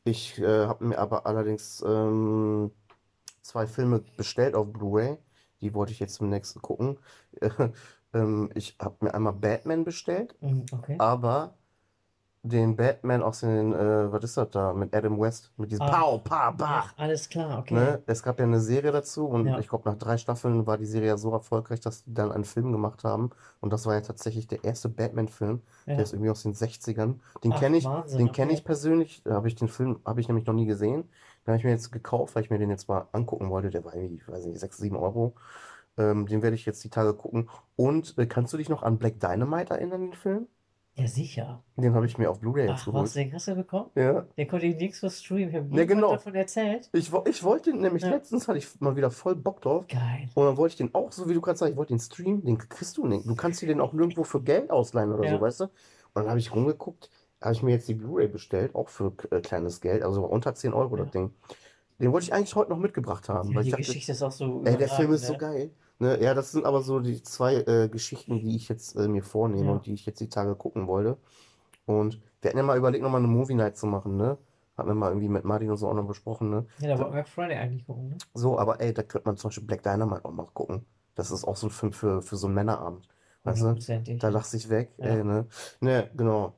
Ich 0.03 0.39
äh, 0.39 0.66
habe 0.66 0.86
mir 0.86 0.97
aber 0.99 1.26
allerdings 1.26 1.84
ähm, 1.88 2.72
zwei 3.41 3.68
Filme 3.68 4.03
bestellt 4.18 4.55
auf 4.55 4.72
Blu-ray. 4.72 5.18
Die 5.62 5.74
wollte 5.74 5.91
ich 5.91 5.99
jetzt 5.99 6.16
zum 6.16 6.30
nächsten 6.30 6.62
gucken. 6.62 6.97
ähm, 8.14 8.49
ich 8.55 8.78
habe 8.82 8.97
mir 9.05 9.14
einmal 9.14 9.34
Batman 9.34 9.84
bestellt, 9.84 10.36
Mhm, 10.41 10.66
okay. 10.72 10.95
aber 10.99 11.53
den 12.43 12.76
Batman 12.76 13.22
aus 13.22 13.41
den, 13.41 13.72
äh, 13.72 14.12
was 14.12 14.24
ist 14.24 14.36
das 14.38 14.49
da, 14.49 14.74
mit 14.74 14.95
Adam 14.95 15.20
West, 15.20 15.51
mit 15.57 15.72
diesem 15.72 15.86
Ah, 15.86 16.01
Pow, 16.01 16.24
Pa. 16.24 16.55
ach, 16.59 16.93
alles 16.97 17.30
klar, 17.30 17.59
okay. 17.59 17.76
Ne? 17.76 18.03
Es 18.07 18.24
gab 18.24 18.39
ja 18.39 18.45
eine 18.45 18.59
Serie 18.59 18.91
dazu 18.91 19.28
und 19.28 19.45
Ja, 19.45 19.59
ich 19.59 19.68
glaube, 19.70 19.88
nach 19.88 19.97
drei 19.97 20.18
Staffeln 20.18 20.66
war 20.66 20.80
die 20.80 20.88
Serie 20.88 21.09
ja 21.09 21.18
so 21.18 21.32
erfolgreich, 21.32 21.82
dass 21.82 22.03
die 22.03 22.14
dann 22.16 22.32
einen 22.32 22.43
Film 22.45 22.72
gemacht 22.72 23.03
haben. 23.03 23.30
Und 23.59 23.72
das 23.72 23.86
war 23.86 23.93
ja 23.93 24.01
tatsächlich 24.01 24.47
der 24.47 24.64
erste 24.64 24.89
Batman-Film. 24.89 25.62
Der 25.86 25.97
ja. 25.97 26.01
ist 26.01 26.14
irgendwie 26.14 26.32
aus 26.32 26.41
den 26.41 26.55
60ern. 26.55 27.20
Den 27.43 27.53
kenne 27.53 27.78
ich, 27.78 27.86
Wahnsinn, 27.86 28.18
den 28.18 28.32
kenne 28.32 28.53
ich 28.53 28.64
persönlich. 28.66 29.22
Habe 29.30 29.47
ich 29.47 29.55
den 29.55 29.68
Film, 29.68 29.99
habe 30.03 30.20
ich 30.20 30.28
nämlich 30.28 30.47
noch 30.47 30.55
nie 30.55 30.66
gesehen. 30.66 31.03
Den 31.45 31.47
habe 31.53 31.57
ich 31.57 31.64
mir 31.64 31.72
jetzt 31.72 31.91
gekauft, 31.91 32.34
weil 32.36 32.43
ich 32.43 32.49
mir 32.49 32.57
den 32.59 32.70
jetzt 32.72 32.88
mal 32.88 33.07
angucken 33.12 33.49
wollte. 33.51 33.70
Der 33.70 33.84
war 33.86 33.93
irgendwie, 33.95 34.16
ich 34.16 34.28
weiß 34.28 34.45
nicht, 34.45 34.59
6, 34.59 34.78
7 34.78 34.95
Euro. 34.95 35.36
Ähm, 35.97 36.25
den 36.27 36.41
werde 36.41 36.55
ich 36.55 36.65
jetzt 36.65 36.83
die 36.83 36.89
Tage 36.89 37.13
gucken. 37.13 37.49
Und 37.75 38.17
äh, 38.17 38.25
kannst 38.25 38.53
du 38.53 38.57
dich 38.57 38.69
noch 38.69 38.83
an 38.83 38.97
Black 38.97 39.19
Dynamite 39.19 39.73
erinnern, 39.73 40.01
den 40.01 40.13
Film? 40.13 40.47
Ja, 40.95 41.07
sicher. 41.07 41.63
Den 41.77 41.93
habe 41.95 42.05
ich 42.05 42.17
mir 42.17 42.29
auf 42.29 42.39
Blu-ray 42.41 42.67
jetzt 42.67 42.81
Ach 42.83 42.87
was, 42.87 43.13
geholt. 43.13 43.15
den 43.15 43.33
hast 43.33 43.47
du 43.47 43.55
bekommen? 43.55 43.89
Ja. 43.95 44.25
Den 44.37 44.47
konnte 44.49 44.65
ich 44.65 44.75
nix 44.75 44.99
für 44.99 45.09
streamen. 45.09 45.49
Ich 45.49 45.55
habe 45.55 45.67
Ja, 45.77 45.85
genau. 45.85 46.11
davon 46.11 46.35
erzählt. 46.35 46.89
Ich, 46.91 47.11
ich 47.25 47.43
wollte 47.43 47.71
den 47.71 47.79
nämlich, 47.81 48.03
Ja, 48.03 48.09
letztens 48.09 48.47
hatte 48.49 48.57
ich 48.57 48.79
mal 48.81 48.95
wieder 48.97 49.09
voll 49.09 49.35
Bock 49.35 49.61
drauf. 49.61 49.85
geil. 49.87 50.29
Und 50.33 50.45
dann 50.45 50.57
wollte 50.57 50.73
ich 50.73 50.77
den 50.77 50.93
auch, 50.93 51.11
so 51.13 51.29
wie 51.29 51.33
du 51.33 51.39
gerade 51.41 51.57
sagst, 51.57 51.71
ich 51.71 51.77
wollte 51.77 51.93
den 51.93 51.99
streamen, 51.99 52.43
den 52.43 52.57
kriegst 52.57 52.97
du 52.97 53.07
nicht. 53.07 53.25
Du 53.25 53.35
kannst 53.35 53.61
dir 53.61 53.67
den 53.67 53.79
auch 53.79 53.93
nirgendwo 53.93 54.25
für 54.25 54.41
Geld 54.41 54.69
ausleihen 54.69 55.13
oder 55.13 55.23
so, 55.29 55.35
Ja, 55.35 55.41
weißt 55.41 55.61
du? 55.61 55.63
Und 55.65 55.71
dann 56.15 56.27
habe 56.29 56.39
ich 56.39 56.53
rumgeguckt, 56.53 57.09
habe 57.41 57.53
ich 57.53 57.63
mir 57.63 57.71
jetzt 57.71 57.87
die 57.87 57.93
Blu-ray 57.95 58.27
bestellt, 58.27 58.75
auch 58.75 58.89
für 58.89 59.13
äh, 59.31 59.39
kleines 59.39 59.79
Geld, 59.79 60.03
also 60.03 60.25
unter 60.25 60.53
10 60.53 60.73
Euro 60.73 60.97
das 60.97 61.07
ja. 61.07 61.11
Ding. 61.21 61.33
Den 62.01 62.11
wollte 62.11 62.25
ich 62.25 62.33
eigentlich 62.33 62.55
heute 62.55 62.71
noch 62.71 62.79
mitgebracht 62.79 63.29
haben, 63.29 63.51
Ja, 63.53 63.61
die 63.61 63.71
dachte, 63.71 63.83
Geschichte 63.83 64.11
ist 64.11 64.21
auch 64.23 64.31
so 64.31 64.61
ey, 64.65 64.77
der 64.77 64.87
Film 64.87 65.13
ist 65.13 65.25
so 65.27 65.33
ne? 65.33 65.39
geil. 65.39 65.71
Ne, 65.99 66.19
ja, 66.21 66.33
das 66.33 66.51
sind 66.51 66.65
aber 66.65 66.81
so 66.81 66.99
die 66.99 67.21
zwei 67.21 67.57
äh, 67.57 67.87
Geschichten, 67.87 68.39
die 68.39 68.55
ich 68.55 68.69
jetzt 68.69 68.95
äh, 68.95 69.07
mir 69.07 69.21
vornehme 69.23 69.67
Ja. 69.67 69.73
und 69.73 69.85
die 69.85 69.93
ich 69.93 70.05
jetzt 70.07 70.19
die 70.19 70.29
Tage 70.29 70.55
gucken 70.55 70.87
wollte. 70.87 71.17
Und 71.85 72.19
wir 72.41 72.49
hatten 72.49 72.57
ja 72.57 72.63
mal 72.63 72.77
überlegt, 72.77 73.03
nochmal 73.03 73.19
eine 73.21 73.27
Movie 73.27 73.53
Night 73.55 73.77
zu 73.77 73.85
machen, 73.87 74.17
ne? 74.17 74.37
Hatten 74.77 74.89
wir 74.89 74.95
mal 74.95 75.09
irgendwie 75.09 75.29
mit 75.29 75.43
Martin 75.45 75.69
und 75.69 75.77
so 75.77 75.87
auch 75.89 75.93
noch 75.93 76.07
besprochen, 76.07 76.49
ne? 76.49 76.65
Ja, 76.79 76.87
da 76.89 76.99
wollten 76.99 77.15
wir 77.15 77.25
Friday 77.25 77.57
eigentlich 77.57 77.85
gucken, 77.85 78.09
ne? 78.09 78.17
So, 78.33 78.57
aber 78.57 78.79
ey, 78.81 78.93
da 78.93 79.03
könnte 79.03 79.27
man 79.27 79.37
zum 79.37 79.49
Beispiel 79.49 79.67
Black 79.67 79.83
Dynamite 79.83 80.25
auch 80.25 80.31
mal 80.31 80.47
gucken. 80.53 80.85
Das 81.15 81.29
ist 81.29 81.43
auch 81.43 81.55
so 81.55 81.67
ein 81.67 81.71
Film 81.71 81.91
für, 81.91 82.21
für 82.21 82.37
so 82.37 82.47
einen 82.47 82.55
Männerabend. 82.55 83.07
Weißt 83.43 83.61
du? 83.61 83.75
Da 84.17 84.29
lachst 84.29 84.53
dich 84.53 84.69
weg, 84.69 84.91
Ja. 84.97 85.05
ey, 85.05 85.23
ne? 85.23 85.47
Ne, 85.81 86.09
genau. 86.15 86.55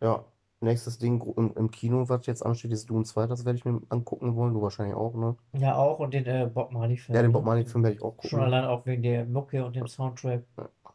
Ja. 0.00 0.24
Nächstes 0.64 0.98
Ding 0.98 1.22
im, 1.36 1.52
im 1.56 1.70
Kino, 1.70 2.08
was 2.08 2.26
jetzt 2.26 2.44
ansteht, 2.44 2.72
ist 2.72 2.90
Dune 2.90 3.04
2, 3.04 3.26
das 3.26 3.44
werde 3.44 3.58
ich 3.58 3.64
mir 3.64 3.80
angucken 3.90 4.34
wollen. 4.34 4.54
Du 4.54 4.62
wahrscheinlich 4.62 4.96
auch, 4.96 5.14
ne? 5.14 5.36
Ja, 5.52 5.76
auch 5.76 5.98
und 6.00 6.12
den 6.14 6.26
äh, 6.26 6.50
Bob 6.52 6.72
Marley-Film. 6.72 7.14
Ja, 7.14 7.22
den? 7.22 7.32
Bob 7.32 7.44
Marley-Film 7.44 7.84
werde 7.84 7.96
ich 7.96 8.02
auch 8.02 8.14
Schon 8.22 8.40
gucken. 8.40 8.44
allein 8.52 8.64
auch 8.64 8.84
wegen 8.86 9.02
der 9.02 9.24
Mucke 9.26 9.64
und 9.64 9.76
dem 9.76 9.86
Soundtrack. 9.86 10.42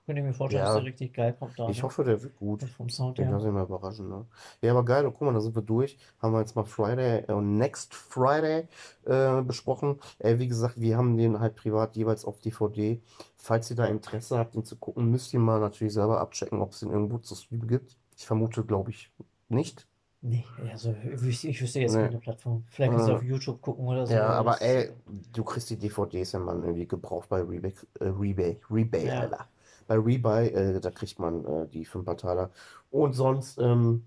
Könnte 0.06 0.22
ich 0.22 0.28
mir 0.28 0.34
vorstellen, 0.34 0.64
Ja. 0.64 0.70
dass 0.70 0.76
der 0.78 0.86
richtig 0.86 1.14
geil 1.14 1.36
kommt 1.38 1.60
da. 1.60 1.70
Ich 1.70 1.78
ne? 1.78 1.84
hoffe, 1.84 2.04
der 2.04 2.20
wird 2.24 2.36
gut. 2.38 2.64
Vom 2.64 2.90
Sound 2.90 3.20
Ich 3.20 3.26
her. 3.26 3.32
lasse 3.32 3.46
mich 3.46 3.54
mal 3.54 3.64
überraschen, 3.66 4.10
ne? 4.10 4.26
Ja, 4.60 4.72
aber 4.72 4.84
geil, 4.84 5.04
guck 5.06 5.22
mal, 5.22 5.34
da 5.34 5.40
sind 5.40 5.54
wir 5.56 5.62
durch. 5.62 6.00
Haben 6.20 6.34
wir 6.34 6.40
jetzt 6.40 6.56
mal 6.56 6.64
Friday 6.64 7.26
äh, 7.28 7.32
und 7.34 7.58
Next 7.58 7.94
Friday 7.94 8.68
äh, 9.06 9.42
besprochen. 9.44 10.00
Äh, 10.18 10.40
wie 10.40 10.48
gesagt, 10.48 10.82
wir 10.82 10.98
haben 10.98 11.16
den 11.16 11.40
halt 11.40 11.56
privat 11.56 11.96
jeweils 11.96 12.26
auf 12.26 12.40
DVD. 12.40 13.00
Falls 13.36 13.70
ihr 13.70 13.76
da 13.76 13.86
Interesse 13.86 14.40
habt, 14.40 14.56
ihn 14.56 14.66
zu 14.66 14.78
gucken, 14.78 15.12
müsst 15.12 15.32
ihr 15.32 15.40
mal 15.40 15.60
natürlich 15.60 15.94
selber 15.94 16.20
abchecken, 16.20 16.60
ob 16.60 16.72
es 16.72 16.80
den 16.80 16.90
irgendwo 16.90 17.20
zu 17.20 17.36
streamen 17.36 17.68
gibt. 17.68 17.96
Ich 18.18 18.26
vermute, 18.26 18.66
glaube 18.66 18.90
ich, 18.90 19.12
nicht. 19.50 19.88
Nee, 20.22 20.44
also 20.70 20.94
ich 21.04 21.22
wüsste, 21.22 21.48
ich 21.48 21.62
wüsste 21.62 21.80
jetzt 21.80 21.96
Nee. 21.96 22.04
keine 22.04 22.18
Plattform. 22.20 22.66
Vielleicht 22.68 22.92
kannst 22.92 23.08
du 23.08 23.14
Ah. 23.14 23.16
auf 23.16 23.24
YouTube 23.24 23.62
gucken 23.62 23.88
oder 23.88 24.06
so. 24.06 24.14
Ja, 24.14 24.28
aber 24.32 24.62
ey, 24.62 24.92
du 25.34 25.44
kriegst 25.46 25.70
die 25.70 25.78
DVDs 25.78 26.34
ja 26.34 26.40
mal 26.40 26.58
irgendwie 26.60 26.86
gebraucht 26.88 27.30
bei 27.30 27.42
Rebay, 27.42 27.74
äh, 28.02 28.06
Rebay, 28.06 28.60
Rebay, 28.70 29.06
Ja. 29.08 29.20
Alter. 29.22 29.48
Bei 29.88 29.96
Rebuy, 29.96 30.48
äh, 30.50 30.80
da 30.82 30.92
kriegt 30.92 31.18
man 31.20 31.46
äh, 31.46 31.68
die 31.68 31.86
für 31.86 32.00
ein 32.00 32.06
paar 32.06 32.18
Taler. 32.18 32.52
Und 32.92 33.14
sonst, 33.14 33.58
ähm, 33.60 34.04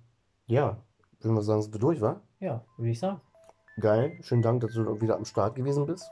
ja, 0.47 0.77
würden 1.21 1.35
wir 1.35 1.43
sagen, 1.43 1.63
sind 1.63 1.73
wir 1.75 1.81
durch, 1.81 2.01
wa? 2.03 2.21
Ja, 2.41 2.63
würde 2.77 2.91
ich 2.91 2.99
sagen. 3.01 3.21
Geil, 3.81 4.19
schönen 4.21 4.43
Dank, 4.43 4.61
dass 4.61 4.75
du 4.75 5.01
wieder 5.01 5.17
am 5.17 5.25
Start 5.25 5.55
gewesen 5.55 5.87
bist. 5.87 6.05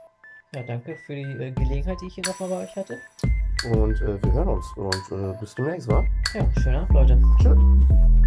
Ja, 0.55 0.63
danke 0.63 0.97
für 1.05 1.13
die 1.15 1.21
äh, 1.21 1.51
Gelegenheit, 1.51 2.01
die 2.01 2.07
ich 2.07 2.15
hier 2.15 2.25
nochmal 2.25 2.49
bei 2.49 2.63
euch 2.63 2.75
hatte. 2.75 2.97
Und 3.71 4.01
äh, 4.01 4.21
wir 4.23 4.33
hören 4.33 4.47
uns 4.49 4.65
und 4.75 5.11
äh, 5.11 5.37
bis 5.39 5.53
demnächst, 5.53 5.87
wa? 5.87 6.03
Ja, 6.33 6.49
schönen 6.59 6.77
Abend, 6.77 6.93
Leute. 6.93 7.21
Tschüss. 7.39 8.20